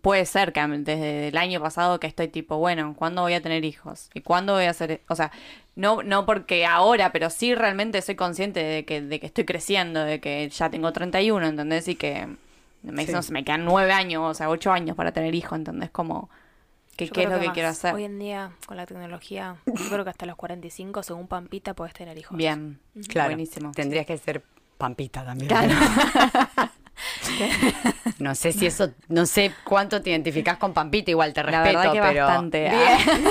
Puede 0.01 0.25
ser 0.25 0.53
que 0.53 0.61
desde 0.61 1.29
el 1.29 1.37
año 1.37 1.59
pasado 1.59 1.99
que 1.99 2.05
estoy 2.05 2.27
tipo, 2.27 2.57
bueno, 2.57 2.93
¿cuándo 2.95 3.23
voy 3.23 3.33
a 3.33 3.41
tener 3.41 3.65
hijos? 3.65 4.09
¿Y 4.13 4.21
cuándo 4.21 4.53
voy 4.53 4.65
a 4.65 4.69
hacer? 4.69 5.01
O 5.09 5.15
sea, 5.15 5.31
no, 5.75 6.03
no 6.03 6.25
porque 6.25 6.65
ahora, 6.65 7.11
pero 7.11 7.29
sí 7.31 7.55
realmente 7.55 8.01
soy 8.01 8.15
consciente 8.15 8.63
de 8.63 8.85
que, 8.85 9.01
de 9.01 9.19
que 9.19 9.25
estoy 9.25 9.45
creciendo, 9.45 10.03
de 10.03 10.19
que 10.19 10.47
ya 10.49 10.69
tengo 10.69 10.93
31, 10.93 11.47
¿entendés? 11.47 11.87
Y 11.87 11.95
que 11.95 12.27
me, 12.83 13.05
Sí. 13.05 13.11
no 13.11 13.23
sé, 13.23 13.33
me 13.33 13.43
quedan 13.43 13.65
nueve 13.65 13.91
años, 13.91 14.23
o 14.23 14.33
sea, 14.33 14.49
ocho 14.49 14.71
años 14.71 14.95
para 14.95 15.11
tener 15.11 15.33
hijos, 15.33 15.57
¿entendés? 15.57 15.89
Como, 15.89 16.29
¿qué, 16.95 17.05
es 17.05 17.11
lo 17.11 17.39
que 17.39 17.51
quiero 17.53 17.69
hacer? 17.69 17.95
Hoy 17.95 18.03
en 18.03 18.19
día, 18.19 18.51
con 18.67 18.77
la 18.77 18.85
tecnología, 18.85 19.55
yo 19.65 19.89
creo 19.89 20.03
que 20.03 20.11
hasta 20.11 20.25
los 20.27 20.35
45, 20.35 21.01
según 21.01 21.27
Pampita, 21.27 21.73
puedes 21.73 21.93
tener 21.93 22.17
hijos. 22.17 22.37
Bien, 22.37 22.79
Claro, 23.07 23.29
buenísimo. 23.29 23.71
tendrías 23.71 24.05
que 24.05 24.17
ser 24.17 24.43
pampita 24.79 25.23
también. 25.23 25.49
Claro. 25.49 25.75
No 28.17 28.35
sé 28.35 28.51
si 28.51 28.65
eso, 28.65 28.91
no 29.07 29.25
sé 29.25 29.53
cuánto 29.63 30.01
te 30.01 30.09
identificás 30.09 30.57
con 30.57 30.73
Pampita, 30.73 31.11
igual 31.11 31.31
te 31.33 31.41
La 31.43 31.63
respeto, 31.63 31.79
verdad 31.79 31.93
que 31.93 32.01
pero 32.01 32.25
bastante. 32.25 32.69
Bien. 32.69 33.25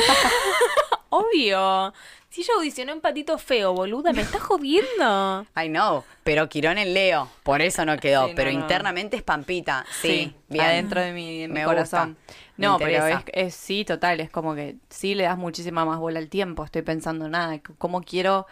Obvio. 1.11 1.93
Si 2.31 2.43
ella 2.43 2.53
audicionó 2.57 2.93
en 2.93 3.01
Patito 3.01 3.37
Feo, 3.39 3.73
boluda, 3.75 4.13
me 4.13 4.23
estás 4.23 4.41
jodiendo. 4.43 5.47
I 5.63 5.69
know, 5.69 6.05
pero 6.25 6.49
Quirón 6.49 6.79
en 6.79 6.93
Leo, 6.95 7.29
por 7.43 7.61
eso 7.63 7.85
no 7.85 7.97
quedó, 7.99 8.29
Sí, 8.29 8.33
pero 8.37 8.51
no. 8.51 8.59
internamente 8.59 9.17
es 9.17 9.23
Pampita, 9.23 9.85
sí, 9.91 10.09
Sí, 10.09 10.35
bien. 10.49 10.65
adentro 10.67 11.01
de 11.01 11.13
mi, 11.13 11.41
de 11.41 11.49
mi 11.49 11.55
Me 11.55 11.65
corazón. 11.65 12.17
gusta, 12.19 12.35
me 12.59 12.67
No, 12.67 12.79
pero 12.79 13.07
es, 13.07 13.19
es 13.33 13.55
sí, 13.55 13.85
total, 13.85 14.21
es 14.21 14.31
como 14.31 14.55
que 14.55 14.77
sí 14.91 15.15
le 15.15 15.25
das 15.25 15.39
muchísima 15.39 15.85
más 15.87 15.99
bola 15.99 16.19
al 16.19 16.29
tiempo. 16.29 16.65
Estoy 16.65 16.83
pensando, 16.83 17.29
nada, 17.29 17.61
cómo 17.79 18.03
quiero 18.03 18.47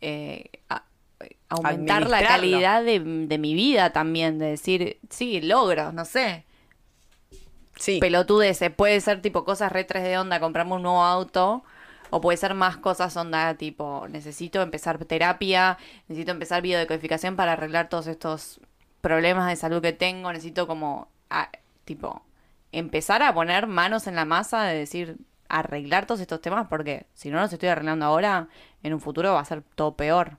eh, 0.00 0.50
a- 0.68 0.84
aumentar 1.48 2.02
la 2.10 2.18
calidad 2.28 2.82
de, 2.84 3.00
de 3.00 3.38
mi 3.38 3.54
vida 3.54 3.90
también, 3.92 4.38
de 4.38 4.46
decir, 4.46 4.98
sí, 5.10 5.40
logros, 5.40 5.92
no 5.94 6.04
sé, 6.04 6.44
Sí, 7.76 7.98
pelotudeces. 8.00 8.70
Puede 8.70 9.00
ser 9.00 9.22
tipo 9.22 9.44
cosas 9.44 9.72
re 9.72 9.84
3 9.84 10.02
de 10.04 10.18
onda, 10.18 10.40
comprarme 10.40 10.74
un 10.74 10.82
nuevo 10.82 11.02
auto. 11.02 11.64
O 12.10 12.20
puede 12.20 12.36
ser 12.36 12.52
más 12.54 12.76
cosas 12.76 13.16
onda 13.16 13.54
tipo, 13.54 14.06
necesito 14.10 14.60
empezar 14.60 15.02
terapia, 15.06 15.78
necesito 16.08 16.30
empezar 16.32 16.60
biodecodificación 16.60 17.36
para 17.36 17.54
arreglar 17.54 17.88
todos 17.88 18.06
estos 18.06 18.60
problemas 19.00 19.48
de 19.48 19.56
salud 19.56 19.80
que 19.80 19.94
tengo. 19.94 20.30
Necesito 20.30 20.66
como, 20.66 21.08
a- 21.30 21.48
tipo, 21.86 22.22
empezar 22.70 23.22
a 23.22 23.32
poner 23.32 23.66
manos 23.66 24.06
en 24.06 24.14
la 24.16 24.26
masa 24.26 24.64
de 24.64 24.76
decir, 24.78 25.16
arreglar 25.48 26.06
todos 26.06 26.20
estos 26.20 26.40
temas 26.42 26.66
porque 26.68 27.06
si 27.14 27.30
no 27.30 27.40
los 27.40 27.52
estoy 27.52 27.70
arreglando 27.70 28.04
ahora, 28.04 28.48
en 28.82 28.92
un 28.92 29.00
futuro 29.00 29.32
va 29.32 29.40
a 29.40 29.44
ser 29.46 29.62
todo 29.74 29.96
peor. 29.96 30.36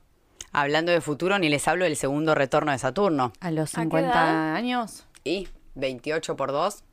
Hablando 0.53 0.91
de 0.91 1.01
futuro, 1.01 1.37
ni 1.39 1.49
les 1.49 1.67
hablo 1.67 1.83
del 1.85 1.95
segundo 1.97 2.33
retorno 2.35 2.71
de 2.71 2.77
Saturno. 2.77 3.33
A 3.41 3.51
los 3.51 3.73
¿A 3.73 3.81
qué 3.81 3.83
50 3.83 4.09
edad? 4.09 4.55
años. 4.55 5.05
Y 5.25 5.49
28 5.75 6.35
por 6.37 6.51
2, 6.51 6.83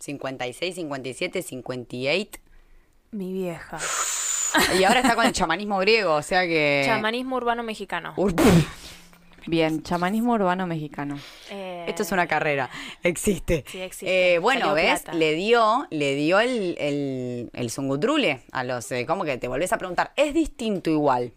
56, 0.00 0.74
57, 0.74 1.42
58. 1.42 2.40
Mi 3.12 3.32
vieja. 3.32 3.78
Y 4.76 4.82
ahora 4.82 4.98
está 4.98 5.14
con 5.14 5.24
el 5.26 5.32
chamanismo 5.32 5.78
griego, 5.78 6.12
o 6.14 6.22
sea 6.22 6.42
que... 6.42 6.82
Chamanismo 6.84 7.36
urbano 7.36 7.62
mexicano. 7.62 8.14
Bien, 9.46 9.82
chamanismo 9.84 10.32
urbano 10.32 10.66
mexicano. 10.66 11.18
Eh, 11.50 11.84
Esto 11.86 12.02
es 12.02 12.10
una 12.10 12.26
carrera, 12.26 12.68
existe. 13.04 13.64
Sí, 13.68 13.80
existe. 13.80 14.34
Eh, 14.34 14.38
bueno, 14.40 14.70
Salió 14.70 14.74
¿ves? 14.74 15.02
plata. 15.02 15.16
Le 15.16 15.34
dio, 15.34 15.86
le 15.90 16.16
dio 16.16 16.40
el, 16.40 16.76
el, 16.80 17.50
el 17.52 17.70
zungutrule 17.70 18.42
a 18.50 18.64
los... 18.64 18.90
eh, 18.90 19.06
¿Cómo 19.06 19.22
que 19.24 19.38
te 19.38 19.46
volvés 19.46 19.72
a 19.72 19.78
preguntar? 19.78 20.12
Es 20.16 20.34
distinto 20.34 20.90
igual. 20.90 21.32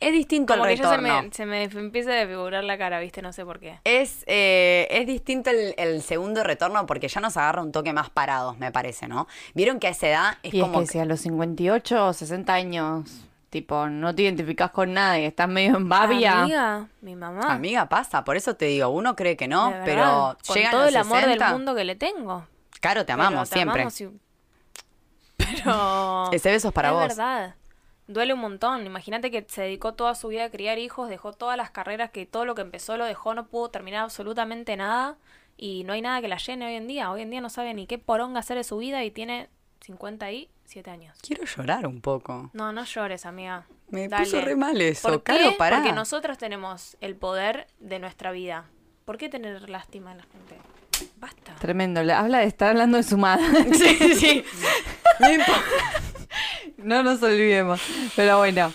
Es 0.00 0.12
distinto 0.12 0.54
Como 0.54 0.64
el 0.66 0.70
que 0.76 0.82
ya 0.82 0.90
se 0.90 0.96
retorno. 0.96 1.22
me, 1.22 1.32
se 1.32 1.46
me 1.46 1.62
empieza 1.64 2.10
a 2.10 2.14
desfigurar 2.14 2.64
la 2.64 2.78
cara, 2.78 2.98
¿viste? 3.00 3.22
No 3.22 3.32
sé 3.32 3.44
por 3.44 3.60
qué. 3.60 3.78
Es, 3.84 4.24
eh, 4.26 4.86
es 4.90 5.06
distinto 5.06 5.50
el, 5.50 5.74
el 5.76 6.02
segundo 6.02 6.42
retorno 6.42 6.84
porque 6.86 7.08
ya 7.08 7.20
nos 7.20 7.36
agarra 7.36 7.62
un 7.62 7.70
toque 7.72 7.92
más 7.92 8.10
parados, 8.10 8.58
me 8.58 8.72
parece, 8.72 9.08
¿no? 9.08 9.28
Vieron 9.54 9.78
que 9.78 9.86
a 9.88 9.90
esa 9.90 10.08
edad 10.08 10.38
es 10.42 10.54
y 10.54 10.60
como... 10.60 10.80
es 10.80 10.88
que 10.88 10.92
si 10.94 10.98
a 10.98 11.04
los 11.04 11.20
58 11.20 12.06
o 12.06 12.12
60 12.12 12.52
años, 12.52 13.24
tipo, 13.50 13.88
no 13.88 14.14
te 14.14 14.22
identificas 14.22 14.70
con 14.70 14.92
nada 14.94 15.18
y 15.18 15.24
estás 15.24 15.48
medio 15.48 15.76
en 15.76 15.88
babia. 15.88 16.42
Amiga, 16.42 16.86
mi 17.02 17.14
mamá. 17.14 17.52
Amiga, 17.52 17.88
pasa, 17.88 18.24
por 18.24 18.36
eso 18.36 18.56
te 18.56 18.64
digo, 18.66 18.88
uno 18.88 19.14
cree 19.16 19.36
que 19.36 19.48
no, 19.48 19.70
verdad, 19.70 19.84
pero 19.84 20.36
con 20.46 20.56
llegan 20.56 20.70
todo 20.72 20.80
los 20.82 20.90
el 20.90 20.96
amor 20.96 21.18
60, 21.20 21.44
del 21.44 21.54
mundo 21.54 21.74
que 21.74 21.84
le 21.84 21.94
tengo. 21.94 22.46
Claro, 22.80 23.00
te 23.04 23.12
Pero 23.12 23.22
amamos 23.26 23.48
te 23.50 23.54
siempre. 23.56 23.82
amamos 23.82 24.00
y- 24.00 24.08
Pero 25.36 26.32
Ese 26.32 26.50
beso 26.50 26.68
es 26.68 26.74
para 26.74 26.88
es 26.88 26.94
vos. 26.94 27.08
verdad. 27.08 27.54
Duele 28.08 28.34
un 28.34 28.40
montón. 28.40 28.84
Imagínate 28.86 29.30
que 29.30 29.44
se 29.48 29.62
dedicó 29.62 29.94
toda 29.94 30.14
su 30.14 30.28
vida 30.28 30.44
a 30.44 30.50
criar 30.50 30.78
hijos, 30.78 31.08
dejó 31.08 31.32
todas 31.32 31.56
las 31.56 31.70
carreras, 31.70 32.10
que 32.10 32.26
todo 32.26 32.44
lo 32.44 32.54
que 32.54 32.62
empezó 32.62 32.96
lo 32.96 33.04
dejó, 33.04 33.34
no 33.34 33.46
pudo 33.46 33.68
terminar 33.70 34.02
absolutamente 34.02 34.76
nada 34.76 35.16
y 35.56 35.84
no 35.84 35.92
hay 35.92 36.00
nada 36.02 36.20
que 36.20 36.28
la 36.28 36.38
llene 36.38 36.66
hoy 36.66 36.74
en 36.74 36.86
día. 36.88 37.10
Hoy 37.12 37.22
en 37.22 37.30
día 37.30 37.40
no 37.40 37.50
sabe 37.50 37.74
ni 37.74 37.86
qué 37.86 37.98
poronga 37.98 38.40
hacer 38.40 38.56
de 38.56 38.64
su 38.64 38.78
vida 38.78 39.04
y 39.04 39.10
tiene 39.10 39.48
57 39.82 40.90
años. 40.90 41.16
Quiero 41.20 41.44
llorar 41.44 41.86
un 41.86 42.00
poco. 42.00 42.50
No, 42.52 42.72
no 42.72 42.84
llores, 42.84 43.26
amiga. 43.26 43.66
Me 43.90 44.08
Dale. 44.08 44.24
puso 44.24 44.40
re 44.40 44.56
mal 44.56 44.80
eso. 44.80 45.08
¿Por 45.08 45.22
Caro, 45.22 45.50
qué? 45.50 45.56
pará. 45.56 45.78
Porque 45.78 45.92
nosotros 45.92 46.38
tenemos 46.38 46.96
el 47.00 47.16
poder 47.16 47.66
de 47.78 47.98
nuestra 47.98 48.32
vida. 48.32 48.66
¿Por 49.04 49.16
qué 49.18 49.28
tener 49.28 49.68
lástima 49.70 50.10
de 50.14 50.16
la 50.18 50.24
gente? 50.24 50.56
Basta. 51.16 51.54
Tremendo, 51.56 52.02
le 52.02 52.12
habla 52.12 52.38
de 52.38 52.44
estar 52.46 52.70
hablando 52.70 52.96
de 52.96 53.02
su 53.02 53.16
madre. 53.18 53.44
Sí, 53.74 54.14
sí. 54.14 54.44
No 55.20 55.28
importa. 55.32 55.62
No 56.78 57.02
nos 57.02 57.22
olvidemos. 57.22 57.80
Pero 58.16 58.38
bueno, 58.38 58.72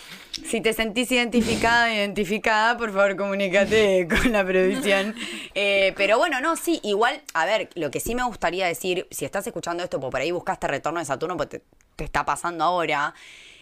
Si 0.49 0.61
te 0.61 0.73
sentís 0.73 1.11
identificada, 1.11 1.93
identificada, 1.93 2.75
por 2.77 2.91
favor 2.91 3.15
comunícate 3.15 4.07
con 4.09 4.31
la 4.31 4.43
producción. 4.43 5.15
Eh, 5.53 5.93
pero 5.95 6.17
bueno, 6.17 6.41
no, 6.41 6.55
sí, 6.55 6.79
igual, 6.83 7.21
a 7.35 7.45
ver, 7.45 7.69
lo 7.75 7.91
que 7.91 7.99
sí 7.99 8.15
me 8.15 8.23
gustaría 8.23 8.65
decir, 8.67 9.07
si 9.11 9.25
estás 9.25 9.45
escuchando 9.45 9.83
esto, 9.83 9.99
pues 9.99 10.09
por 10.11 10.21
ahí 10.21 10.31
buscaste 10.31 10.67
retorno 10.67 10.99
de 10.99 11.05
Saturno, 11.05 11.37
pues 11.37 11.49
te, 11.49 11.61
te 11.95 12.03
está 12.03 12.25
pasando 12.25 12.63
ahora. 12.63 13.13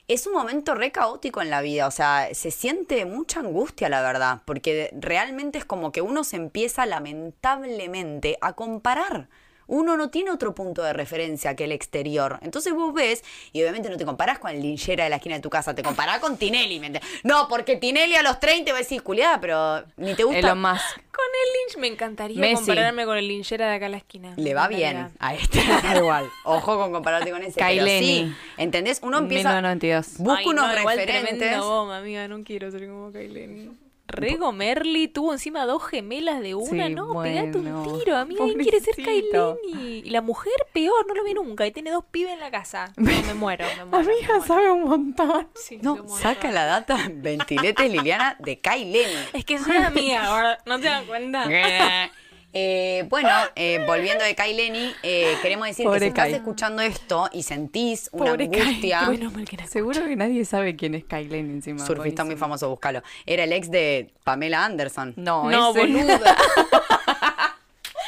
Es 0.07 0.27
un 0.27 0.33
momento 0.33 0.73
re 0.73 0.91
caótico 0.91 1.41
en 1.41 1.49
la 1.49 1.61
vida, 1.61 1.87
o 1.87 1.91
sea, 1.91 2.29
se 2.33 2.51
siente 2.51 3.05
mucha 3.05 3.41
angustia, 3.41 3.89
la 3.89 4.01
verdad, 4.01 4.41
porque 4.45 4.91
realmente 4.97 5.57
es 5.57 5.65
como 5.65 5.91
que 5.91 6.01
uno 6.01 6.23
se 6.23 6.37
empieza 6.37 6.85
lamentablemente 6.85 8.37
a 8.41 8.53
comparar 8.53 9.27
uno 9.67 9.97
no 9.97 10.09
tiene 10.09 10.31
otro 10.31 10.53
punto 10.55 10.83
de 10.83 10.93
referencia 10.93 11.55
que 11.55 11.65
el 11.65 11.71
exterior. 11.71 12.39
Entonces 12.41 12.73
vos 12.73 12.93
ves, 12.93 13.23
y 13.53 13.61
obviamente 13.61 13.89
no 13.89 13.97
te 13.97 14.05
comparás 14.05 14.39
con 14.39 14.51
el 14.51 14.61
linchera 14.61 15.03
de 15.03 15.09
la 15.09 15.17
esquina 15.17 15.35
de 15.35 15.41
tu 15.41 15.49
casa, 15.49 15.73
te 15.75 15.83
comparás 15.83 16.19
con 16.19 16.37
Tinelli. 16.37 16.79
¿me 16.79 16.87
entiendes? 16.87 17.21
No, 17.23 17.47
porque 17.47 17.77
Tinelli 17.77 18.15
a 18.15 18.23
los 18.23 18.39
30 18.39 18.71
va 18.71 18.77
a 18.77 18.81
decir, 18.81 19.01
culiada, 19.03 19.39
pero 19.39 19.83
ni 19.97 20.13
te 20.15 20.23
gusta. 20.23 20.39
Elon 20.39 20.61
Musk. 20.61 20.95
Con 21.11 21.25
el 21.25 21.53
Lynch 21.53 21.77
me 21.79 21.87
encantaría 21.87 22.39
Messi. 22.39 22.55
compararme 22.65 23.05
con 23.05 23.17
el 23.17 23.27
linchera 23.27 23.69
de 23.69 23.75
acá 23.75 23.85
a 23.87 23.89
la 23.89 23.97
esquina. 23.97 24.33
Le 24.37 24.53
va 24.53 24.67
bien 24.67 25.09
a 25.19 25.35
este, 25.35 25.61
da 25.83 25.97
igual. 25.97 26.29
Ojo 26.45 26.77
con 26.77 26.91
compararte 26.91 27.31
con 27.31 27.41
ese. 27.41 27.53
Pero 27.53 27.65
Kaileni. 27.67 28.07
sí, 28.07 28.35
¿entendés? 28.57 28.99
Uno 29.03 29.19
empieza. 29.19 29.49
1992. 29.49 30.17
Busca 30.17 30.39
Ay, 30.39 30.47
unos 30.47 30.67
no, 30.67 30.79
igual 30.79 30.97
referentes. 30.97 31.53
amiga, 31.53 32.27
no 32.27 32.43
quiero 32.43 32.71
ser 32.71 32.87
como 32.87 33.11
Kaileni. 33.11 33.71
Rego 34.11 34.51
Merly 34.51 35.07
tuvo 35.07 35.33
encima 35.33 35.65
dos 35.65 35.83
gemelas 35.83 36.41
de 36.41 36.55
una, 36.55 36.87
Sí, 36.87 36.93
no, 36.93 37.21
pegate 37.21 37.51
bueno. 37.57 37.81
un 37.83 37.99
tiro, 37.99 38.17
amiga, 38.17 38.43
¿quién 38.45 38.57
quiere 38.59 38.79
ser. 38.79 38.95
Kaileni? 38.95 39.99
Y 40.05 40.09
la 40.09 40.21
mujer 40.21 40.53
peor, 40.73 41.05
no 41.07 41.13
lo 41.13 41.23
vi 41.23 41.33
nunca, 41.33 41.65
y 41.65 41.71
tiene 41.71 41.91
dos 41.91 42.03
pibes 42.11 42.33
en 42.33 42.39
la 42.39 42.51
casa. 42.51 42.91
No, 42.97 43.11
me 43.27 43.33
muero, 43.33 43.65
me 43.77 43.85
muero. 43.85 44.05
me 44.07 44.13
Amiga, 44.13 44.27
muero. 44.35 44.45
sabe 44.45 44.71
un 44.71 44.83
montón. 44.83 45.47
Sí, 45.55 45.79
No, 45.81 46.07
saca 46.07 46.51
la 46.51 46.65
data 46.65 46.97
ventilete 47.11 47.87
Liliana 47.89 48.35
de 48.39 48.59
Kaileni. 48.59 49.13
Es 49.33 49.45
que 49.45 49.57
soy 49.57 49.77
amiga 49.77 50.25
ahora, 50.25 50.57
¿no 50.65 50.77
te 50.79 50.85
das 50.85 51.03
cuenta? 51.03 51.45
Eh, 52.53 53.05
bueno, 53.09 53.29
eh, 53.55 53.83
volviendo 53.87 54.23
de 54.25 54.35
Kai 54.35 54.53
Lenny, 54.53 54.93
eh, 55.03 55.37
queremos 55.41 55.67
decir 55.67 55.87
que 55.89 55.99
si 55.99 56.05
estás 56.07 56.25
Kai. 56.25 56.33
escuchando 56.33 56.81
esto 56.81 57.29
y 57.31 57.43
sentís 57.43 58.09
una 58.11 58.31
Pobre 58.31 58.49
Kai, 58.49 58.61
angustia. 58.61 59.03
bueno, 59.07 59.31
mal 59.31 59.45
que 59.47 59.57
nació. 59.57 59.71
Seguro 59.71 60.05
que 60.05 60.15
nadie 60.17 60.43
sabe 60.43 60.75
quién 60.75 60.95
es 60.95 61.05
Kylie 61.05 61.39
encima. 61.39 61.85
surfista 61.85 62.23
muy 62.25 62.35
famoso, 62.35 62.69
búscalo. 62.69 63.03
Era 63.25 63.45
el 63.45 63.53
ex 63.53 63.71
de 63.71 64.11
Pamela 64.23 64.65
Anderson. 64.65 65.13
No, 65.15 65.49
No, 65.49 65.71
ese, 65.71 65.79
boluda. 65.79 66.35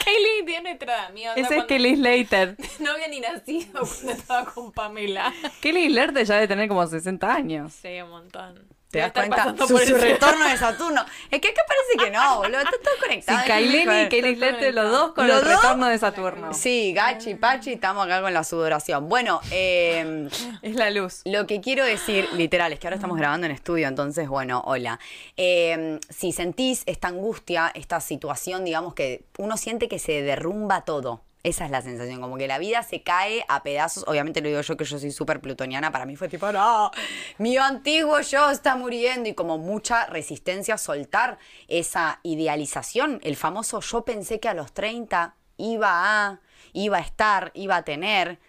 Kaileni 0.03 0.45
tiene 0.45 0.69
nuestra 0.69 1.07
edad, 1.07 1.37
ese 1.37 1.57
es 1.59 1.63
Kelly 1.63 1.95
Slater. 1.95 2.57
No 2.79 2.91
había 2.91 3.07
ni 3.07 3.21
nacido 3.21 3.81
cuando 3.85 4.11
estaba 4.11 4.45
con 4.51 4.71
Pamela. 4.73 5.33
Kelly 5.61 5.87
Slater 5.89 6.25
ya 6.25 6.35
debe 6.35 6.47
tener 6.49 6.67
como 6.67 6.85
60 6.85 7.33
años. 7.33 7.73
Sí, 7.81 8.01
un 8.01 8.09
montón. 8.09 8.72
¿Te 8.93 8.99
das 8.99 9.11
cuenta? 9.11 9.55
Su, 9.57 9.77
su 9.77 9.97
retorno 9.97 10.47
de 10.47 10.55
Saturno. 10.57 11.03
Es 11.31 11.41
que 11.41 11.47
acá 11.49 11.61
parece 11.67 12.05
que 12.05 12.15
no, 12.15 12.37
boludo. 12.41 12.59
Está 12.59 12.71
todo 12.71 12.93
Sí, 12.93 13.01
conectado. 13.01 13.39
Kylie 13.47 14.03
y. 14.05 14.09
Kelly 14.09 14.35
Slater, 14.35 14.73
los 14.73 14.91
dos 14.91 15.11
con 15.13 15.27
¿Los 15.27 15.39
el 15.41 15.45
dos? 15.49 15.55
retorno 15.61 15.87
de 15.87 15.97
Saturno. 15.97 16.53
Sí, 16.53 16.93
Gachi, 16.93 17.35
Pachi, 17.35 17.73
estamos 17.73 18.05
acá 18.05 18.21
con 18.21 18.33
la 18.33 18.43
sudoración. 18.43 19.09
Bueno, 19.09 19.41
eh, 19.51 20.29
Es 20.61 20.75
la 20.75 20.91
luz. 20.91 21.21
Lo 21.25 21.47
que 21.47 21.59
quiero 21.59 21.83
decir, 21.83 22.29
literal, 22.33 22.71
es 22.71 22.79
que 22.79 22.85
ahora 22.87 22.95
estamos 22.95 23.17
grabando 23.17 23.45
en 23.47 23.51
estudio, 23.51 23.87
entonces, 23.87 24.27
bueno, 24.29 24.61
hola. 24.65 24.99
Eh, 25.37 25.99
si 26.09 26.31
sentís 26.31 26.83
esta 26.85 27.07
angustia, 27.07 27.71
esta 27.73 27.99
situación, 27.99 28.63
digamos 28.63 28.93
que 28.93 29.25
uno 29.39 29.57
siente 29.57 29.87
que 29.87 29.97
se 29.97 30.21
derrumba 30.21 30.85
todo. 30.85 31.21
Esa 31.43 31.65
es 31.65 31.71
la 31.71 31.81
sensación, 31.81 32.21
como 32.21 32.37
que 32.37 32.47
la 32.47 32.57
vida 32.57 32.83
se 32.83 33.03
cae 33.03 33.43
a 33.49 33.63
pedazos. 33.63 34.05
Obviamente 34.07 34.39
lo 34.39 34.47
digo 34.47 34.61
yo 34.61 34.77
que 34.77 34.85
yo 34.85 34.97
soy 34.97 35.11
súper 35.11 35.41
plutoniana, 35.41 35.91
para 35.91 36.05
mí 36.05 36.15
fue 36.15 36.29
tipo, 36.29 36.49
no, 36.53 36.89
mi 37.37 37.57
antiguo 37.57 38.21
yo 38.21 38.49
está 38.49 38.77
muriendo 38.77 39.27
y 39.27 39.33
como 39.33 39.57
mucha 39.57 40.05
resistencia 40.05 40.75
a 40.75 40.77
soltar 40.77 41.37
esa 41.67 42.21
idealización. 42.23 43.19
El 43.23 43.35
famoso 43.35 43.81
yo 43.81 44.05
pensé 44.05 44.39
que 44.39 44.47
a 44.47 44.53
los 44.53 44.71
30 44.71 45.35
iba 45.57 45.89
a, 46.27 46.39
iba 46.71 46.97
a 46.97 47.01
estar, 47.01 47.51
iba 47.55 47.75
a 47.75 47.83
tener. 47.83 48.39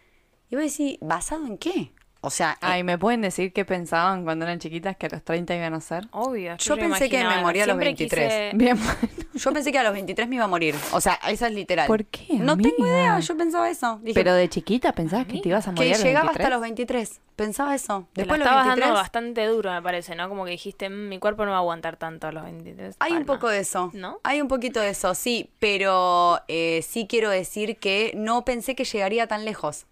Y 0.48 0.54
voy 0.54 0.62
a 0.62 0.66
decir, 0.66 0.98
¿basado 1.00 1.46
en 1.46 1.58
qué? 1.58 1.93
O 2.26 2.30
sea, 2.30 2.56
Ay, 2.62 2.82
¿me 2.84 2.96
pueden 2.96 3.20
decir 3.20 3.52
qué 3.52 3.64
pensaban 3.66 4.24
cuando 4.24 4.46
eran 4.46 4.58
chiquitas 4.58 4.96
que 4.96 5.06
a 5.06 5.08
los 5.10 5.22
30 5.22 5.54
iban 5.54 5.74
a 5.74 5.80
ser? 5.80 6.08
Obvio. 6.10 6.56
Yo 6.56 6.76
pensé 6.76 7.10
que 7.10 7.22
me 7.22 7.42
moría 7.42 7.64
a 7.64 7.66
los 7.66 7.74
Siempre 7.74 7.86
23. 7.88 8.32
quise- 8.32 8.56
Bien, 8.56 8.76
bueno. 8.78 8.98
Yo 9.34 9.52
pensé 9.52 9.72
que 9.72 9.78
a 9.78 9.82
los 9.82 9.92
23 9.92 10.28
me 10.28 10.36
iba 10.36 10.44
a 10.44 10.48
morir. 10.48 10.74
O 10.92 11.00
sea, 11.00 11.18
esa 11.28 11.48
es 11.48 11.52
literal. 11.52 11.86
¿Por 11.86 12.04
qué, 12.06 12.34
No 12.34 12.56
tengo 12.56 12.86
idea, 12.86 13.18
yo 13.18 13.36
pensaba 13.36 13.68
eso. 13.68 13.98
Dije, 14.02 14.14
Pero 14.14 14.32
de 14.34 14.48
chiquita 14.48 14.92
pensabas 14.92 15.26
que 15.26 15.40
te 15.40 15.48
ibas 15.48 15.68
a 15.68 15.72
morir 15.72 15.90
que 15.90 15.94
a 15.94 15.98
los 15.98 16.04
llegaba 16.06 16.24
23. 16.28 16.44
hasta 16.46 16.54
los 16.54 16.62
23. 16.62 17.20
Pensaba 17.36 17.74
eso. 17.74 17.92
La 18.14 18.22
Después 18.22 18.38
de 18.38 18.44
los 18.44 18.46
estabas 18.46 18.64
23. 18.68 18.86
dando 18.88 19.00
bastante 19.00 19.46
duro, 19.46 19.72
me 19.72 19.82
parece, 19.82 20.14
¿no? 20.14 20.28
Como 20.28 20.44
que 20.44 20.52
dijiste, 20.52 20.88
"Mm, 20.88 21.08
mi 21.08 21.18
cuerpo 21.18 21.44
no 21.44 21.50
va 21.50 21.56
a 21.58 21.60
aguantar 21.60 21.96
tanto 21.96 22.28
a 22.28 22.32
los 22.32 22.44
23. 22.44 22.96
Hay 23.00 23.12
un 23.12 23.18
Palma". 23.24 23.34
poco 23.34 23.48
de 23.48 23.58
eso. 23.58 23.90
¿No? 23.92 24.18
Hay 24.22 24.40
un 24.40 24.48
poquito 24.48 24.80
de 24.80 24.90
eso, 24.90 25.14
sí. 25.14 25.50
Pero 25.58 26.40
eh, 26.48 26.82
sí 26.88 27.06
quiero 27.08 27.28
decir 27.28 27.76
que 27.78 28.12
no 28.16 28.44
pensé 28.44 28.74
que 28.76 28.84
llegaría 28.84 29.26
tan 29.26 29.44
lejos. 29.44 29.86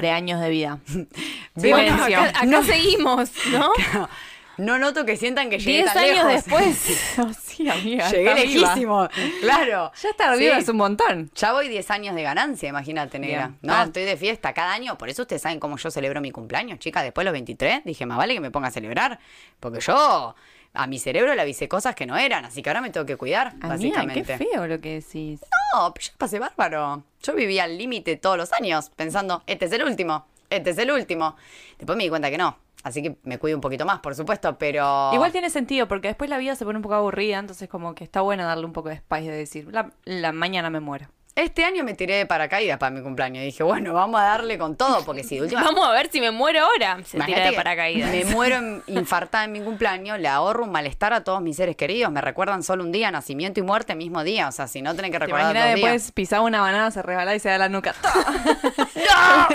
De 0.00 0.10
años 0.10 0.40
de 0.40 0.48
vida. 0.50 0.78
Bueno, 1.54 1.94
acá, 2.04 2.28
acá 2.40 2.62
seguimos, 2.62 3.30
¿no? 3.52 3.72
No 4.56 4.78
noto 4.78 5.06
que 5.06 5.16
sientan 5.16 5.48
que 5.48 5.58
llegué 5.58 5.78
Diez 5.78 5.94
tan 5.94 6.04
años 6.04 6.26
lejos. 6.26 6.32
después. 6.44 7.00
Oh, 7.18 7.30
sí, 7.32 7.66
amiga. 7.66 8.10
Llegué 8.10 8.34
lejísimo. 8.34 9.08
Claro. 9.40 9.90
Ya 10.02 10.08
estar 10.10 10.36
viva 10.36 10.56
Sí. 10.56 10.60
es 10.60 10.68
un 10.68 10.76
montón. 10.76 11.30
Ya 11.34 11.52
voy 11.54 11.68
10 11.68 11.90
años 11.90 12.14
de 12.14 12.22
ganancia, 12.22 12.68
imagínate, 12.68 13.18
negra. 13.18 13.46
Bien. 13.48 13.58
No, 13.62 13.72
Ah. 13.74 13.84
estoy 13.84 14.02
de 14.04 14.18
fiesta 14.18 14.52
cada 14.52 14.74
año. 14.74 14.98
Por 14.98 15.08
eso 15.08 15.22
ustedes 15.22 15.40
saben 15.40 15.60
cómo 15.60 15.78
yo 15.78 15.90
celebro 15.90 16.20
mi 16.20 16.30
cumpleaños, 16.30 16.78
chicas. 16.78 17.04
Después 17.04 17.22
de 17.22 17.26
los 17.26 17.32
23, 17.32 17.84
dije, 17.86 18.04
más 18.04 18.18
vale 18.18 18.34
que 18.34 18.40
me 18.40 18.50
ponga 18.50 18.68
a 18.68 18.70
celebrar. 18.70 19.18
Porque 19.60 19.80
yo 19.80 20.34
a 20.72 20.86
mi 20.86 20.98
cerebro 20.98 21.34
le 21.34 21.42
avisé 21.42 21.68
cosas 21.68 21.94
que 21.94 22.06
no 22.06 22.16
eran. 22.16 22.44
Así 22.44 22.62
que 22.62 22.70
ahora 22.70 22.80
me 22.80 22.90
tengo 22.90 23.06
que 23.06 23.16
cuidar, 23.16 23.48
Amiga, 23.48 23.68
básicamente. 23.68 24.22
qué 24.24 24.38
feo 24.38 24.66
lo 24.66 24.80
que 24.80 25.00
decís. 25.00 25.40
No, 25.74 25.92
pero 25.92 26.06
yo 26.06 26.12
pasé 26.18 26.38
bárbaro. 26.38 27.04
Yo 27.22 27.34
vivía 27.34 27.64
al 27.64 27.76
límite 27.76 28.16
todos 28.16 28.36
los 28.36 28.52
años, 28.52 28.90
pensando, 28.96 29.42
este 29.46 29.66
es 29.66 29.72
el 29.72 29.82
último, 29.84 30.26
este 30.48 30.70
es 30.70 30.78
el 30.78 30.90
último. 30.90 31.36
Después 31.78 31.96
me 31.96 32.04
di 32.04 32.10
cuenta 32.10 32.30
que 32.30 32.38
no. 32.38 32.56
Así 32.82 33.02
que 33.02 33.16
me 33.24 33.38
cuido 33.38 33.58
un 33.58 33.60
poquito 33.60 33.84
más, 33.84 34.00
por 34.00 34.14
supuesto, 34.14 34.56
pero... 34.56 35.10
Igual 35.12 35.32
tiene 35.32 35.50
sentido, 35.50 35.86
porque 35.86 36.08
después 36.08 36.30
la 36.30 36.38
vida 36.38 36.54
se 36.54 36.64
pone 36.64 36.78
un 36.78 36.82
poco 36.82 36.94
aburrida, 36.94 37.38
entonces 37.38 37.68
como 37.68 37.94
que 37.94 38.04
está 38.04 38.22
bueno 38.22 38.44
darle 38.44 38.64
un 38.64 38.72
poco 38.72 38.88
de 38.88 38.96
spice 38.96 39.30
de 39.30 39.36
decir, 39.36 39.68
la, 39.70 39.90
la 40.04 40.32
mañana 40.32 40.70
me 40.70 40.80
muero. 40.80 41.08
Este 41.42 41.64
año 41.64 41.84
me 41.84 41.94
tiré 41.94 42.16
de 42.16 42.26
paracaídas 42.26 42.76
para 42.78 42.90
mi 42.90 43.00
cumpleaños. 43.02 43.42
Dije, 43.44 43.62
bueno, 43.62 43.94
vamos 43.94 44.20
a 44.20 44.24
darle 44.24 44.58
con 44.58 44.76
todo, 44.76 45.04
porque 45.04 45.24
si 45.24 45.36
de 45.36 45.42
última... 45.42 45.62
Vamos 45.70 45.86
a 45.86 45.92
ver 45.92 46.10
si 46.10 46.20
me 46.20 46.30
muero 46.30 46.60
ahora. 46.64 46.98
Se 47.04 47.18
tira 47.20 47.46
de 47.46 47.52
paracaídas. 47.52 48.10
Me 48.10 48.24
muero 48.26 48.56
en- 48.56 48.82
infartada 48.88 49.44
en 49.44 49.52
mi 49.52 49.60
cumpleaños, 49.60 50.18
le 50.18 50.28
ahorro 50.28 50.64
un 50.64 50.70
malestar 50.72 51.12
a 51.12 51.24
todos 51.24 51.40
mis 51.40 51.56
seres 51.56 51.76
queridos. 51.76 52.12
Me 52.12 52.20
recuerdan 52.20 52.62
solo 52.62 52.82
un 52.84 52.92
día, 52.92 53.10
nacimiento 53.10 53.58
y 53.60 53.62
muerte, 53.62 53.94
mismo 53.94 54.22
día. 54.22 54.48
O 54.48 54.52
sea, 54.52 54.66
si 54.68 54.82
no 54.82 54.92
tienen 54.94 55.12
que 55.12 55.18
recordar 55.18 55.40
imaginas 55.52 55.64
dos 55.64 55.74
después 55.74 56.02
días. 56.02 56.12
pisaba 56.12 56.42
una 56.44 56.60
banana, 56.60 56.90
se 56.90 57.00
resbalaba 57.02 57.34
y 57.34 57.40
se 57.40 57.48
da 57.48 57.58
la 57.58 57.68
nuca. 57.68 57.94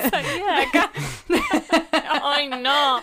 Salía 0.10 0.46
de 0.56 0.64
acá. 0.64 0.92
Ay, 2.24 2.48
no. 2.50 3.02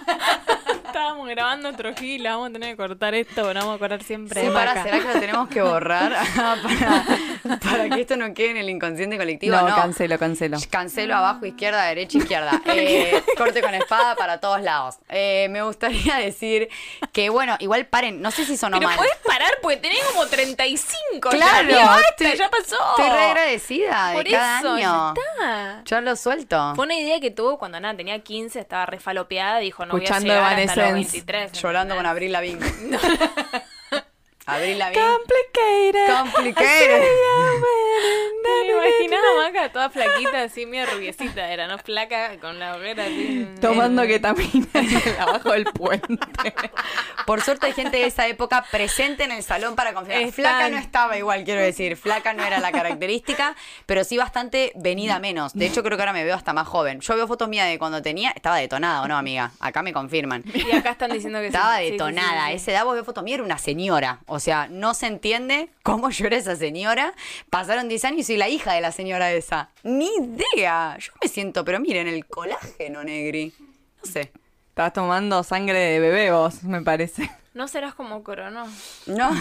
Estábamos 0.87 1.27
grabando 1.29 1.73
Trujillo, 1.73 2.25
vamos 2.31 2.51
a 2.51 2.53
tener 2.53 2.71
que 2.71 2.77
cortar 2.77 3.15
esto, 3.15 3.45
vamos 3.55 3.77
a 3.77 3.79
cortar 3.79 4.03
siempre 4.03 4.41
Sí, 4.43 4.47
de 4.49 4.53
para. 4.53 4.83
¿será 4.83 4.99
que 4.99 5.05
lo 5.07 5.21
tenemos 5.21 5.49
que 5.49 5.63
borrar 5.63 6.13
para, 6.37 7.59
para 7.61 7.89
que 7.89 8.01
esto 8.03 8.17
no 8.17 8.35
quede 8.35 8.51
en 8.51 8.57
el 8.59 8.69
inconsciente 8.73 9.17
colectivo? 9.17 9.57
No, 9.57 9.69
No, 9.69 9.77
cancelo, 9.77 10.19
cancelo. 10.19 10.59
Cancelo 10.71 11.15
abajo, 11.17 11.47
izquierda, 11.47 11.85
derecha, 11.85 12.19
izquierda. 12.19 12.61
Eh, 12.75 13.23
corte 13.37 13.61
con 13.63 13.75
espada 13.75 14.17
para 14.17 14.41
todos 14.41 14.61
lados. 14.63 14.97
Eh, 15.09 15.47
me 15.51 15.63
gustaría 15.63 16.17
decir 16.19 16.69
que, 17.13 17.29
bueno, 17.31 17.57
igual 17.61 17.87
paren, 17.87 18.21
no 18.23 18.31
sé 18.31 18.45
si 18.45 18.57
sonó 18.57 18.79
Pero 18.79 18.89
mal. 18.89 18.97
podés 18.97 19.17
parar 19.25 19.51
porque 19.63 19.77
tenés 19.77 20.03
como 20.05 20.27
35. 20.27 21.31
Claro, 21.31 21.69
ya, 21.71 21.87
basta, 21.87 22.07
estoy- 22.19 22.39
ya 22.39 22.51
pasó. 22.51 22.77
Estoy 22.97 23.11
re 23.11 23.25
agradecida 23.25 24.09
de 24.09 24.15
Por 24.15 24.31
cada 24.31 24.59
eso, 24.61 24.71
año. 24.73 24.81
ya 24.81 25.15
está. 25.23 25.83
Ya 25.85 26.01
lo 26.01 26.17
suelto. 26.17 26.73
Fue 26.75 26.85
una 26.85 26.95
idea 26.99 27.21
que 27.21 27.31
tuvo 27.31 27.59
cuando 27.59 27.79
nada, 27.79 27.97
tenía 27.97 28.19
15, 28.21 28.59
estaba 28.59 28.87
refalopeada, 28.87 29.59
dijo 29.59 29.85
no 29.87 29.95
Escuchando 29.97 30.33
voy 30.33 30.43
a 30.43 30.51
llegar 30.51 30.61
hasta 30.69 30.77
los 30.81 30.89
Evanescence. 30.91 31.23
23. 31.27 31.63
Llorando 31.63 31.95
con 31.97 32.07
Abril 32.07 32.33
Lavigne. 32.33 32.67
Abril 34.47 34.79
Lavigne. 34.79 35.03
Complicated. 35.03 36.17
Complicated. 36.19 37.03
Me 38.43 38.73
imaginaba 38.73 39.23
Maca 39.37 39.73
toda 39.73 39.91
flaquita, 39.91 40.43
así 40.43 40.67
medio 40.67 40.87
rubiecita, 40.87 41.53
era, 41.53 41.69
¿no? 41.69 41.79
Flaca 41.79 42.39
con 42.41 42.59
la 42.59 42.75
hoguera 42.77 43.05
así. 43.05 43.47
Tomando 43.61 44.03
ketamina 44.03 44.67
abajo 45.21 45.53
del 45.53 45.65
puente. 45.65 46.17
Por 47.27 47.41
suerte 47.41 47.67
hay 47.67 47.73
gente 47.73 47.99
de 47.99 48.07
esa 48.07 48.27
época 48.27 48.65
presente 48.71 49.23
en 49.25 49.31
el 49.33 49.43
salón 49.45 49.77
para 49.77 49.93
confirmar. 49.95 50.23
Están. 50.23 50.33
Flaca 50.33 50.69
no 50.71 50.79
estaba 50.79 51.17
igual, 51.19 51.45
quiero 51.45 51.61
decir. 51.61 51.97
Flaca 51.97 52.33
no 52.35 52.45
era 52.45 52.59
la 52.59 52.73
característica, 52.73 53.55
pero 53.87 54.03
sí 54.03 54.17
bastante 54.17 54.73
venida 54.75 55.21
menos. 55.21 55.53
De 55.55 55.67
hecho, 55.67 55.83
creo 55.85 55.97
que 55.97 56.03
ahora 56.03 56.13
me 56.13 56.25
veo 56.25 56.35
hasta 56.35 56.53
más 56.53 56.67
joven. 56.67 57.01
Yo 57.01 57.15
veo 57.15 57.29
fotos 57.29 57.49
mías 57.49 57.69
de 57.69 57.79
cuando 57.79 58.03
tenía, 58.03 58.31
estaba 58.33 58.57
detonada, 58.57 59.03
¿o 59.03 59.09
no, 59.09 59.17
amiga? 59.17 59.53
Acá 59.61 59.83
me 59.83 59.93
confirman. 59.93 60.43
Y 60.53 60.73
acá 60.75 60.91
están 60.91 61.13
diciendo 61.13 61.39
que 61.39 61.51
sí. 61.51 61.55
Estaba 61.57 61.79
Sí, 61.79 61.91
detonada. 61.93 62.47
A 62.47 62.49
sí, 62.49 62.53
sí. 62.59 62.63
esa 62.63 62.73
edad 62.73 62.85
vos 62.85 62.97
ves 62.97 63.05
fotos 63.05 63.23
mías, 63.23 63.35
era 63.37 63.45
una 63.45 63.59
señora. 63.59 64.19
O 64.33 64.41
sea, 64.41 64.67
no 64.67 64.95
se 64.95 65.09
entiende 65.09 65.69
cómo 65.83 66.09
yo 66.09 66.27
era 66.27 66.39
esa 66.39 66.57
señora. 66.57 67.13
Pasaron 67.51 67.91
10 67.91 68.07
años 68.07 68.21
y 68.21 68.25
soy 68.25 68.39
la 68.39 68.49
hija 68.49 68.73
de 68.73 68.81
la 68.81 68.91
señora 68.91 69.31
esa. 69.31 69.69
Ni 69.83 70.07
idea. 70.07 70.97
Yo 70.99 71.13
me 71.21 71.29
siento, 71.29 71.67
pero 71.67 71.79
miren, 71.81 72.09
el 72.09 72.25
colágeno, 72.25 73.05
Negri. 73.05 73.53
No 73.59 74.11
sé. 74.11 74.33
Estás 74.71 74.95
tomando 74.95 75.43
sangre 75.43 75.79
de 75.79 76.01
bebé 76.01 76.31
vos, 76.31 76.63
me 76.63 76.81
parece. 76.81 77.31
¿No 77.53 77.69
serás 77.69 77.93
como 77.93 78.25
Corono? 78.25 78.67
No. 79.05 79.33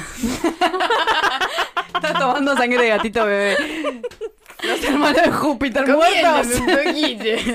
Estás 1.95 2.19
tomando 2.19 2.57
sangre 2.57 2.81
de 2.81 2.89
gatito 2.89 3.25
bebé. 3.25 4.01
Los 4.61 4.83
hermanos 4.83 5.23
de 5.23 5.31
Júpiter 5.31 5.87
muertos. 5.87 6.47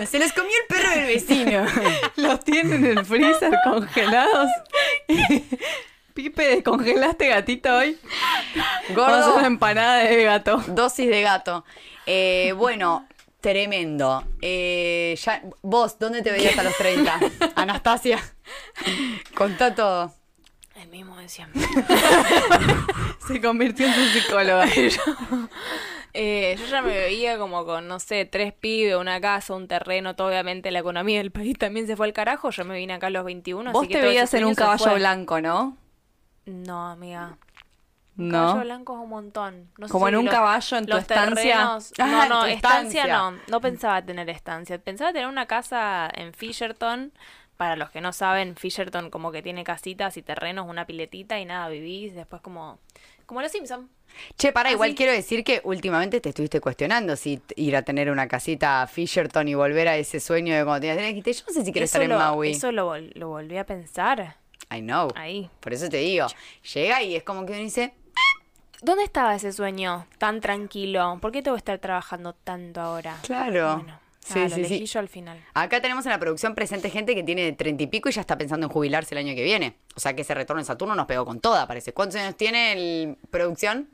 Se 0.08 0.18
los 0.18 0.32
comió 0.32 0.52
el 0.62 0.74
perro 0.74 0.90
del 0.90 1.06
vecino. 1.06 1.66
los 2.16 2.42
tienen 2.44 2.82
en 2.82 2.96
el 2.96 3.04
freezer 3.04 3.52
congelados. 3.62 4.48
Pipe, 6.16 6.48
¿descongelaste 6.48 7.28
gatito 7.28 7.76
hoy? 7.76 7.98
Vamos 8.88 9.08
a 9.08 9.18
hacer 9.18 9.24
una 9.24 9.32
Gordo. 9.32 9.46
empanada 9.46 9.98
de 9.98 10.24
gato. 10.24 10.56
Dosis 10.68 11.10
de 11.10 11.20
gato. 11.20 11.62
Eh, 12.06 12.54
bueno, 12.56 13.06
tremendo. 13.42 14.24
Eh, 14.40 15.14
ya, 15.22 15.42
vos, 15.60 15.98
¿dónde 15.98 16.22
te 16.22 16.32
veías 16.32 16.58
a 16.58 16.62
los 16.62 16.74
30? 16.78 17.20
Anastasia. 17.54 18.18
Contá 19.34 19.74
todo. 19.74 20.10
El 20.74 20.88
mismo 20.88 21.18
de 21.18 21.28
siempre. 21.28 21.60
Se 23.28 23.38
convirtió 23.42 23.86
en 23.86 23.94
su 23.94 24.04
psicóloga. 24.18 24.66
Eh, 26.18 26.56
yo 26.58 26.64
ya 26.64 26.80
me 26.80 26.94
veía 26.94 27.36
como 27.36 27.66
con, 27.66 27.88
no 27.88 28.00
sé, 28.00 28.24
tres 28.24 28.54
pibes, 28.54 28.96
una 28.96 29.20
casa, 29.20 29.52
un 29.52 29.68
terreno, 29.68 30.16
todo 30.16 30.28
obviamente 30.28 30.70
la 30.70 30.78
economía 30.78 31.18
del 31.18 31.30
país 31.30 31.58
también 31.58 31.86
se 31.86 31.94
fue 31.94 32.06
al 32.06 32.14
carajo. 32.14 32.48
Yo 32.48 32.64
me 32.64 32.74
vine 32.78 32.94
acá 32.94 33.08
a 33.08 33.10
los 33.10 33.22
21. 33.22 33.70
Vos 33.70 33.82
así 33.82 33.92
que 33.92 34.00
te 34.00 34.06
veías 34.06 34.32
en 34.32 34.46
un 34.46 34.54
caballo 34.54 34.94
blanco, 34.94 35.42
¿no? 35.42 35.76
No, 36.46 36.88
amiga. 36.90 37.36
Un 38.18 38.30
Caballo 38.30 38.54
No. 38.54 38.64
blanco 38.64 38.94
es 38.96 39.02
un 39.02 39.08
montón. 39.10 39.68
No 39.76 39.88
sé 39.88 39.92
Como 39.92 40.06
si 40.06 40.12
en 40.12 40.16
un 40.18 40.24
los- 40.24 40.34
caballo 40.34 40.76
en 40.78 40.86
tu 40.86 40.96
estancia. 40.96 41.34
terrenos- 41.58 41.92
Ah, 41.98 42.06
No, 42.06 42.28
no, 42.28 42.46
estancia. 42.46 43.02
estancia. 43.02 43.06
no. 43.06 43.38
No 43.48 43.60
pensaba 43.60 44.00
tener 44.02 44.30
estancia. 44.30 44.78
Pensaba 44.78 45.12
tener 45.12 45.28
una 45.28 45.46
casa 45.46 46.10
en 46.14 46.32
Fisherton. 46.32 47.12
Para 47.58 47.76
los 47.76 47.90
que 47.90 48.00
no 48.02 48.12
saben, 48.12 48.54
Fisherton 48.56 49.08
como 49.10 49.32
que 49.32 49.42
tiene 49.42 49.64
casitas 49.64 50.16
y 50.18 50.22
terrenos, 50.22 50.66
una 50.68 50.86
piletita 50.86 51.38
y 51.40 51.44
nada, 51.46 51.68
vivís. 51.68 52.14
Después 52.14 52.40
como... 52.42 52.78
Como 53.26 53.40
los 53.42 53.50
Simpson. 53.50 53.88
Che, 54.38 54.52
para, 54.52 54.70
igual 54.70 54.94
quiero 54.94 55.10
decir 55.12 55.42
que 55.42 55.60
últimamente 55.64 56.20
te 56.20 56.28
estuviste 56.28 56.60
cuestionando 56.60 57.16
si 57.16 57.42
ir 57.56 57.74
a 57.76 57.82
tener 57.82 58.10
una 58.10 58.28
casita 58.28 58.82
a 58.82 58.86
Fisherton 58.86 59.48
y 59.48 59.54
volver 59.54 59.88
a 59.88 59.96
ese 59.96 60.20
sueño 60.20 60.54
de 60.54 60.64
cuando 60.64 60.80
tenías 60.82 60.96
30. 60.98 61.30
Yo 61.32 61.42
no 61.48 61.52
sé 61.52 61.64
si 61.64 61.72
quiero 61.72 61.84
estar 61.86 62.00
en 62.02 62.10
Maui. 62.10 62.52
Eso 62.52 62.70
lo, 62.72 62.96
lo 62.98 63.28
volví 63.28 63.56
a 63.58 63.64
pensar. 63.66 64.36
I 64.70 64.80
know. 64.80 65.10
Ahí. 65.14 65.48
Por 65.60 65.72
eso 65.72 65.88
te 65.88 65.98
digo. 65.98 66.26
Llega 66.74 67.02
y 67.02 67.16
es 67.16 67.22
como 67.22 67.46
que 67.46 67.52
uno 67.52 67.62
dice, 67.62 67.94
¿Dónde 68.82 69.04
estaba 69.04 69.34
ese 69.34 69.52
sueño 69.52 70.06
tan 70.18 70.40
tranquilo? 70.40 71.18
¿Por 71.20 71.32
qué 71.32 71.42
tengo 71.42 71.56
que 71.56 71.60
estar 71.60 71.78
trabajando 71.78 72.34
tanto 72.34 72.80
ahora? 72.80 73.16
Claro. 73.22 73.78
Bueno, 73.78 74.00
Sí, 74.26 74.40
ah, 74.40 74.48
lo 74.48 74.56
elegí 74.56 74.78
sí. 74.78 74.86
yo 74.86 74.98
al 74.98 75.08
final. 75.08 75.40
Acá 75.54 75.80
tenemos 75.80 76.04
en 76.04 76.10
la 76.10 76.18
producción 76.18 76.56
presente 76.56 76.90
gente 76.90 77.14
que 77.14 77.22
tiene 77.22 77.52
treinta 77.52 77.84
y 77.84 77.86
pico 77.86 78.08
y 78.08 78.12
ya 78.12 78.20
está 78.22 78.36
pensando 78.36 78.66
en 78.66 78.72
jubilarse 78.72 79.14
el 79.14 79.18
año 79.18 79.36
que 79.36 79.44
viene. 79.44 79.76
O 79.94 80.00
sea 80.00 80.16
que 80.16 80.22
ese 80.22 80.34
retorno 80.34 80.60
en 80.60 80.66
Saturno 80.66 80.96
nos 80.96 81.06
pegó 81.06 81.24
con 81.24 81.38
toda, 81.38 81.64
parece. 81.68 81.92
¿Cuántos 81.92 82.20
años 82.20 82.36
tiene 82.36 82.72
el 82.72 83.18
producción? 83.30 83.88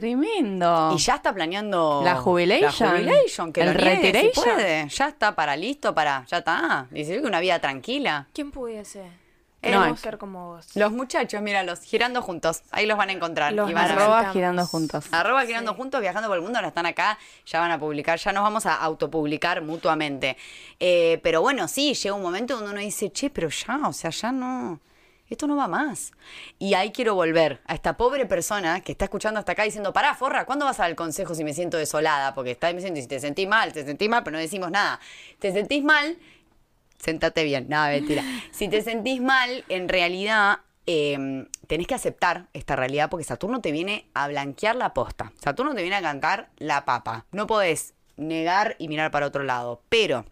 Tremendo. 0.00 0.92
Y 0.94 0.98
ya 0.98 1.14
está 1.14 1.32
planeando 1.32 2.02
La 2.04 2.16
jubilation. 2.16 2.86
La 2.90 2.98
jubilation, 2.98 3.50
que 3.50 3.62
El 3.62 3.72
lo 3.72 3.80
niegue, 3.80 3.96
si 3.96 4.12
retiration. 4.12 4.44
puede. 4.44 4.88
Ya 4.90 5.08
está 5.08 5.34
para 5.34 5.56
listo 5.56 5.94
para, 5.94 6.26
ya 6.26 6.36
está. 6.38 6.86
Dice 6.90 7.18
que 7.18 7.26
una 7.26 7.40
vida 7.40 7.58
tranquila. 7.60 8.26
¿Quién 8.34 8.50
pudiese? 8.50 9.00
Eh, 9.00 9.12
Queremos 9.62 9.88
no. 9.88 9.96
ser 9.96 10.18
como 10.18 10.48
vos. 10.52 10.66
Los 10.74 10.92
muchachos, 10.92 11.40
míralos, 11.40 11.80
girando 11.80 12.20
juntos. 12.20 12.60
Ahí 12.72 12.84
los 12.84 12.98
van 12.98 13.08
a 13.08 13.12
encontrar. 13.12 13.54
Los 13.54 13.70
y 13.70 13.72
van. 13.72 13.90
Arroba 13.90 14.32
girando 14.34 14.66
juntos. 14.66 15.06
Arroba 15.12 15.46
girando 15.46 15.72
juntos, 15.72 15.98
viajando 16.02 16.28
por 16.28 16.36
el 16.36 16.42
mundo, 16.42 16.58
ahora 16.58 16.68
están 16.68 16.84
acá, 16.84 17.18
ya 17.46 17.60
van 17.60 17.70
a 17.70 17.78
publicar, 17.78 18.18
ya 18.18 18.32
nos 18.34 18.42
vamos 18.42 18.66
a 18.66 18.74
autopublicar 18.74 19.62
mutuamente. 19.62 20.36
Eh, 20.78 21.20
pero 21.22 21.40
bueno, 21.40 21.68
sí, 21.68 21.94
llega 21.94 22.14
un 22.14 22.20
momento 22.20 22.56
donde 22.56 22.72
uno 22.72 22.80
dice, 22.80 23.10
che, 23.10 23.30
pero 23.30 23.48
ya, 23.48 23.80
o 23.88 23.94
sea, 23.94 24.10
ya 24.10 24.30
no, 24.30 24.78
esto 25.28 25.46
no 25.46 25.56
va 25.56 25.68
más. 25.68 26.12
Y 26.58 26.74
ahí 26.74 26.92
quiero 26.92 27.14
volver 27.14 27.60
a 27.66 27.74
esta 27.74 27.96
pobre 27.96 28.26
persona 28.26 28.80
que 28.80 28.92
está 28.92 29.06
escuchando 29.06 29.38
hasta 29.40 29.52
acá 29.52 29.64
diciendo, 29.64 29.92
pará, 29.92 30.14
forra, 30.14 30.44
¿cuándo 30.44 30.64
vas 30.64 30.78
a 30.78 30.84
dar 30.84 30.90
el 30.90 30.96
consejo 30.96 31.34
si 31.34 31.44
me 31.44 31.54
siento 31.54 31.76
desolada? 31.76 32.34
Porque 32.34 32.52
está 32.52 32.72
diciendo, 32.72 33.00
si 33.00 33.06
te 33.06 33.20
sentís 33.20 33.48
mal, 33.48 33.72
te 33.72 33.84
sentís 33.84 34.08
mal, 34.08 34.22
pero 34.22 34.36
no 34.36 34.40
decimos 34.40 34.70
nada. 34.70 35.00
Te 35.38 35.52
sentís 35.52 35.82
mal, 35.82 36.16
Sentate 36.98 37.44
bien, 37.44 37.66
nada, 37.68 37.90
mentira. 37.90 38.22
Si 38.50 38.68
te 38.68 38.82
sentís 38.82 39.20
mal, 39.20 39.64
en 39.68 39.88
realidad 39.88 40.60
eh, 40.86 41.46
tenés 41.66 41.86
que 41.86 41.94
aceptar 41.94 42.46
esta 42.52 42.76
realidad 42.76 43.10
porque 43.10 43.24
Saturno 43.24 43.60
te 43.60 43.72
viene 43.72 44.06
a 44.14 44.28
blanquear 44.28 44.76
la 44.76 44.94
posta. 44.94 45.32
Saturno 45.38 45.74
te 45.74 45.82
viene 45.82 45.96
a 45.96 46.02
cantar 46.02 46.48
la 46.56 46.84
papa. 46.84 47.26
No 47.32 47.46
podés 47.46 47.94
negar 48.16 48.76
y 48.78 48.88
mirar 48.88 49.10
para 49.10 49.26
otro 49.26 49.42
lado, 49.42 49.82
pero 49.88 50.24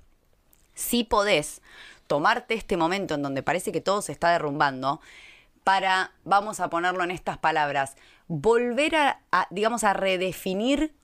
sí 0.74 1.04
podés 1.04 1.60
tomarte 2.06 2.54
este 2.54 2.76
momento 2.76 3.14
en 3.14 3.22
donde 3.22 3.42
parece 3.42 3.72
que 3.72 3.80
todo 3.80 4.02
se 4.02 4.12
está 4.12 4.30
derrumbando 4.30 5.00
para, 5.64 6.12
vamos 6.24 6.60
a 6.60 6.68
ponerlo 6.68 7.02
en 7.04 7.10
estas 7.10 7.38
palabras, 7.38 7.96
volver 8.28 8.96
a, 8.96 9.20
digamos, 9.50 9.84
a 9.84 9.94
redefinir 9.94 10.94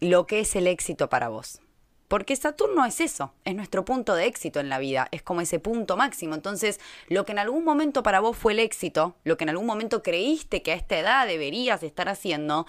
lo 0.00 0.26
que 0.26 0.40
es 0.40 0.56
el 0.56 0.66
éxito 0.66 1.08
para 1.08 1.28
vos. 1.28 1.60
Porque 2.08 2.36
Saturno 2.36 2.84
es 2.84 3.00
eso, 3.00 3.32
es 3.44 3.54
nuestro 3.54 3.84
punto 3.84 4.14
de 4.14 4.26
éxito 4.26 4.60
en 4.60 4.68
la 4.68 4.78
vida, 4.78 5.08
es 5.10 5.22
como 5.22 5.40
ese 5.40 5.58
punto 5.58 5.96
máximo. 5.96 6.34
Entonces, 6.34 6.78
lo 7.08 7.24
que 7.24 7.32
en 7.32 7.40
algún 7.40 7.64
momento 7.64 8.02
para 8.02 8.20
vos 8.20 8.36
fue 8.36 8.52
el 8.52 8.60
éxito, 8.60 9.16
lo 9.24 9.36
que 9.36 9.44
en 9.44 9.50
algún 9.50 9.66
momento 9.66 10.02
creíste 10.02 10.62
que 10.62 10.72
a 10.72 10.76
esta 10.76 10.98
edad 10.98 11.26
deberías 11.26 11.82
estar 11.82 12.08
haciendo, 12.08 12.66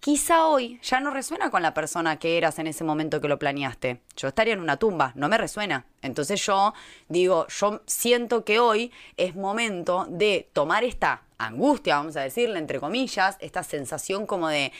quizá 0.00 0.46
hoy 0.46 0.80
ya 0.82 0.98
no 0.98 1.10
resuena 1.10 1.50
con 1.50 1.62
la 1.62 1.74
persona 1.74 2.18
que 2.18 2.36
eras 2.36 2.58
en 2.58 2.66
ese 2.66 2.82
momento 2.82 3.20
que 3.20 3.28
lo 3.28 3.38
planeaste. 3.38 4.00
Yo 4.16 4.28
estaría 4.28 4.54
en 4.54 4.60
una 4.60 4.76
tumba, 4.76 5.12
no 5.14 5.28
me 5.28 5.38
resuena. 5.38 5.86
Entonces 6.02 6.44
yo 6.44 6.74
digo, 7.08 7.46
yo 7.48 7.82
siento 7.86 8.44
que 8.44 8.58
hoy 8.58 8.90
es 9.16 9.36
momento 9.36 10.06
de 10.08 10.48
tomar 10.52 10.82
esta 10.82 11.22
angustia, 11.38 11.96
vamos 11.96 12.16
a 12.16 12.20
decirle, 12.20 12.58
entre 12.58 12.80
comillas, 12.80 13.36
esta 13.40 13.62
sensación 13.62 14.26
como 14.26 14.48
de 14.48 14.72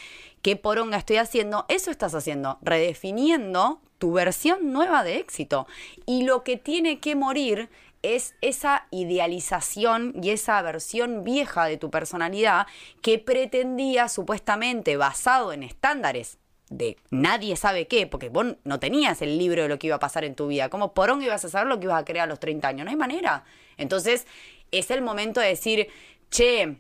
qué 0.43 0.57
poronga 0.57 0.97
estoy 0.97 1.17
haciendo, 1.17 1.67
eso 1.69 1.91
estás 1.91 2.15
haciendo, 2.15 2.59
redefiniendo 2.63 3.81
tu 3.99 4.13
versión 4.13 4.73
nueva 4.73 5.05
de 5.05 5.19
éxito. 5.19 5.67
Y 6.07 6.23
lo 6.23 6.43
que 6.43 6.57
tiene 6.57 7.01
que 7.01 7.15
morir 7.15 7.69
es 8.03 8.35
esa 8.41 8.87
idealización 8.91 10.15
y 10.23 10.31
esa 10.31 10.61
versión 10.63 11.23
vieja 11.23 11.67
de 11.67 11.77
tu 11.77 11.91
personalidad 11.91 12.67
que 13.03 13.19
pretendía 13.19 14.09
supuestamente 14.09 14.97
basado 14.97 15.53
en 15.53 15.63
estándares 15.63 16.39
de 16.71 16.97
nadie 17.11 17.57
sabe 17.57 17.89
qué, 17.89 18.07
porque 18.07 18.29
vos 18.29 18.55
no 18.65 18.79
tenías 18.79 19.21
el 19.23 19.39
libro 19.39 19.63
de 19.63 19.69
lo 19.69 19.79
que 19.79 19.89
iba 19.89 19.97
a 19.97 20.01
pasar 20.01 20.25
en 20.25 20.37
tu 20.37 20.47
vida. 20.47 20.71
¿Cómo 20.71 20.95
porón 20.95 21.21
ibas 21.21 21.45
a 21.45 21.49
saber 21.49 21.67
lo 21.67 21.79
que 21.79 21.87
ibas 21.87 22.01
a 22.01 22.05
crear 22.05 22.25
a 22.25 22.29
los 22.29 22.39
30 22.39 22.69
años? 22.69 22.85
No 22.85 22.91
hay 22.91 22.97
manera. 22.97 23.45
Entonces, 23.77 24.27
es 24.71 24.91
el 24.93 25.03
momento 25.03 25.41
de 25.41 25.49
decir, 25.49 25.89
che, 26.31 26.77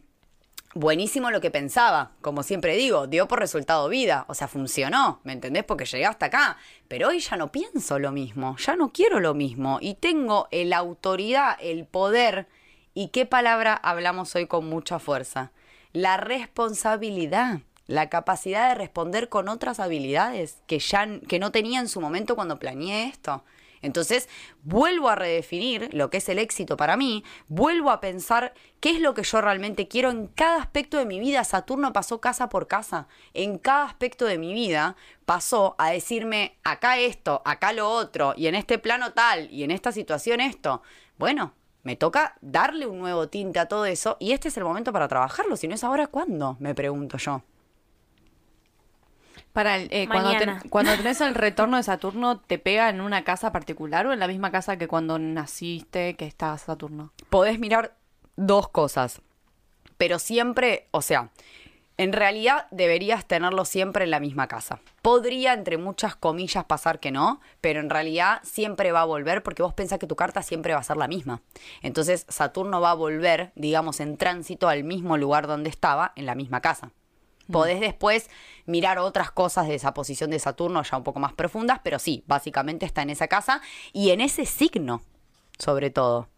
buenísimo 0.75 1.31
lo 1.31 1.41
que 1.41 1.51
pensaba, 1.51 2.13
como 2.21 2.43
siempre 2.43 2.77
digo, 2.77 3.07
dio 3.07 3.27
por 3.29 3.41
resultado 3.41 3.89
vida, 3.89 4.25
o 4.29 4.35
sea, 4.35 4.49
funcionó, 4.49 5.21
¿me 5.25 5.33
entendés? 5.33 5.65
Porque 5.65 5.85
llegué 5.85 6.07
hasta 6.07 6.27
acá, 6.27 6.59
pero 6.89 7.09
hoy 7.09 7.21
ya 7.21 7.37
no 7.37 7.51
pienso 7.51 7.99
lo 7.99 8.13
mismo, 8.13 8.57
ya 8.59 8.77
no 8.77 8.93
quiero 8.93 9.21
lo 9.21 9.35
mismo 9.35 9.79
y 9.81 9.95
tengo 9.95 10.49
la 10.53 10.79
autoridad, 10.79 11.57
el 11.61 11.87
poder, 11.87 12.47
y 12.95 13.09
qué 13.09 13.27
palabra 13.27 13.75
hablamos 13.75 14.35
hoy 14.35 14.47
con 14.47 14.69
mucha 14.69 14.99
fuerza, 14.99 15.53
la 15.93 16.17
responsabilidad. 16.17 17.61
La 17.87 18.09
capacidad 18.09 18.69
de 18.69 18.77
responder 18.77 19.29
con 19.29 19.49
otras 19.49 19.81
habilidades 19.81 20.59
que 20.69 20.79
ya 20.79 21.09
que 21.27 21.41
no 21.41 21.51
tenía 21.51 21.81
en 21.81 21.89
su 21.89 22.01
momento 22.01 22.37
cuando 22.37 22.61
planeé 22.61 23.09
esto. 23.09 23.43
Entonces, 23.83 24.29
vuelvo 24.63 25.09
a 25.09 25.15
redefinir 25.15 25.89
lo 25.93 26.11
que 26.11 26.19
es 26.19 26.29
el 26.29 26.39
éxito 26.39 26.77
para 26.77 26.97
mí, 26.97 27.25
vuelvo 27.49 27.91
a 27.91 28.01
pensar 28.01 28.53
qué 28.81 28.91
es 28.91 29.01
lo 29.01 29.15
que 29.15 29.23
yo 29.23 29.41
realmente 29.41 29.89
quiero 29.89 30.11
en 30.11 30.27
cada 30.27 30.61
aspecto 30.61 30.99
de 30.99 31.07
mi 31.07 31.21
vida. 31.21 31.45
Saturno 31.45 31.93
pasó 31.93 32.21
casa 32.21 32.49
por 32.49 32.67
casa. 32.67 33.09
En 33.35 33.59
cada 33.59 33.85
aspecto 33.85 34.27
de 34.27 34.39
mi 34.39 34.53
vida 34.53 34.97
pasó 35.25 35.75
a 35.79 35.91
decirme, 35.91 36.59
acá 36.65 36.99
esto, 36.99 37.43
acá 37.45 37.73
lo 37.73 37.89
otro, 37.89 38.35
y 38.37 38.47
en 38.47 38.55
este 38.55 38.79
plano 38.79 39.13
tal, 39.13 39.51
y 39.51 39.65
en 39.65 39.71
esta 39.71 39.93
situación 39.93 40.41
esto. 40.41 40.83
Bueno, 41.19 41.55
me 41.83 41.97
toca 41.97 42.37
darle 42.41 42.87
un 42.87 42.99
nuevo 42.99 43.29
tinte 43.29 43.59
a 43.59 43.67
todo 43.67 43.87
eso, 43.87 44.17
y 44.21 44.33
este 44.33 44.49
es 44.49 44.57
el 44.57 44.65
momento 44.65 44.93
para 44.93 45.09
trabajarlo. 45.09 45.57
Si 45.57 45.69
no 45.69 45.75
es 45.75 45.85
ahora, 45.85 46.07
¿cuándo? 46.09 46.57
Me 46.61 46.75
pregunto 46.75 47.17
yo. 47.17 47.43
Para 49.53 49.77
el- 49.77 49.89
eh, 49.93 50.07
cuando, 50.07 50.31
ten- 50.39 50.71
cuando 50.71 50.95
tenés 50.97 51.21
el 51.21 51.35
retorno 51.35 51.77
de 51.77 51.83
Saturno, 51.83 52.39
¿te 52.39 52.59
pega 52.59 52.89
en 52.89 53.01
una 53.01 53.25
casa 53.25 53.51
particular 53.53 54.07
o 54.07 54.13
en 54.13 54.21
la 54.21 54.29
misma 54.29 54.51
casa 54.53 54.77
que 54.77 54.87
cuando 54.89 55.19
naciste 55.19 56.15
que 56.17 56.27
está 56.27 56.57
Saturno? 56.59 57.13
podés 57.31 57.59
mirar 57.59 57.95
dos 58.37 58.69
cosas, 58.69 59.21
pero 59.97 60.19
siempre, 60.19 60.87
o 60.93 61.03
sea, 61.03 61.31
en 61.97 62.13
realidad 62.15 62.67
deberías 62.71 63.27
tenerlo 63.27 63.67
siempre 63.67 64.05
en 64.05 64.11
la 64.11 64.21
misma 64.21 64.47
casa. 64.49 64.81
Podría, 65.03 65.53
entre 65.53 65.77
muchas 65.77 66.17
comillas, 66.17 66.65
pasar 66.65 66.99
que 66.99 67.11
no, 67.11 67.41
pero 67.61 67.81
en 67.81 67.91
realidad 67.91 68.41
siempre 68.43 68.91
va 68.93 69.03
a 69.03 69.05
volver 69.05 69.43
porque 69.43 69.63
vos 69.63 69.75
pensás 69.75 69.99
que 69.99 70.07
tu 70.07 70.17
carta 70.17 70.41
siempre 70.43 70.73
va 70.73 70.81
a 70.81 70.85
ser 70.85 70.97
la 70.97 71.09
misma. 71.09 71.43
Entonces 71.83 72.25
Saturno 72.31 72.81
va 72.81 72.93
a 72.93 72.95
volver, 72.95 73.53
digamos, 73.55 74.01
en 74.01 74.17
tránsito 74.17 74.69
al 74.69 74.83
mismo 74.85 75.19
lugar 75.19 75.47
donde 75.47 75.69
estaba, 75.69 76.13
en 76.17 76.25
la 76.25 76.35
misma 76.35 76.61
casa. 76.63 76.91
Podés 77.51 77.81
después 77.81 78.31
mirar 78.67 78.99
otras 78.99 79.31
cosas 79.31 79.67
de 79.69 79.75
esa 79.75 79.95
posición 79.95 80.31
de 80.31 80.39
Saturno 80.39 80.83
ya 80.83 80.97
un 80.97 81.05
poco 81.05 81.19
más 81.21 81.33
profundas, 81.33 81.81
pero 81.83 81.99
sí, 81.99 82.25
básicamente 82.27 82.87
está 82.87 83.03
en 83.03 83.11
esa 83.11 83.29
casa 83.29 83.61
y 83.93 84.11
en 84.11 84.21
ese 84.21 84.47
signo, 84.47 85.03
sobre 85.59 85.91
todo. 85.91 86.29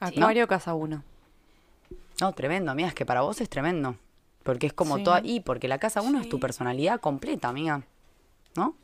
Acuario, 0.00 0.46
casa 0.48 0.74
1. 0.74 1.02
No, 2.20 2.32
tremendo, 2.32 2.70
amiga, 2.72 2.88
es 2.88 2.94
que 2.94 3.06
para 3.06 3.20
vos 3.22 3.40
es 3.40 3.48
tremendo. 3.48 3.96
Porque 4.42 4.66
es 4.66 4.72
como 4.72 4.96
Sí. 4.98 5.04
toda. 5.04 5.20
Y 5.24 5.40
porque 5.40 5.68
la 5.68 5.78
casa 5.78 6.02
1 6.02 6.20
es 6.20 6.28
tu 6.28 6.38
personalidad 6.38 7.00
completa, 7.00 7.48
amiga. 7.48 7.82
¿No? 8.54 8.76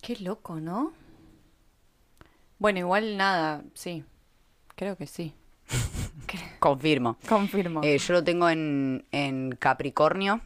Qué 0.00 0.16
loco, 0.16 0.60
¿no? 0.60 0.92
Bueno, 2.58 2.78
igual 2.78 3.16
nada, 3.16 3.62
sí. 3.74 4.04
Creo 4.76 4.96
que 4.96 5.06
sí. 5.06 5.34
Confirmo. 6.60 7.16
Confirmo. 7.28 7.80
Eh, 7.82 7.98
yo 7.98 8.12
lo 8.14 8.24
tengo 8.24 8.48
en, 8.48 9.06
en 9.10 9.52
Capricornio, 9.58 10.40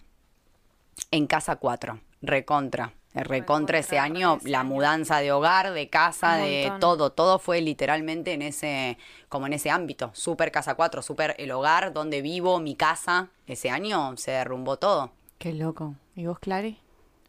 en 1.13 1.27
casa 1.29 1.57
4. 1.57 2.01
Recontra. 2.23 2.93
Recontra 3.15 3.79
ese 3.79 3.99
año, 3.99 4.39
la 4.43 4.65
mudanza 4.65 5.19
de 5.19 5.33
hogar, 5.33 5.75
de 5.75 5.91
casa, 5.91 6.37
de 6.37 6.73
todo, 6.81 7.13
todo 7.13 7.39
fue 7.39 7.61
literalmente 7.61 8.33
en 8.33 8.41
ese, 8.41 8.97
como 9.29 9.47
en 9.47 9.53
ese 9.53 9.71
ámbito. 9.71 10.11
Super 10.15 10.51
casa 10.51 10.77
4, 10.77 11.03
super 11.03 11.35
el 11.39 11.51
hogar, 11.51 11.93
donde 11.93 12.23
vivo, 12.23 12.59
mi 12.59 12.75
casa. 12.75 13.29
Ese 13.47 13.69
año 13.69 14.17
se 14.17 14.31
derrumbó 14.31 14.79
todo. 14.79 15.13
Qué 15.37 15.53
loco. 15.53 15.95
¿Y 16.17 16.25
vos, 16.25 16.39
Clary? 16.39 16.79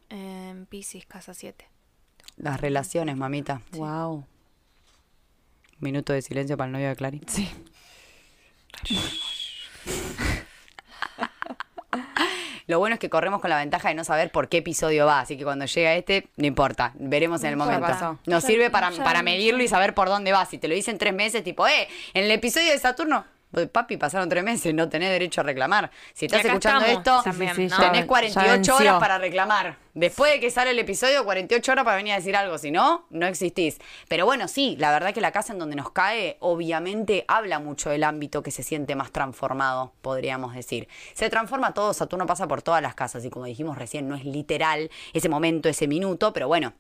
En 0.09 0.65
Pisces, 0.67 1.05
casa 1.05 1.33
7. 1.33 1.67
Las 2.37 2.61
relaciones, 2.61 3.17
mamita. 3.17 3.61
Wow. 3.73 4.25
Minuto 5.79 6.13
de 6.13 6.21
silencio 6.21 6.55
para 6.55 6.67
el 6.67 6.71
novio 6.71 6.87
de 6.87 6.95
Clary. 6.95 7.21
Sí. 7.27 7.49
Lo 12.67 12.79
bueno 12.79 12.93
es 12.95 12.99
que 12.99 13.09
corremos 13.09 13.41
con 13.41 13.49
la 13.49 13.57
ventaja 13.57 13.89
de 13.89 13.95
no 13.95 14.03
saber 14.03 14.31
por 14.31 14.47
qué 14.49 14.57
episodio 14.57 15.05
va, 15.05 15.19
así 15.21 15.37
que 15.37 15.43
cuando 15.43 15.65
llega 15.65 15.93
este, 15.95 16.27
no 16.37 16.45
importa, 16.45 16.93
veremos 16.95 17.41
en 17.43 17.51
el 17.51 17.57
No 17.57 17.65
momento. 17.65 17.85
importa. 17.85 18.17
Nos 18.25 18.43
sirve 18.43 18.69
para, 18.69 18.91
para 18.91 19.21
medirlo 19.23 19.61
y 19.63 19.67
saber 19.67 19.93
por 19.93 20.07
dónde 20.09 20.31
va. 20.31 20.45
Si 20.45 20.57
te 20.57 20.67
lo 20.67 20.75
dicen 20.75 20.97
tres 20.97 21.13
meses, 21.13 21.43
tipo, 21.43 21.67
eh, 21.67 21.87
en 22.13 22.25
el 22.25 22.31
episodio 22.31 22.71
de 22.71 22.79
Saturno, 22.79 23.25
papi, 23.71 23.97
pasaron 23.97 24.27
tres 24.29 24.43
meses, 24.43 24.73
no 24.73 24.89
tenés 24.89 25.09
derecho 25.09 25.41
a 25.41 25.43
reclamar. 25.43 25.91
Si 26.13 26.25
estás 26.25 26.43
escuchando 26.45 26.85
estamos 26.85 26.99
esto, 27.19 27.23
también, 27.23 27.55
Sí, 27.55 27.63
sí, 27.63 27.69
sí, 27.69 27.75
¿no? 27.75 27.81
ya- 27.83 27.91
tenés 27.91 28.05
48 28.07 28.51
venció. 28.51 28.75
horas 28.75 28.99
para 28.99 29.17
reclamar. 29.17 29.77
Después 29.93 30.31
de 30.31 30.39
que 30.39 30.49
sale 30.49 30.71
el 30.71 30.79
episodio, 30.79 31.23
48 31.23 31.71
horas 31.71 31.85
para 31.85 31.97
venir 31.97 32.13
a 32.13 32.15
decir 32.15 32.35
algo. 32.35 32.57
Si 32.57 32.71
no, 32.71 33.05
no 33.11 33.27
existís. 33.27 33.77
Pero 34.07 34.25
bueno, 34.25 34.47
sí, 34.47 34.75
la 34.79 34.89
verdad 34.91 35.13
que 35.13 35.21
la 35.21 35.31
casa 35.31 35.53
en 35.53 35.59
donde 35.59 35.75
nos 35.75 35.91
cae, 35.91 36.37
obviamente, 36.39 37.25
habla 37.27 37.59
mucho 37.59 37.91
del 37.91 38.03
ámbito 38.03 38.41
que 38.41 38.49
se 38.49 38.63
siente 38.63 38.95
más 38.95 39.11
transformado, 39.11 39.93
podríamos 40.01 40.55
decir. 40.55 40.87
Se 41.13 41.29
transforma 41.29 41.75
todo, 41.75 41.93
Saturno 41.93 42.25
pasa 42.25 42.47
por 42.47 42.63
todas 42.63 42.81
las 42.81 42.95
casas 42.95 43.23
y 43.23 43.29
como 43.29 43.45
dijimos 43.45 43.77
recién, 43.77 44.07
no 44.07 44.15
es 44.15 44.25
literal 44.25 44.89
ese 45.13 45.29
momento, 45.29 45.69
ese 45.69 45.87
minuto, 45.87 46.33
pero 46.33 46.47
bueno, 46.47 46.73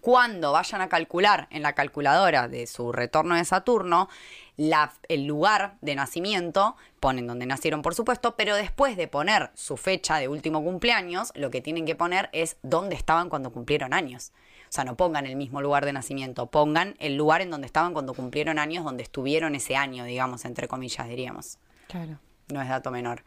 cuando 0.00 0.52
vayan 0.52 0.80
a 0.82 0.88
calcular 0.88 1.48
en 1.50 1.62
la 1.62 1.72
calculadora 1.74 2.46
de 2.46 2.68
su 2.68 2.92
retorno 2.92 3.34
de 3.34 3.44
Saturno, 3.44 4.08
la- 4.56 4.92
el 5.08 5.26
lugar 5.26 5.76
de 5.82 5.94
nacimiento, 5.94 6.76
ponen 7.00 7.26
donde 7.26 7.46
nacieron 7.46 7.82
por 7.82 7.94
supuesto, 7.94 8.36
pero 8.36 8.56
después 8.56 8.96
de 8.96 9.08
poner 9.08 9.50
su 9.54 9.76
fecha 9.76 10.16
de 10.18 10.28
último 10.28 10.62
cumpleaños, 10.64 11.32
lo 11.34 11.50
que 11.50 11.60
tienen 11.60 11.84
que 11.86 11.94
poner 11.94 12.30
es 12.32 12.56
dónde 12.62 12.96
estaban 12.96 13.28
cuando 13.28 13.52
cumplieron 13.52 13.92
años. 13.92 14.32
O 14.68 14.72
sea, 14.72 14.84
no 14.84 14.96
pongan 14.96 15.26
el 15.26 15.36
mismo 15.36 15.60
lugar 15.62 15.84
de 15.84 15.92
nacimiento, 15.92 16.46
pongan 16.46 16.96
el 16.98 17.16
lugar 17.16 17.40
en 17.40 17.50
donde 17.50 17.66
estaban 17.66 17.92
cuando 17.92 18.14
cumplieron 18.14 18.58
años, 18.58 18.84
donde 18.84 19.02
estuvieron 19.02 19.54
ese 19.54 19.76
año, 19.76 20.04
digamos, 20.04 20.44
entre 20.44 20.66
comillas, 20.68 21.06
diríamos. 21.08 21.58
Claro. 21.86 22.18
No 22.48 22.60
es 22.62 22.68
dato 22.68 22.90
menor. 22.90 23.22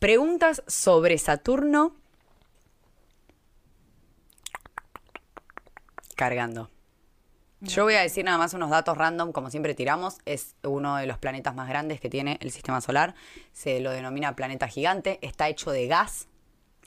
Preguntas 0.00 0.62
sobre 0.66 1.16
Saturno. 1.18 1.94
Cargando. 6.16 6.70
Yo 7.64 7.84
voy 7.84 7.94
a 7.94 8.00
decir 8.00 8.24
nada 8.24 8.38
más 8.38 8.54
unos 8.54 8.70
datos 8.70 8.96
random, 8.96 9.32
como 9.32 9.50
siempre 9.50 9.74
tiramos. 9.74 10.18
Es 10.24 10.54
uno 10.62 10.96
de 10.96 11.06
los 11.06 11.18
planetas 11.18 11.54
más 11.54 11.68
grandes 11.68 12.00
que 12.00 12.08
tiene 12.10 12.38
el 12.40 12.50
sistema 12.50 12.80
solar. 12.80 13.14
Se 13.52 13.80
lo 13.80 13.90
denomina 13.90 14.34
planeta 14.36 14.68
gigante. 14.68 15.18
Está 15.22 15.48
hecho 15.48 15.70
de 15.70 15.86
gas. 15.86 16.28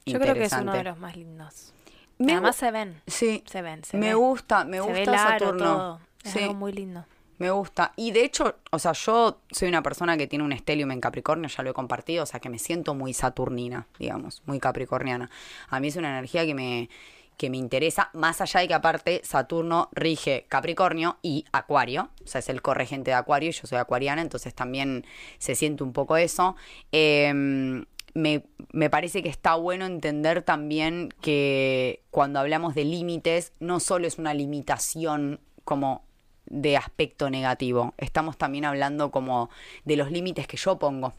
Yo 0.05 0.19
creo 0.19 0.33
que 0.33 0.45
es 0.45 0.53
uno 0.53 0.73
de 0.73 0.83
los 0.83 0.97
más 0.97 1.15
lindos. 1.15 1.73
Me 2.17 2.33
Además 2.33 2.55
se 2.55 2.71
ven. 2.71 3.01
Sí. 3.05 3.43
Se 3.45 3.61
ven, 3.61 3.83
se 3.83 3.97
me 3.97 4.07
ve. 4.07 4.13
gusta, 4.15 4.65
me 4.65 4.77
se 4.77 4.83
gusta 4.83 5.11
ve 5.11 5.17
Saturno. 5.17 5.63
todo. 5.65 5.99
Es 6.23 6.31
Sí. 6.31 6.39
algo 6.39 6.53
muy 6.55 6.71
lindo. 6.71 7.05
Me 7.37 7.51
gusta. 7.51 7.93
Y 7.95 8.09
de 8.11 8.23
hecho, 8.23 8.55
o 8.71 8.79
sea, 8.79 8.93
yo 8.93 9.41
soy 9.51 9.67
una 9.69 9.83
persona 9.83 10.17
que 10.17 10.25
tiene 10.25 10.43
un 10.43 10.51
estelium 10.53 10.89
en 10.91 10.99
Capricornio, 10.99 11.47
ya 11.47 11.61
lo 11.61 11.69
he 11.69 11.73
compartido, 11.73 12.23
o 12.23 12.25
sea, 12.25 12.39
que 12.39 12.49
me 12.49 12.57
siento 12.57 12.95
muy 12.95 13.13
saturnina, 13.13 13.85
digamos, 13.99 14.41
muy 14.47 14.59
capricorniana. 14.59 15.29
A 15.69 15.79
mí 15.79 15.89
es 15.89 15.95
una 15.97 16.09
energía 16.09 16.47
que 16.47 16.55
me, 16.55 16.89
que 17.37 17.49
me 17.49 17.57
interesa, 17.57 18.09
más 18.13 18.41
allá 18.41 18.59
de 18.61 18.67
que 18.67 18.73
aparte 18.73 19.21
Saturno 19.23 19.89
rige 19.93 20.45
Capricornio 20.49 21.17
y 21.21 21.45
Acuario, 21.51 22.09
o 22.23 22.27
sea, 22.27 22.39
es 22.39 22.49
el 22.49 22.61
corregente 22.61 23.11
de 23.11 23.15
Acuario 23.15 23.49
y 23.49 23.53
yo 23.53 23.67
soy 23.67 23.77
acuariana, 23.77 24.21
entonces 24.21 24.53
también 24.55 25.05
se 25.37 25.55
siente 25.55 25.83
un 25.83 25.93
poco 25.93 26.17
eso. 26.17 26.55
Em, 26.91 27.85
me, 28.15 28.43
me 28.71 28.89
parece 28.89 29.21
que 29.21 29.29
está 29.29 29.55
bueno 29.55 29.85
entender 29.85 30.41
también 30.41 31.13
que 31.21 32.01
cuando 32.09 32.39
hablamos 32.39 32.73
de 32.73 32.85
límites, 32.85 33.53
no 33.59 33.79
solo 33.79 34.07
es 34.07 34.17
una 34.17 34.33
limitación 34.33 35.39
como 35.63 36.03
de 36.47 36.77
aspecto 36.77 37.29
negativo, 37.29 37.93
estamos 37.97 38.37
también 38.37 38.65
hablando 38.65 39.11
como 39.11 39.49
de 39.85 39.97
los 39.97 40.11
límites 40.11 40.47
que 40.47 40.57
yo 40.57 40.79
pongo. 40.79 41.13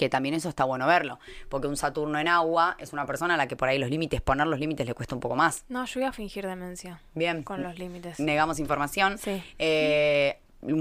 Que 0.00 0.08
también 0.08 0.34
eso 0.34 0.48
está 0.48 0.64
bueno 0.64 0.86
verlo, 0.86 1.18
porque 1.50 1.66
un 1.66 1.76
Saturno 1.76 2.18
en 2.18 2.26
agua 2.26 2.74
es 2.78 2.94
una 2.94 3.04
persona 3.04 3.34
a 3.34 3.36
la 3.36 3.46
que 3.46 3.54
por 3.54 3.68
ahí 3.68 3.76
los 3.76 3.90
límites, 3.90 4.22
poner 4.22 4.46
los 4.46 4.58
límites 4.58 4.86
le 4.86 4.94
cuesta 4.94 5.14
un 5.14 5.20
poco 5.20 5.36
más. 5.36 5.66
No, 5.68 5.84
yo 5.84 6.00
iba 6.00 6.08
a 6.08 6.12
fingir 6.12 6.46
demencia. 6.46 7.02
Bien. 7.14 7.42
Con 7.42 7.62
los 7.62 7.78
límites. 7.78 8.18
Negamos 8.18 8.58
información. 8.60 9.18
Sí. 9.18 9.42
Eh, 9.58 10.38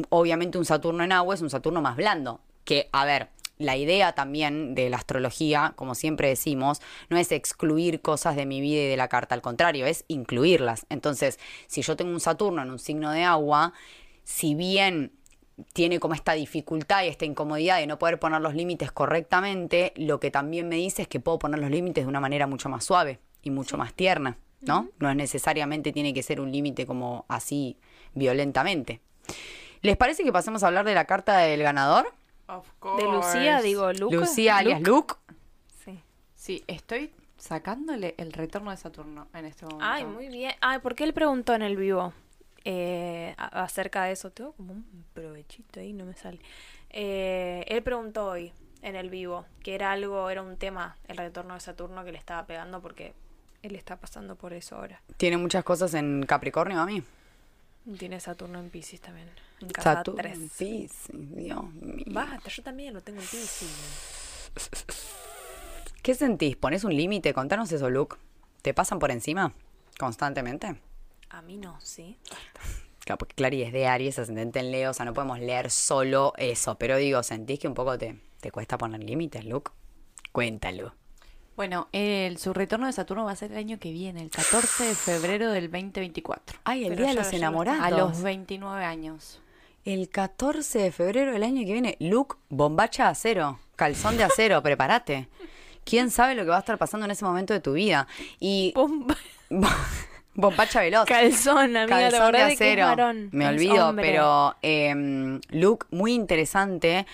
obviamente 0.07 0.57
un 0.57 0.63
Saturno 0.63 1.03
en 1.03 1.11
agua 1.11 1.35
es 1.35 1.41
un 1.41 1.49
Saturno 1.49 1.81
más 1.81 1.97
blando. 1.97 2.39
Que, 2.63 2.87
a 2.93 3.03
ver, 3.03 3.27
la 3.57 3.75
idea 3.75 4.13
también 4.13 4.73
de 4.73 4.89
la 4.89 4.95
astrología, 4.95 5.73
como 5.75 5.95
siempre 5.95 6.29
decimos, 6.29 6.79
no 7.09 7.17
es 7.17 7.33
excluir 7.33 7.99
cosas 7.99 8.37
de 8.37 8.45
mi 8.45 8.61
vida 8.61 8.83
y 8.83 8.87
de 8.87 8.95
la 8.95 9.09
carta, 9.09 9.35
al 9.35 9.41
contrario, 9.41 9.85
es 9.85 10.05
incluirlas. 10.07 10.85
Entonces, 10.87 11.39
si 11.67 11.81
yo 11.81 11.97
tengo 11.97 12.13
un 12.13 12.21
Saturno 12.21 12.61
en 12.61 12.71
un 12.71 12.79
signo 12.79 13.11
de 13.11 13.25
agua, 13.25 13.73
si 14.23 14.55
bien 14.55 15.11
tiene 15.73 15.99
como 15.99 16.13
esta 16.13 16.33
dificultad 16.33 17.03
y 17.03 17.07
esta 17.07 17.25
incomodidad 17.25 17.77
de 17.77 17.87
no 17.87 17.99
poder 17.99 18.19
poner 18.19 18.41
los 18.41 18.55
límites 18.55 18.91
correctamente, 18.91 19.93
lo 19.95 20.19
que 20.19 20.31
también 20.31 20.67
me 20.67 20.75
dice 20.75 21.03
es 21.03 21.07
que 21.07 21.19
puedo 21.19 21.39
poner 21.39 21.59
los 21.59 21.69
límites 21.69 22.03
de 22.05 22.09
una 22.09 22.19
manera 22.19 22.47
mucho 22.47 22.69
más 22.69 22.83
suave 22.83 23.19
y 23.41 23.51
mucho 23.51 23.77
más 23.77 23.93
tierna, 23.93 24.37
¿no? 24.61 24.89
No 24.99 25.09
es 25.09 25.15
necesariamente 25.15 25.91
tiene 25.91 26.13
que 26.13 26.23
ser 26.23 26.41
un 26.41 26.51
límite 26.51 26.85
como 26.85 27.25
así 27.27 27.77
violentamente. 28.13 29.01
¿Les 29.81 29.95
parece 29.95 30.23
que 30.23 30.31
pasemos 30.31 30.63
a 30.63 30.67
hablar 30.67 30.85
de 30.85 30.93
la 30.93 31.05
carta 31.05 31.37
del 31.37 31.63
ganador? 31.63 32.13
De 32.97 33.03
Lucía, 33.03 33.61
digo, 33.61 33.93
Luca. 33.93 34.15
Lucía 34.15 34.57
alias 34.57 34.81
Luke. 34.81 35.15
Sí. 35.83 36.01
Sí, 36.33 36.63
estoy 36.67 37.13
sacándole 37.37 38.15
el 38.17 38.33
retorno 38.33 38.71
de 38.71 38.77
Saturno 38.77 39.27
en 39.33 39.45
este 39.45 39.65
momento. 39.65 39.85
Ay, 39.85 40.03
muy 40.05 40.27
bien. 40.29 40.53
Ay, 40.59 40.79
¿por 40.79 40.95
qué 40.95 41.03
él 41.03 41.13
preguntó 41.13 41.53
en 41.53 41.61
el 41.61 41.77
vivo 41.77 42.13
eh, 42.65 43.35
acerca 43.37 44.03
de 44.05 44.13
eso? 44.13 44.31
Tengo 44.31 44.53
como 44.53 44.73
un 44.73 45.05
provechito 45.13 45.79
ahí, 45.79 45.93
no 45.93 46.05
me 46.05 46.15
sale. 46.15 46.39
Eh, 46.89 47.65
él 47.67 47.83
preguntó 47.83 48.27
hoy 48.27 48.51
en 48.81 48.95
el 48.95 49.09
vivo 49.09 49.45
que 49.63 49.75
era 49.75 49.91
algo, 49.91 50.29
era 50.29 50.41
un 50.41 50.57
tema, 50.57 50.97
el 51.07 51.17
retorno 51.17 51.53
de 51.53 51.59
Saturno 51.59 52.03
que 52.03 52.11
le 52.11 52.17
estaba 52.17 52.45
pegando 52.45 52.81
porque 52.81 53.13
él 53.61 53.75
está 53.75 53.97
pasando 53.97 54.35
por 54.35 54.53
eso 54.53 54.75
ahora. 54.75 55.01
Tiene 55.17 55.37
muchas 55.37 55.63
cosas 55.63 55.93
en 55.93 56.25
Capricornio 56.25 56.79
a 56.79 56.85
mí. 56.85 57.03
Tiene 57.97 58.19
Saturno 58.19 58.59
en 58.59 58.69
Pisces 58.69 59.01
también. 59.01 59.29
En 59.61 59.69
casa 59.69 59.95
Saturno 59.95 60.21
3. 60.21 60.33
en 60.33 60.49
Piscis, 60.49 60.91
Dios 61.13 61.73
mío. 61.73 62.05
Basta, 62.07 62.49
yo 62.49 62.63
también 62.63 62.93
lo 62.93 63.01
tengo 63.01 63.19
en 63.19 63.27
Pisces. 63.27 64.51
¿Qué 66.01 66.15
sentís? 66.15 66.55
¿Pones 66.55 66.83
un 66.83 66.95
límite? 66.95 67.33
Contanos 67.33 67.71
eso, 67.71 67.89
Luke. 67.89 68.17
¿Te 68.61 68.73
pasan 68.73 68.99
por 68.99 69.11
encima 69.11 69.53
constantemente? 69.97 70.75
A 71.29 71.41
mí 71.41 71.57
no, 71.57 71.79
sí. 71.81 72.17
Claro, 72.99 73.17
porque 73.17 73.35
Clary 73.35 73.63
es 73.63 73.73
de 73.73 73.87
Aries, 73.87 74.19
ascendente 74.19 74.59
en 74.59 74.71
Leo, 74.71 74.91
o 74.91 74.93
sea, 74.93 75.05
no 75.05 75.13
podemos 75.13 75.39
leer 75.39 75.71
solo 75.71 76.33
eso. 76.37 76.75
Pero 76.75 76.97
digo, 76.97 77.23
¿sentís 77.23 77.59
que 77.59 77.67
un 77.67 77.73
poco 77.73 77.97
te, 77.97 78.19
te 78.39 78.51
cuesta 78.51 78.77
poner 78.77 79.03
límites, 79.03 79.45
Luke? 79.45 79.71
Cuéntalo. 80.31 80.93
Bueno, 81.55 81.89
el, 81.91 82.37
su 82.37 82.53
retorno 82.53 82.85
de 82.85 82.93
Saturno 82.93 83.25
va 83.25 83.31
a 83.31 83.35
ser 83.35 83.51
el 83.51 83.57
año 83.57 83.79
que 83.79 83.91
viene, 83.91 84.21
el 84.21 84.29
14 84.29 84.85
de 84.85 84.95
febrero 84.95 85.51
del 85.51 85.69
2024. 85.69 86.59
Ay, 86.63 86.83
el 86.83 86.89
Pero 86.89 87.01
día 87.01 87.09
de 87.09 87.15
los 87.15 87.33
enamorados. 87.33 87.81
A 87.83 87.89
los 87.91 88.21
29 88.21 88.85
años. 88.85 89.41
El 89.83 90.09
14 90.09 90.79
de 90.79 90.91
febrero 90.91 91.33
del 91.33 91.43
año 91.43 91.65
que 91.65 91.73
viene, 91.73 91.97
Luke, 91.99 92.37
bombacha 92.49 93.05
de 93.05 93.09
acero, 93.09 93.59
calzón 93.75 94.17
de 94.17 94.23
acero, 94.23 94.61
prepárate. 94.63 95.27
¿Quién 95.83 96.11
sabe 96.11 96.35
lo 96.35 96.43
que 96.43 96.49
va 96.49 96.57
a 96.57 96.59
estar 96.59 96.77
pasando 96.77 97.05
en 97.05 97.11
ese 97.11 97.25
momento 97.25 97.53
de 97.53 97.59
tu 97.59 97.73
vida? 97.73 98.07
Y 98.39 98.71
Bomba- 98.75 99.17
bombacha 100.33 100.81
veloz. 100.81 101.05
Calzón, 101.05 101.75
amiga, 101.77 102.09
Calzón 102.09 102.31
de 102.31 102.41
acero. 102.41 103.13
Me 103.31 103.45
es 103.45 103.51
olvido, 103.51 103.89
hombre. 103.89 104.05
pero 104.05 104.55
eh, 104.61 105.39
Luke, 105.49 105.87
muy 105.91 106.13
interesante, 106.13 107.05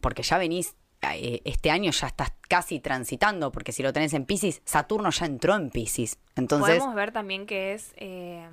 porque 0.00 0.22
ya 0.22 0.38
venís 0.38 0.74
eh, 1.12 1.42
este 1.44 1.70
año 1.70 1.90
ya 1.90 2.06
estás 2.06 2.32
casi 2.48 2.80
transitando, 2.80 3.52
porque 3.52 3.72
si 3.72 3.82
lo 3.82 3.92
tenés 3.92 4.14
en 4.14 4.24
Pisces, 4.24 4.62
Saturno 4.64 5.10
ya 5.10 5.26
entró 5.26 5.54
en 5.54 5.68
Pisces. 5.70 6.18
Entonces, 6.34 6.76
Podemos 6.78 6.94
ver 6.94 7.12
también 7.12 7.44
que 7.46 7.74
es, 7.74 7.92
eh, 7.96 8.46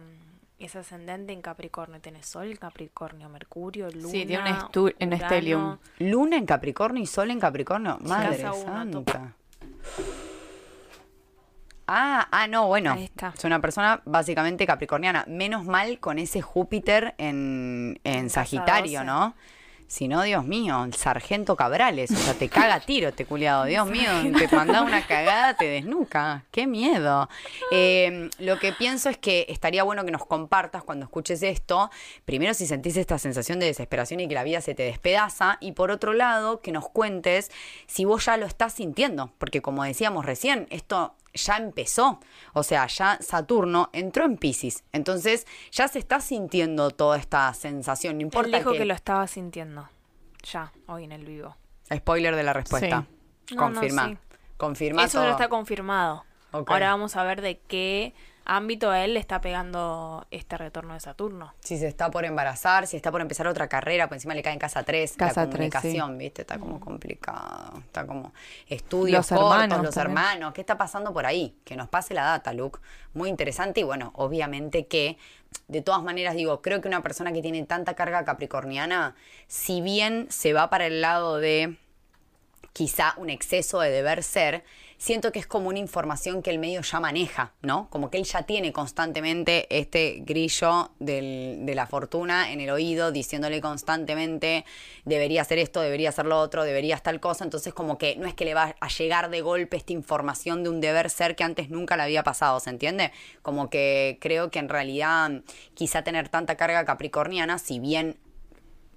es 0.60 0.76
ascendente 0.76 1.32
en 1.32 1.42
Capricornio. 1.42 2.02
Tiene 2.02 2.22
Sol 2.24 2.52
en 2.52 2.58
Capricornio, 2.58 3.30
Mercurio, 3.30 3.90
Luna. 3.90 4.10
Sí, 4.10 4.26
tiene 4.26 4.52
un 4.52 4.58
estu- 4.58 4.94
Urano. 5.00 5.16
estelium. 5.16 5.78
Luna 6.00 6.36
en 6.38 6.46
Capricornio 6.46 7.02
y 7.02 7.08
Sol 7.08 7.32
en 7.32 7.40
Capricornio. 7.40 7.98
Madre 8.02 8.38
Casa 8.42 8.52
uno, 8.54 8.92
topo. 8.92 9.12
santa. 9.14 9.34
Ah, 11.94 12.30
ah, 12.32 12.48
no, 12.48 12.68
bueno. 12.68 12.94
Ahí 12.94 13.04
está. 13.04 13.34
Es 13.38 13.44
una 13.44 13.60
persona 13.60 14.02
básicamente 14.06 14.66
capricorniana. 14.66 15.26
Menos 15.28 15.66
mal 15.66 16.00
con 16.00 16.20
ese 16.20 16.42
Júpiter 16.42 17.16
en, 17.18 18.00
en 18.06 18.30
Sagitario, 18.30 19.00
12. 19.00 19.06
¿no? 19.06 19.36
Si 19.88 20.08
no, 20.08 20.24
Dios 20.24 20.46
mío, 20.46 20.86
el 20.86 20.94
sargento 20.94 21.58
Cabrales. 21.58 22.12
O 22.12 22.16
sea, 22.16 22.34
te 22.34 22.48
caga 22.48 22.76
a 22.76 22.80
tiro 22.80 23.10
este 23.10 23.26
culiado. 23.26 23.66
Dios 23.66 23.90
mío, 23.90 24.10
te 24.40 24.56
manda 24.56 24.84
una 24.84 25.06
cagada, 25.06 25.56
te 25.56 25.66
desnuca. 25.66 26.46
¡Qué 26.50 26.66
miedo! 26.66 27.28
Eh, 27.74 28.30
lo 28.40 28.58
que 28.58 28.72
pienso 28.72 29.10
es 29.10 29.18
que 29.18 29.46
estaría 29.50 29.84
bueno 29.84 30.06
que 30.06 30.12
nos 30.12 30.26
compartas 30.26 30.86
cuando 30.86 31.04
escuches 31.04 31.44
esto. 31.44 31.92
Primero, 32.24 32.54
si 32.54 32.68
sentís 32.68 32.96
esta 32.96 33.18
sensación 33.18 33.60
de 33.60 33.66
desesperación 33.66 34.22
y 34.22 34.30
que 34.30 34.34
la 34.34 34.46
vida 34.46 34.62
se 34.62 34.76
te 34.76 34.84
despedaza. 34.84 35.58
Y 35.60 35.74
por 35.74 35.92
otro 35.92 36.14
lado, 36.14 36.62
que 36.62 36.72
nos 36.72 36.88
cuentes 36.88 37.52
si 37.86 38.06
vos 38.06 38.24
ya 38.24 38.38
lo 38.38 38.46
estás 38.46 38.72
sintiendo. 38.72 39.34
Porque 39.40 39.62
como 39.62 39.84
decíamos 39.84 40.26
recién, 40.26 40.68
esto 40.70 41.16
ya 41.34 41.58
empezó. 41.58 42.20
O 42.54 42.64
sea, 42.64 42.88
ya 42.88 43.18
Saturno 43.22 43.90
entró 43.94 44.26
en 44.26 44.38
Pisces. 44.38 44.84
Entonces, 44.92 45.46
ya 45.72 45.88
se 45.88 46.00
está 46.00 46.20
sintiendo 46.20 46.92
toda 46.92 47.18
esta 47.18 47.54
sensación. 47.54 48.16
No 48.16 48.20
Él 48.20 48.26
importa 48.26 48.58
dijo 48.58 48.72
que... 48.74 48.80
que 48.80 48.86
lo 48.86 48.94
estaba 48.94 49.28
sintiendo. 49.28 49.90
Ya, 50.52 50.72
hoy 50.88 51.04
en 51.04 51.12
el 51.12 51.26
vivo. 51.26 51.56
Spoiler 51.94 52.36
de 52.36 52.44
la 52.44 52.54
respuesta. 52.54 53.06
Sí. 53.48 53.56
No, 53.56 53.70
no, 53.70 53.76
Confirma. 53.82 54.08
sí. 54.10 54.18
Confirma 54.58 55.04
Eso 55.04 55.18
todo. 55.20 55.26
no 55.26 55.32
está 55.32 55.50
confirmado. 55.50 56.26
Ahora 56.52 56.90
vamos 56.90 57.16
a 57.16 57.24
ver 57.24 57.42
de 57.42 57.60
qué 57.60 58.14
ámbito 58.46 58.90
a 58.90 59.04
él 59.04 59.14
le 59.14 59.20
está 59.20 59.42
pegando 59.42 60.26
este 60.32 60.58
retorno 60.58 60.94
de 60.94 61.00
Saturno. 61.00 61.54
Si 61.60 61.78
se 61.78 61.88
está 61.88 62.10
por 62.12 62.26
embarazar, 62.26 62.88
si 62.88 62.98
está 62.98 63.12
por 63.12 63.22
empezar 63.22 63.48
otra 63.48 63.68
carrera, 63.68 64.08
por 64.08 64.16
encima 64.16 64.34
le 64.34 64.42
cae 64.44 64.54
en 64.54 64.60
casa 64.60 64.84
3, 64.84 65.14
Casa 65.18 65.42
la 65.42 65.50
tres, 65.50 65.54
comunicación, 65.54 66.18
¿viste? 66.18 66.42
Está 66.42 66.58
como 66.60 66.80
complicado. 66.80 67.80
Está 67.80 68.06
como 68.06 68.34
estudios 68.68 69.30
Los 69.32 69.40
cortos, 69.40 69.62
hermanos 69.62 69.84
los 69.84 69.96
también. 69.96 70.18
hermanos. 70.18 70.54
¿Qué 70.54 70.62
está 70.62 70.78
pasando 70.78 71.14
por 71.14 71.26
ahí? 71.26 71.56
Que 71.64 71.76
nos 71.76 71.88
pase 71.88 72.14
la 72.14 72.24
data, 72.24 72.54
Luke. 72.54 72.80
Muy 73.14 73.30
interesante 73.30 73.82
y 73.82 73.84
bueno, 73.84 74.12
obviamente 74.16 74.88
que, 74.88 75.18
de 75.68 75.82
todas 75.82 76.02
maneras, 76.02 76.36
digo, 76.36 76.62
creo 76.62 76.82
que 76.82 76.88
una 76.88 77.04
persona 77.04 77.32
que 77.32 77.42
tiene 77.42 77.64
tanta 77.66 77.94
carga 77.94 78.26
capricorniana, 78.26 79.16
si 79.48 79.82
bien 79.82 80.28
se 80.30 80.54
va 80.54 80.70
para 80.70 80.88
el 80.88 81.02
lado 81.02 81.38
de 81.38 81.78
quizá 82.74 83.14
un 83.18 83.30
exceso 83.30 83.80
de 83.82 83.92
deber 83.92 84.24
ser, 84.24 84.64
siento 85.02 85.32
que 85.32 85.40
es 85.40 85.48
como 85.48 85.70
una 85.70 85.80
información 85.80 86.44
que 86.44 86.52
el 86.52 86.60
medio 86.60 86.82
ya 86.82 87.00
maneja, 87.00 87.54
¿no? 87.64 87.90
Como 87.90 88.12
que 88.12 88.20
él 88.20 88.24
ya 88.24 88.44
tiene 88.44 88.72
constantemente 88.72 89.66
este 89.76 90.22
grillo 90.24 90.92
de 91.00 91.74
la 91.74 91.88
fortuna 91.88 92.52
en 92.52 92.62
el 92.62 92.70
oído, 92.70 93.12
diciéndole 93.12 93.62
constantemente, 93.62 94.64
debería 95.04 95.42
hacer 95.42 95.58
esto, 95.58 95.82
debería 95.82 96.10
hacer 96.10 96.28
lo 96.28 96.40
otro, 96.40 96.64
deberías 96.66 97.02
tal 97.02 97.20
cosa, 97.20 97.44
entonces 97.44 97.74
como 97.74 97.98
que 97.98 98.16
no 98.18 98.28
es 98.28 98.36
que 98.36 98.46
le 98.46 98.54
va 98.54 98.76
a 98.80 98.88
llegar 98.90 99.32
de 99.32 99.42
golpe 99.42 99.76
esta 99.76 99.92
información 99.92 100.64
de 100.64 100.70
un 100.70 100.82
deber 100.82 101.10
ser 101.10 101.36
que 101.36 101.44
antes 101.44 101.72
nunca 101.72 101.98
le 101.98 102.04
había 102.04 102.22
pasado, 102.22 102.60
¿se 102.60 102.70
entiende? 102.70 103.12
Como 103.42 103.72
que 103.72 104.20
creo 104.22 104.52
que 104.52 104.60
en 104.60 104.70
realidad 104.70 105.32
quizá 105.74 106.04
tener 106.04 106.30
tanta 106.30 106.58
carga 106.58 106.86
capricorniana, 106.86 107.58
si 107.58 107.80
bien 107.80 108.20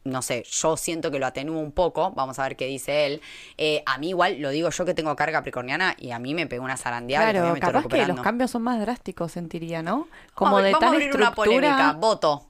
no 0.04 0.20
sé, 0.22 0.44
yo 0.48 0.76
siento 0.76 1.10
que 1.10 1.18
lo 1.18 1.26
atenúo 1.26 1.58
un 1.60 1.72
poco, 1.72 2.12
vamos 2.12 2.38
a 2.38 2.42
ver 2.44 2.56
qué 2.56 2.66
dice 2.66 3.06
él. 3.06 3.22
Eh, 3.56 3.82
a 3.86 3.98
mí 3.98 4.10
igual, 4.10 4.38
lo 4.40 4.50
digo 4.50 4.70
yo 4.70 4.84
que 4.84 4.94
tengo 4.94 5.16
carga 5.16 5.38
capricorniana 5.38 5.94
y 5.98 6.10
a 6.10 6.18
mí 6.18 6.34
me 6.34 6.46
pegó 6.46 6.64
una 6.64 6.76
zarandeada 6.76 7.24
Claro, 7.26 7.38
todavía 7.38 7.52
me 7.52 7.58
estoy 7.58 7.66
capaz 7.68 7.78
que 7.80 7.82
recuperando. 7.88 8.14
los 8.16 8.22
cambios 8.24 8.50
son 8.50 8.62
más 8.62 8.80
drásticos, 8.80 9.32
sentiría, 9.32 9.82
¿no? 9.82 10.06
Como 10.34 10.58
de 10.58 10.72
vamos 10.72 10.76
a 10.76 10.80
tan 10.86 10.94
abrir 10.94 11.14
una 11.14 11.28
estructura. 11.28 11.34
polémica, 11.34 11.92
voto. 11.92 12.46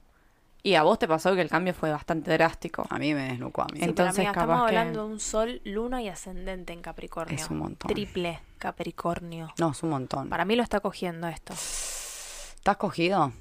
Y 0.63 0.73
a 0.73 0.81
vos 0.81 0.97
te 0.97 1.07
pasó 1.07 1.35
que 1.35 1.41
el 1.41 1.49
cambio 1.49 1.75
fue 1.75 1.91
bastante 1.91 2.31
drástico. 2.31 2.87
A 2.89 2.97
mí 2.97 3.13
me 3.13 3.27
desnucó 3.29 3.61
a 3.61 3.65
mí. 3.65 3.73
Sí, 3.73 3.79
pero 3.81 3.89
Entonces, 3.91 4.17
amiga, 4.17 4.31
estamos 4.31 4.61
que- 4.63 4.67
hablando 4.77 5.05
de 5.05 5.13
un 5.13 5.19
sol, 5.19 5.61
luna 5.63 6.01
y 6.01 6.07
ascendente 6.09 6.73
en 6.73 6.81
Capricornio. 6.81 7.35
Es 7.35 7.49
un 7.51 7.59
montón. 7.59 7.87
Triple 7.93 8.39
Capricornio. 8.57 9.53
No, 9.59 9.71
es 9.71 9.83
un 9.83 9.91
montón. 9.91 10.27
Para 10.27 10.43
mí 10.43 10.55
lo 10.55 10.63
está 10.63 10.79
cogiendo 10.79 11.27
esto. 11.27 11.53
¿Estás 11.53 12.77
cogido? 12.77 13.31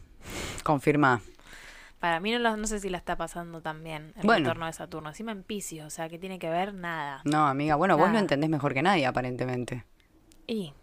Confirma. 0.63 1.23
Para 2.05 2.21
mí 2.21 2.31
no, 2.33 2.39
lo- 2.39 2.55
no 2.59 2.67
sé 2.67 2.81
si 2.81 2.91
la 2.91 2.99
está 2.99 3.17
pasando 3.17 3.63
también 3.63 4.13
el 4.17 4.27
Bueno. 4.27 4.45
retorno 4.51 4.67
de 4.67 4.75
Saturno. 4.75 5.09
Encima 5.09 5.33
en 5.33 5.43
Pisces, 5.43 5.83
o 5.85 5.89
sea, 5.89 6.11
que 6.11 6.19
tiene 6.19 6.39
que 6.39 6.51
ver 6.51 6.75
nada. 6.75 7.23
No, 7.25 7.47
amiga, 7.47 7.77
bueno, 7.77 7.97
vos 7.97 8.11
lo 8.13 8.19
entendés 8.19 8.51
mejor 8.51 8.75
que 8.75 8.83
nadie, 8.83 9.07
aparentemente. 9.07 9.87
¿Y? 10.47 10.75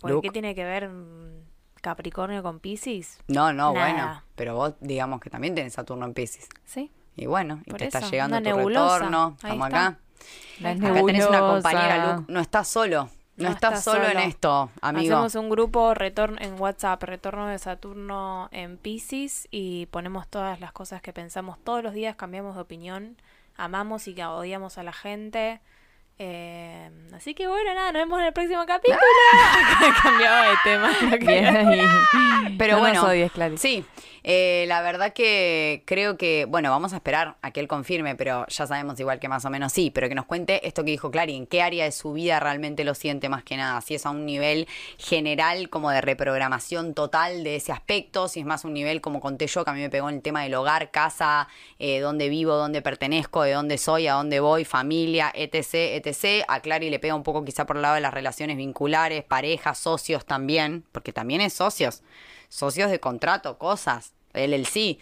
¿Por 0.00 0.22
qué 0.22 0.30
tiene 0.30 0.54
que 0.54 0.64
ver 0.64 0.88
mm, 0.88 1.42
Capricornio 1.82 2.42
con 2.42 2.58
Pisces? 2.58 3.18
No, 3.28 3.52
no, 3.52 3.74
Nada. 3.74 3.92
bueno. 3.92 4.22
Pero 4.34 4.54
vos, 4.54 4.72
digamos 4.80 5.20
que 5.20 5.28
también 5.28 5.54
tenés 5.54 5.74
Saturno 5.74 6.06
en 6.06 6.14
Pisces. 6.14 6.48
Sí. 6.64 6.90
Y 7.16 7.26
bueno, 7.26 7.60
y 7.66 7.70
Por 7.70 7.78
te 7.80 7.84
está 7.88 7.98
eso, 7.98 8.10
llegando 8.10 8.38
una 8.38 8.50
tu 8.50 8.56
nebulosa. 8.56 8.94
retorno. 8.96 9.36
Ahí 9.42 9.50
Estamos 9.52 9.66
está. 9.68 9.86
acá. 9.88 9.98
Acá 10.70 11.04
tenés 11.04 11.26
una 11.26 11.40
compañera. 11.40 12.14
Luke. 12.16 12.32
No 12.32 12.40
estás 12.40 12.66
solo. 12.68 13.10
No, 13.36 13.48
No 13.48 13.54
estás 13.54 13.82
solo, 13.82 14.06
en 14.06 14.18
esto, 14.18 14.70
amigo. 14.82 15.14
Hacemos 15.14 15.34
un 15.36 15.48
grupo 15.48 15.94
retorno 15.94 16.36
en 16.40 16.60
WhatsApp, 16.60 17.02
retorno 17.02 17.46
de 17.46 17.58
Saturno 17.58 18.48
en 18.52 18.76
Pisces 18.76 19.48
y 19.50 19.86
ponemos 19.86 20.28
todas 20.28 20.60
las 20.60 20.72
cosas 20.72 21.00
que 21.00 21.14
pensamos 21.14 21.58
todos 21.64 21.82
los 21.82 21.94
días, 21.94 22.14
cambiamos 22.14 22.56
de 22.56 22.60
opinión, 22.60 23.16
amamos 23.56 24.06
y 24.06 24.20
odiamos 24.20 24.76
a 24.76 24.82
la 24.82 24.92
gente. 24.92 25.60
Eh, 26.18 26.90
así 27.14 27.34
que 27.34 27.46
bueno, 27.48 27.74
nada, 27.74 27.92
nos 27.92 28.02
vemos 28.02 28.20
en 28.20 28.26
el 28.26 28.32
próximo 28.32 28.64
capítulo. 28.66 28.98
Cambiaba 30.02 30.50
de 30.50 30.56
tema. 30.64 30.92
Bien. 31.18 32.56
Pero 32.58 32.74
No 32.74 32.80
bueno, 32.80 33.04
odies, 33.04 33.32
sí, 33.56 33.84
eh, 34.24 34.66
la 34.68 34.82
verdad 34.82 35.12
que 35.12 35.82
creo 35.84 36.16
que, 36.16 36.44
bueno, 36.48 36.70
vamos 36.70 36.92
a 36.92 36.96
esperar 36.96 37.36
a 37.42 37.50
que 37.50 37.58
él 37.58 37.66
confirme, 37.66 38.14
pero 38.14 38.46
ya 38.46 38.66
sabemos 38.66 38.98
igual 39.00 39.18
que 39.18 39.28
más 39.28 39.44
o 39.44 39.50
menos 39.50 39.72
sí, 39.72 39.90
pero 39.90 40.08
que 40.08 40.14
nos 40.14 40.26
cuente 40.26 40.66
esto 40.66 40.84
que 40.84 40.92
dijo 40.92 41.10
Clary, 41.10 41.34
en 41.34 41.46
qué 41.46 41.60
área 41.60 41.84
de 41.84 41.92
su 41.92 42.12
vida 42.12 42.38
realmente 42.38 42.84
lo 42.84 42.94
siente 42.94 43.28
más 43.28 43.42
que 43.42 43.56
nada, 43.56 43.80
si 43.80 43.94
es 43.94 44.06
a 44.06 44.10
un 44.10 44.24
nivel 44.24 44.68
general 44.96 45.68
como 45.70 45.90
de 45.90 46.00
reprogramación 46.00 46.94
total 46.94 47.42
de 47.42 47.56
ese 47.56 47.72
aspecto, 47.72 48.28
si 48.28 48.40
es 48.40 48.46
más 48.46 48.64
un 48.64 48.74
nivel 48.74 49.00
como 49.00 49.20
conté 49.20 49.48
yo, 49.48 49.64
que 49.64 49.70
a 49.70 49.74
mí 49.74 49.80
me 49.80 49.90
pegó 49.90 50.08
en 50.08 50.16
el 50.16 50.22
tema 50.22 50.42
del 50.44 50.54
hogar, 50.54 50.90
casa, 50.92 51.48
eh, 51.78 51.98
dónde 51.98 52.28
vivo, 52.28 52.54
dónde 52.54 52.80
pertenezco, 52.80 53.42
de 53.42 53.52
dónde 53.52 53.76
soy, 53.76 54.06
a 54.06 54.14
dónde 54.14 54.38
voy, 54.38 54.64
familia, 54.64 55.32
etc, 55.34 55.74
etc. 55.74 56.01
A 56.48 56.60
Clary 56.60 56.90
le 56.90 56.98
pega 56.98 57.14
un 57.14 57.22
poco 57.22 57.44
quizá 57.44 57.64
por 57.66 57.76
el 57.76 57.82
lado 57.82 57.94
de 57.94 58.00
las 58.00 58.12
relaciones 58.14 58.56
vinculares, 58.56 59.22
parejas, 59.24 59.78
socios 59.78 60.24
también, 60.26 60.84
porque 60.92 61.12
también 61.12 61.40
es 61.40 61.52
socios 61.52 62.02
socios 62.48 62.90
de 62.90 63.00
contrato, 63.00 63.56
cosas, 63.56 64.12
él 64.34 64.52
el 64.52 64.66
sí. 64.66 64.98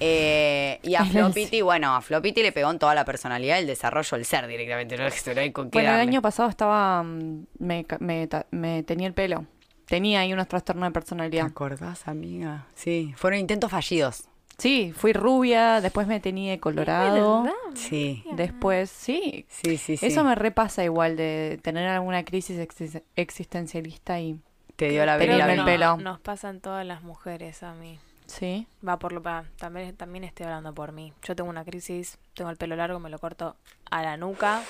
Eh, 0.00 0.78
y 0.82 0.94
a 0.94 1.00
El 1.02 1.08
Flopity, 1.08 1.62
bueno, 1.62 1.94
a 1.94 2.00
Flopity 2.00 2.42
le 2.42 2.52
pegó 2.52 2.70
en 2.70 2.78
toda 2.78 2.94
la 2.94 3.04
personalidad, 3.04 3.58
el 3.58 3.66
desarrollo 3.66 4.16
del 4.16 4.24
ser 4.26 4.46
directamente, 4.46 4.96
no, 4.96 5.04
no 5.34 5.40
hay 5.40 5.52
con 5.52 5.70
qué 5.70 5.78
Bueno, 5.78 5.94
el 5.94 6.00
año 6.00 6.22
pasado 6.22 6.48
estaba. 6.48 7.02
mm, 7.02 7.46
Me, 7.58 7.86
me, 8.00 8.28
me 8.50 8.82
tenía 8.82 9.06
el 9.06 9.14
pelo. 9.14 9.46
Tenía 9.86 10.20
ahí 10.20 10.32
unos 10.32 10.46
trastornos 10.46 10.84
de 10.84 10.90
¿Te 10.90 10.94
personalidad. 10.94 11.46
acordás, 11.46 12.06
amiga? 12.06 12.66
Sí, 12.74 13.12
fueron 13.16 13.40
intentos 13.40 13.70
fallidos. 13.70 14.24
Sí, 14.60 14.92
fui 14.96 15.12
rubia, 15.12 15.80
después 15.80 16.06
me 16.06 16.20
tenía 16.20 16.52
de 16.52 16.60
colorado. 16.60 17.42
¿Verdad? 17.44 17.56
Sí, 17.74 18.24
Después, 18.32 18.90
sí. 18.90 19.46
sí, 19.48 19.76
sí, 19.78 19.96
sí. 19.96 20.06
Eso 20.06 20.22
me 20.24 20.34
repasa 20.34 20.84
igual 20.84 21.16
de 21.16 21.58
tener 21.62 21.88
alguna 21.88 22.24
crisis 22.24 22.58
exis- 22.58 23.02
existencialista 23.16 24.20
y. 24.20 24.38
Te 24.76 24.88
dio 24.88 25.04
la 25.04 25.18
Pero 25.18 25.32
vela 25.34 25.46
me 25.46 25.56
no- 25.56 25.62
el 25.62 25.66
pelo. 25.66 25.96
Nos 25.98 26.20
pasan 26.20 26.60
todas 26.60 26.86
las 26.86 27.02
mujeres 27.02 27.62
a 27.62 27.74
mí. 27.74 27.98
Sí. 28.26 28.66
Va 28.86 28.98
por 28.98 29.12
lo 29.12 29.22
va, 29.22 29.44
también, 29.58 29.94
también 29.96 30.24
estoy 30.24 30.46
hablando 30.46 30.72
por 30.72 30.92
mí. 30.92 31.12
Yo 31.24 31.34
tengo 31.36 31.50
una 31.50 31.64
crisis, 31.64 32.16
tengo 32.34 32.48
el 32.50 32.56
pelo 32.56 32.76
largo, 32.76 32.98
me 33.00 33.10
lo 33.10 33.18
corto 33.18 33.56
a 33.90 34.02
la 34.02 34.16
nuca, 34.16 34.62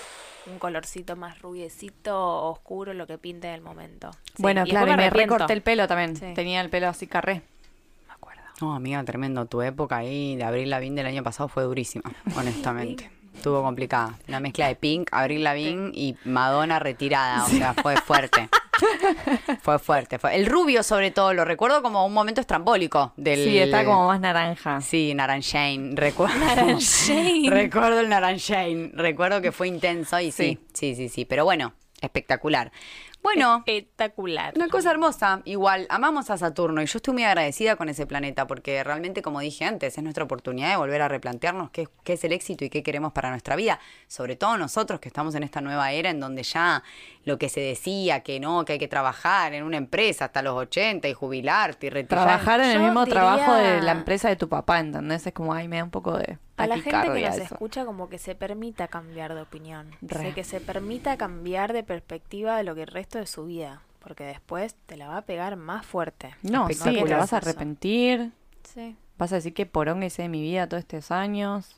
un 0.47 0.59
colorcito 0.59 1.15
más 1.15 1.41
rubiecito, 1.43 2.43
oscuro, 2.51 2.95
lo 2.95 3.07
que 3.07 3.19
pinte 3.19 3.49
del 3.49 3.61
momento. 3.61 4.11
Sí, 4.35 4.43
Bueno, 4.43 4.63
y 4.67 4.71
claro, 4.71 4.87
y 4.93 4.97
me 4.97 5.05
arrepiento. 5.05 5.35
recorté 5.35 5.53
el 5.53 5.63
pelo 5.63 5.87
también. 5.87 6.17
Sí. 6.17 6.33
Tenía 6.35 6.61
el 6.63 6.71
pelo 6.71 6.89
así 6.89 7.07
carré. 7.07 7.43
No, 8.61 8.75
amiga, 8.75 9.03
tremendo. 9.05 9.47
Tu 9.47 9.63
época 9.63 9.97
ahí 9.99 10.37
de 10.37 10.45
Abril 10.45 10.71
Lavigne 10.71 10.97
del 10.97 11.07
año 11.07 11.23
pasado 11.23 11.49
fue 11.49 11.63
durísima, 11.65 12.11
honestamente. 12.37 13.11
Estuvo 13.35 13.63
complicada. 13.63 14.19
Una 14.29 14.41
mezcla 14.41 14.67
de 14.69 14.75
Pink, 14.75 15.09
Abril 15.13 15.45
Lavigne 15.45 15.91
y 15.95 16.15
Madonna 16.25 16.79
retirada. 16.79 17.45
O 17.45 17.49
sea, 17.49 17.73
fue 17.75 17.97
fuerte. 17.97 18.51
fue 19.63 19.79
fuerte. 19.79 20.19
Fue. 20.19 20.35
El 20.37 20.47
rubio, 20.47 20.83
sobre 20.83 21.11
todo, 21.11 21.33
lo 21.33 21.45
recuerdo 21.45 21.81
como 21.81 22.05
un 22.05 22.13
momento 22.13 22.41
estrambólico 22.41 23.15
del. 23.17 23.43
Sí, 23.45 23.59
está 23.59 23.85
como 23.85 24.09
más 24.09 24.21
naranja. 24.21 24.81
Sí, 24.83 25.15
Naranjane. 25.15 25.93
Recuerdo. 25.95 26.37
Naranjane. 26.39 27.47
Recuerdo 27.51 28.01
el 28.01 28.09
Naranjane. 28.11 28.91
Recuerdo 28.95 29.41
que 29.41 29.53
fue 29.53 29.69
intenso 29.69 30.21
y 30.21 30.33
sí, 30.33 30.59
Sí. 30.75 30.95
sí, 30.95 30.95
sí, 30.97 31.09
sí. 31.09 31.25
Pero 31.25 31.45
bueno, 31.45 31.73
espectacular. 32.03 32.73
Bueno, 33.23 33.63
Espectacular. 33.67 34.55
Una 34.57 34.69
cosa 34.69 34.91
hermosa, 34.91 35.43
igual, 35.45 35.87
amamos 35.91 36.31
a 36.31 36.39
Saturno 36.39 36.83
y 36.83 36.87
yo 36.87 36.97
estoy 36.97 37.15
muy 37.15 37.25
agradecida 37.25 37.77
con 37.77 37.89
ese 37.89 38.07
planeta 38.07 38.47
porque 38.47 38.83
realmente, 38.83 39.21
como 39.21 39.41
dije 39.41 39.65
antes, 39.67 39.97
es 39.97 40.03
nuestra 40.03 40.25
oportunidad 40.25 40.71
de 40.71 40.77
volver 40.77 41.03
a 41.03 41.09
replantearnos 41.09 41.71
qué, 41.71 41.89
qué 42.03 42.15
es 42.15 42.25
el 42.25 42.33
éxito 42.33 42.65
y 42.65 42.71
qué 42.71 42.83
queremos 42.83 43.13
para 43.13 43.31
nuestra 43.31 43.57
vida. 43.57 43.79
Sobre 44.09 44.37
todo 44.37 44.57
nosotros 44.57 45.01
que 45.01 45.09
estamos 45.09 45.35
en 45.35 45.43
esta 45.43 45.61
nueva 45.61 45.93
era 45.93 46.11
en 46.11 46.19
donde 46.19 46.43
ya 46.43 46.83
lo 47.25 47.39
que 47.39 47.49
se 47.51 47.61
decía 47.61 48.21
que 48.21 48.41
no, 48.41 48.65
que 48.65 48.75
hay 48.75 48.79
que 48.79 48.89
trabajar 48.89 49.53
en 49.53 49.65
una 49.65 49.77
empresa 49.77 50.27
hasta 50.27 50.41
los 50.43 50.55
80 50.55 51.07
y 51.09 51.13
jubilarte 51.13 51.89
y 51.89 51.91
retirar. 51.91 52.25
Trabajar 52.25 52.61
en 52.61 52.71
el 52.71 52.79
Yo 52.79 52.85
mismo 52.85 53.07
trabajo 53.07 53.53
de 53.55 53.83
la 53.83 53.93
empresa 53.93 54.29
de 54.29 54.37
tu 54.37 54.49
papá, 54.49 54.81
¿entendés? 54.81 55.27
Es 55.27 55.35
como, 55.35 55.53
ay, 55.53 55.69
me 55.69 55.77
da 55.77 55.85
un 55.85 55.91
poco 55.91 56.17
de 56.17 56.39
A 56.57 56.67
la 56.67 56.79
gente 56.79 57.13
que 57.13 57.21
nos 57.27 57.37
eso. 57.37 57.43
escucha 57.43 57.85
como 57.85 58.09
que 58.09 58.19
se 58.19 58.35
permita 58.35 58.89
cambiar 58.89 59.35
de 59.35 59.43
opinión. 59.43 59.91
Que 60.35 60.45
se 60.45 60.61
permita 60.61 61.17
cambiar 61.19 61.73
de 61.73 61.83
perspectiva 61.83 62.57
de 62.57 62.65
lo 62.65 62.75
que 62.75 62.83
el 62.83 62.89
resto 62.89 63.10
de 63.19 63.27
su 63.27 63.45
vida. 63.47 63.83
Porque 64.01 64.25
después 64.25 64.75
te 64.87 64.97
la 64.97 65.09
va 65.09 65.19
a 65.19 65.23
pegar 65.23 65.57
más 65.57 65.85
fuerte. 65.85 66.35
No, 66.43 66.63
sí, 66.69 66.75
te 66.75 66.79
Espectacular. 66.81 67.19
vas 67.19 67.33
a 67.33 67.37
arrepentir, 67.39 68.31
Sí. 68.65 68.97
vas 69.19 69.33
a 69.33 69.37
decir 69.37 69.53
que 69.53 69.67
poronga 69.67 70.07
hice 70.07 70.23
de 70.23 70.29
mi 70.29 70.41
vida 70.41 70.67
todos 70.69 70.81
estos 70.83 71.11
años. 71.11 71.77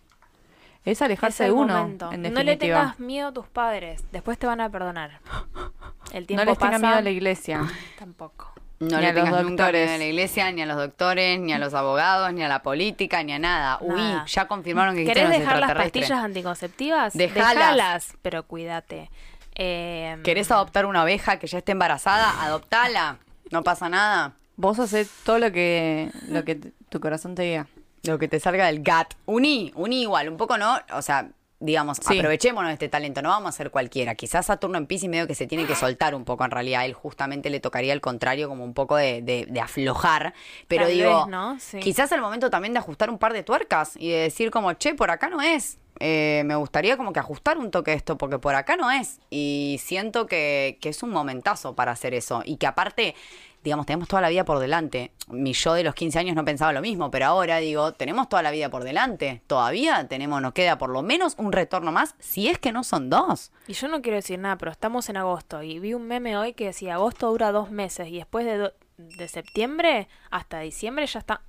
Es 0.84 1.00
alejarse 1.02 1.44
Es 1.44 1.48
de 1.50 1.52
uno, 1.52 1.90
en 2.12 2.22
No 2.32 2.42
le 2.42 2.56
tengas 2.56 2.98
miedo 3.00 3.28
a 3.28 3.32
tus 3.32 3.46
padres. 3.46 4.04
Después 4.12 4.38
te 4.38 4.46
van 4.46 4.60
a 4.60 4.68
perdonar. 4.70 5.20
El 6.12 6.26
tiempo 6.26 6.44
No 6.44 6.50
les 6.50 6.58
tenga 6.58 6.72
pasa. 6.72 6.86
miedo 6.86 6.98
a 6.98 7.02
la 7.02 7.10
iglesia. 7.10 7.60
Tampoco. 7.98 8.52
No 8.80 8.96
Ni 8.96 9.02
le 9.02 9.08
a 9.08 9.12
los 9.12 9.24
tengas 9.24 9.42
nunca 9.44 9.70
miedo 9.70 9.94
a 9.94 9.98
la 9.98 10.04
iglesia, 10.04 10.50
ni 10.50 10.60
a 10.62 10.66
los 10.66 10.76
doctores, 10.76 11.38
ni 11.40 11.52
a 11.52 11.58
los 11.58 11.72
abogados, 11.72 12.32
ni 12.32 12.42
a 12.42 12.48
la 12.48 12.62
política, 12.62 13.22
ni 13.22 13.32
a 13.32 13.38
nada. 13.38 13.78
Uy, 13.80 14.00
ya 14.26 14.48
confirmaron 14.48 14.96
que 14.96 15.04
¿Querés 15.04 15.30
dejar 15.30 15.60
las 15.60 15.72
pastillas 15.72 16.10
anticonceptivas? 16.12 17.12
Dejalas. 17.14 17.54
Dejalas, 17.54 18.14
pero 18.22 18.42
cuídate. 18.44 19.08
Eh, 19.54 20.18
¿Querés 20.24 20.50
adoptar 20.50 20.86
una 20.86 21.02
oveja 21.02 21.38
que 21.38 21.46
ya 21.46 21.58
esté 21.58 21.72
embarazada? 21.72 22.42
Adoptala. 22.44 23.18
No 23.50 23.62
pasa 23.62 23.88
nada. 23.88 24.32
Vos 24.56 24.78
haces 24.78 25.10
todo 25.24 25.38
lo 25.38 25.52
que, 25.52 26.10
lo 26.28 26.44
que 26.44 26.56
tu 26.88 27.00
corazón 27.00 27.34
te 27.34 27.42
diga. 27.42 27.66
Lo 28.04 28.18
que 28.18 28.28
te 28.28 28.40
salga 28.40 28.66
del 28.66 28.82
GAT. 28.82 29.14
Uní, 29.26 29.72
uní 29.74 30.02
igual, 30.02 30.28
un 30.28 30.36
poco 30.36 30.58
no, 30.58 30.78
o 30.94 31.02
sea, 31.02 31.28
digamos, 31.60 31.98
Sí. 31.98 32.18
aprovechémonos 32.18 32.68
de 32.70 32.72
este 32.72 32.88
talento, 32.88 33.22
no 33.22 33.28
vamos 33.28 33.50
a 33.50 33.52
ser 33.52 33.70
cualquiera. 33.70 34.14
Quizás 34.16 34.46
Saturno 34.46 34.76
en 34.78 34.86
Pisces 34.86 35.08
medio 35.08 35.26
que 35.28 35.34
se 35.36 35.46
tiene 35.46 35.66
que 35.66 35.76
soltar 35.76 36.14
un 36.14 36.24
poco, 36.24 36.44
en 36.44 36.50
realidad 36.50 36.84
él 36.84 36.94
justamente 36.94 37.48
le 37.50 37.60
tocaría 37.60 37.92
el 37.92 38.00
contrario 38.00 38.48
como 38.48 38.64
un 38.64 38.74
poco 38.74 38.96
de, 38.96 39.22
de- 39.22 39.46
de 39.48 39.60
aflojar, 39.60 40.34
pero 40.66 40.84
Tal 40.84 40.92
digo, 40.92 41.18
vez, 41.18 41.26
¿no? 41.28 41.58
Sí. 41.60 41.78
quizás 41.78 42.10
el 42.12 42.20
momento 42.20 42.50
también 42.50 42.72
de 42.72 42.80
ajustar 42.80 43.08
un 43.10 43.18
par 43.18 43.32
de 43.32 43.44
tuercas 43.44 43.92
y 43.96 44.10
de 44.10 44.16
decir 44.18 44.50
como, 44.50 44.72
che, 44.72 44.94
por 44.94 45.10
acá 45.12 45.28
no 45.28 45.40
es. 45.40 45.78
Eh, 46.00 46.42
me 46.46 46.56
gustaría 46.56 46.96
como 46.96 47.12
que 47.12 47.20
ajustar 47.20 47.58
un 47.58 47.70
toque 47.70 47.92
esto, 47.92 48.18
porque 48.18 48.38
por 48.38 48.54
acá 48.54 48.76
no 48.76 48.90
es. 48.90 49.20
Y 49.30 49.78
siento 49.82 50.26
que, 50.26 50.78
que 50.80 50.88
es 50.88 51.02
un 51.02 51.10
momentazo 51.10 51.74
para 51.74 51.92
hacer 51.92 52.14
eso. 52.14 52.42
Y 52.44 52.56
que 52.56 52.66
aparte, 52.66 53.14
digamos, 53.62 53.86
tenemos 53.86 54.08
toda 54.08 54.22
la 54.22 54.28
vida 54.28 54.44
por 54.44 54.58
delante. 54.58 55.12
Mi 55.28 55.52
yo 55.52 55.74
de 55.74 55.84
los 55.84 55.94
15 55.94 56.18
años 56.18 56.36
no 56.36 56.44
pensaba 56.44 56.72
lo 56.72 56.80
mismo, 56.80 57.10
pero 57.10 57.26
ahora 57.26 57.58
digo, 57.58 57.92
tenemos 57.92 58.28
toda 58.28 58.42
la 58.42 58.50
vida 58.50 58.68
por 58.70 58.84
delante. 58.84 59.42
Todavía 59.46 60.06
tenemos, 60.08 60.42
nos 60.42 60.52
queda 60.52 60.78
por 60.78 60.90
lo 60.90 61.02
menos 61.02 61.34
un 61.38 61.52
retorno 61.52 61.92
más, 61.92 62.14
si 62.18 62.48
es 62.48 62.58
que 62.58 62.72
no 62.72 62.84
son 62.84 63.10
dos. 63.10 63.52
Y 63.66 63.74
yo 63.74 63.88
no 63.88 64.02
quiero 64.02 64.16
decir 64.16 64.38
nada, 64.38 64.56
pero 64.58 64.72
estamos 64.72 65.08
en 65.08 65.16
agosto 65.16 65.62
y 65.62 65.78
vi 65.78 65.94
un 65.94 66.06
meme 66.06 66.36
hoy 66.36 66.54
que 66.54 66.66
decía 66.66 66.94
agosto 66.94 67.30
dura 67.30 67.52
dos 67.52 67.70
meses 67.70 68.08
y 68.08 68.16
después 68.16 68.44
de, 68.44 68.72
de 68.96 69.28
septiembre 69.28 70.08
hasta 70.30 70.60
diciembre 70.60 71.06
ya 71.06 71.20
está. 71.20 71.42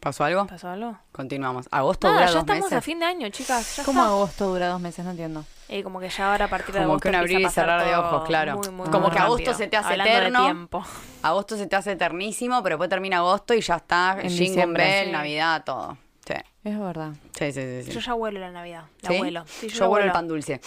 ¿Pasó 0.00 0.22
algo? 0.24 0.46
¿Pasó 0.46 0.68
algo? 0.68 0.96
Continuamos. 1.10 1.66
Agosto 1.72 2.06
Nada, 2.06 2.18
dura 2.20 2.26
ya 2.26 2.32
dos 2.34 2.40
estamos 2.42 2.62
meses. 2.64 2.78
a 2.78 2.80
fin 2.80 2.98
de 3.00 3.04
año, 3.06 3.28
chicas. 3.30 3.76
Ya 3.78 3.84
¿Cómo 3.84 4.00
está. 4.00 4.10
agosto 4.12 4.46
dura 4.48 4.68
dos 4.68 4.80
meses? 4.80 5.04
No 5.04 5.10
entiendo. 5.10 5.44
Y 5.68 5.82
como 5.82 5.98
que 6.00 6.08
ya 6.08 6.30
ahora 6.30 6.44
a 6.44 6.48
partir 6.48 6.72
de 6.74 6.80
Como 6.80 6.92
agosto 6.92 7.02
que 7.02 7.08
un 7.08 7.14
abrir 7.16 7.32
empieza 7.36 7.40
y 7.40 7.44
pasar 7.64 7.64
cerrar 7.64 7.84
de 7.84 7.92
todo 7.92 8.16
ojos, 8.16 8.28
claro. 8.28 8.56
muy, 8.58 8.68
muy, 8.70 8.86
Como 8.88 9.06
muy 9.08 9.10
que 9.10 9.18
agosto 9.18 9.38
rápido. 9.50 9.54
se 9.58 9.66
te 9.66 9.76
hace 9.76 9.88
Hablando 9.92 10.12
de 10.12 10.18
eterno. 10.18 10.44
tiempo. 10.44 10.84
Agosto 11.22 11.56
se 11.56 11.66
te 11.66 11.76
hace 11.76 11.92
eternísimo, 11.92 12.62
pero 12.62 12.76
después 12.76 12.88
termina 12.90 13.16
agosto 13.18 13.54
y 13.54 13.60
ya 13.60 13.74
está. 13.76 14.12
En 14.20 14.30
Jingle 14.30 14.46
diciembre. 14.46 14.84
Bell, 14.84 15.06
Sí. 15.06 15.12
Navidad, 15.12 15.64
todo. 15.64 15.98
Sí, 16.26 16.34
Es 16.64 16.78
verdad. 16.78 17.12
sí, 17.36 17.52
sí. 17.52 17.60
sí, 17.60 17.82
sí. 17.84 17.90
Yo 17.90 18.00
ya 18.00 18.14
huelo 18.14 18.38
la 18.38 18.50
Navidad. 18.52 18.84
La 19.02 19.10
¿Sí? 19.10 19.20
huelo. 19.20 19.44
Sí, 19.46 19.68
yo, 19.68 19.74
yo 19.74 19.84
la 19.84 19.90
huelo 19.90 20.06
el 20.06 20.12
pan 20.12 20.28
dulce. 20.28 20.60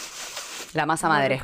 La 0.73 0.85
masa 0.85 1.09
madre. 1.09 1.41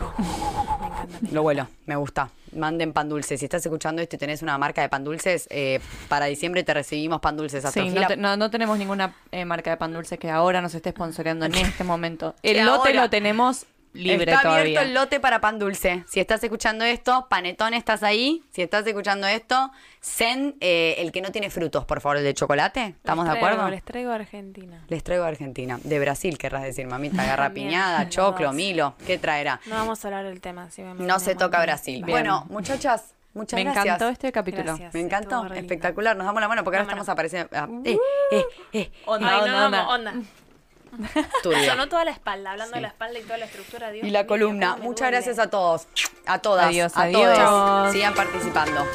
Lo 1.31 1.41
huelo, 1.43 1.67
me 1.85 1.95
gusta. 1.95 2.29
Manden 2.55 2.93
pan 2.93 3.09
dulce. 3.09 3.37
Si 3.37 3.45
estás 3.45 3.65
escuchando 3.65 4.01
esto 4.01 4.15
y 4.15 4.19
tenés 4.19 4.41
una 4.41 4.57
marca 4.57 4.81
de 4.81 4.89
pan 4.89 5.03
dulces, 5.03 5.47
eh, 5.51 5.79
para 6.07 6.25
diciembre 6.27 6.63
te 6.63 6.73
recibimos 6.73 7.19
pan 7.19 7.35
dulces. 7.35 7.63
Sí, 7.73 7.89
no, 7.89 8.07
te- 8.07 8.15
no, 8.17 8.37
no 8.37 8.49
tenemos 8.49 8.77
ninguna 8.77 9.13
eh, 9.31 9.43
marca 9.45 9.69
de 9.71 9.77
pan 9.77 9.93
dulce 9.93 10.17
que 10.17 10.29
ahora 10.31 10.61
nos 10.61 10.73
esté 10.73 10.91
sponsoreando 10.91 11.45
en 11.45 11.55
este 11.55 11.83
momento. 11.83 12.35
El 12.41 12.65
lote 12.65 12.89
ahora- 12.89 13.03
lo 13.03 13.09
tenemos 13.09 13.65
libre 13.93 14.31
Está 14.31 14.41
todavía. 14.43 14.61
abierto 14.61 14.81
el 14.87 14.93
lote 14.93 15.19
para 15.19 15.41
pan 15.41 15.59
dulce. 15.59 16.03
Si 16.07 16.19
estás 16.19 16.43
escuchando 16.43 16.85
esto, 16.85 17.27
panetón, 17.29 17.73
estás 17.73 18.03
ahí. 18.03 18.43
Si 18.51 18.61
estás 18.61 18.85
escuchando 18.87 19.25
esto, 19.27 19.71
Zen, 20.03 20.55
eh, 20.61 20.95
el 20.99 21.11
que 21.11 21.21
no 21.21 21.31
tiene 21.31 21.49
frutos, 21.49 21.85
por 21.85 22.01
favor, 22.01 22.17
el 22.17 22.23
de 22.23 22.33
chocolate. 22.33 22.85
¿Estamos 22.97 23.25
Les 23.25 23.33
de 23.33 23.39
acuerdo? 23.39 23.69
Les 23.69 23.83
traigo 23.83 24.11
a 24.11 24.15
Argentina. 24.15 24.83
Les 24.87 25.03
traigo 25.03 25.23
a 25.23 25.27
Argentina. 25.27 25.79
De 25.83 25.99
Brasil, 25.99 26.37
querrás 26.37 26.63
decir, 26.63 26.87
mamita. 26.87 27.23
Garra 27.25 27.45
También, 27.45 27.67
piñada, 27.69 28.03
los 28.03 28.09
choclo, 28.13 28.53
milo. 28.53 28.95
¿Qué 29.05 29.17
traerá? 29.17 29.59
No 29.65 29.75
vamos 29.75 30.03
a 30.03 30.07
hablar 30.07 30.25
del 30.25 30.41
tema. 30.41 30.69
sí, 30.69 30.81
me- 30.83 30.93
No 30.93 31.15
me 31.15 31.19
se 31.19 31.35
toca 31.35 31.61
Brasil. 31.61 32.03
Bien. 32.03 32.07
Bueno, 32.13 32.45
muchas, 32.49 33.13
muchas 33.33 33.57
Me 33.57 33.63
gracias. 33.63 33.85
encantó 33.85 34.09
este 34.09 34.31
capítulo. 34.31 34.63
Gracias. 34.65 34.93
Me 34.93 34.99
encantó, 35.01 35.45
espectacular. 35.53 36.15
Nos 36.15 36.25
damos 36.25 36.41
la 36.41 36.47
mano 36.47 36.63
porque 36.63 36.77
ahora 36.77 36.83
estamos 36.89 37.09
apareciendo. 37.09 37.49
ah, 37.53 37.67
eh, 37.83 37.97
eh, 38.31 38.43
eh. 38.73 38.91
Onda, 39.05 39.27
Ay, 39.29 39.39
onda, 39.41 39.51
no, 39.59 39.65
onda. 39.65 39.87
onda. 39.89 40.13
Sonó 41.65 41.87
toda 41.89 42.05
la 42.05 42.11
espalda, 42.11 42.51
hablando 42.51 42.73
Sí. 42.73 42.77
de 42.77 42.81
la 42.81 42.87
espalda 42.89 43.19
y 43.19 43.21
toda 43.23 43.37
la 43.37 43.45
estructura. 43.45 43.89
Dios 43.91 44.05
Y 44.07 44.09
la 44.11 44.19
mío, 44.21 44.27
columna. 44.27 44.75
Muchas 44.77 44.99
duele. 45.07 45.11
gracias 45.17 45.39
a 45.39 45.49
todos, 45.49 45.87
a 46.25 46.39
todas, 46.39 46.67
Adiós, 46.67 46.95
a 46.95 47.01
adiós. 47.03 47.37
todos. 47.37 47.91
Sigan 47.93 48.13
participando. 48.13 48.85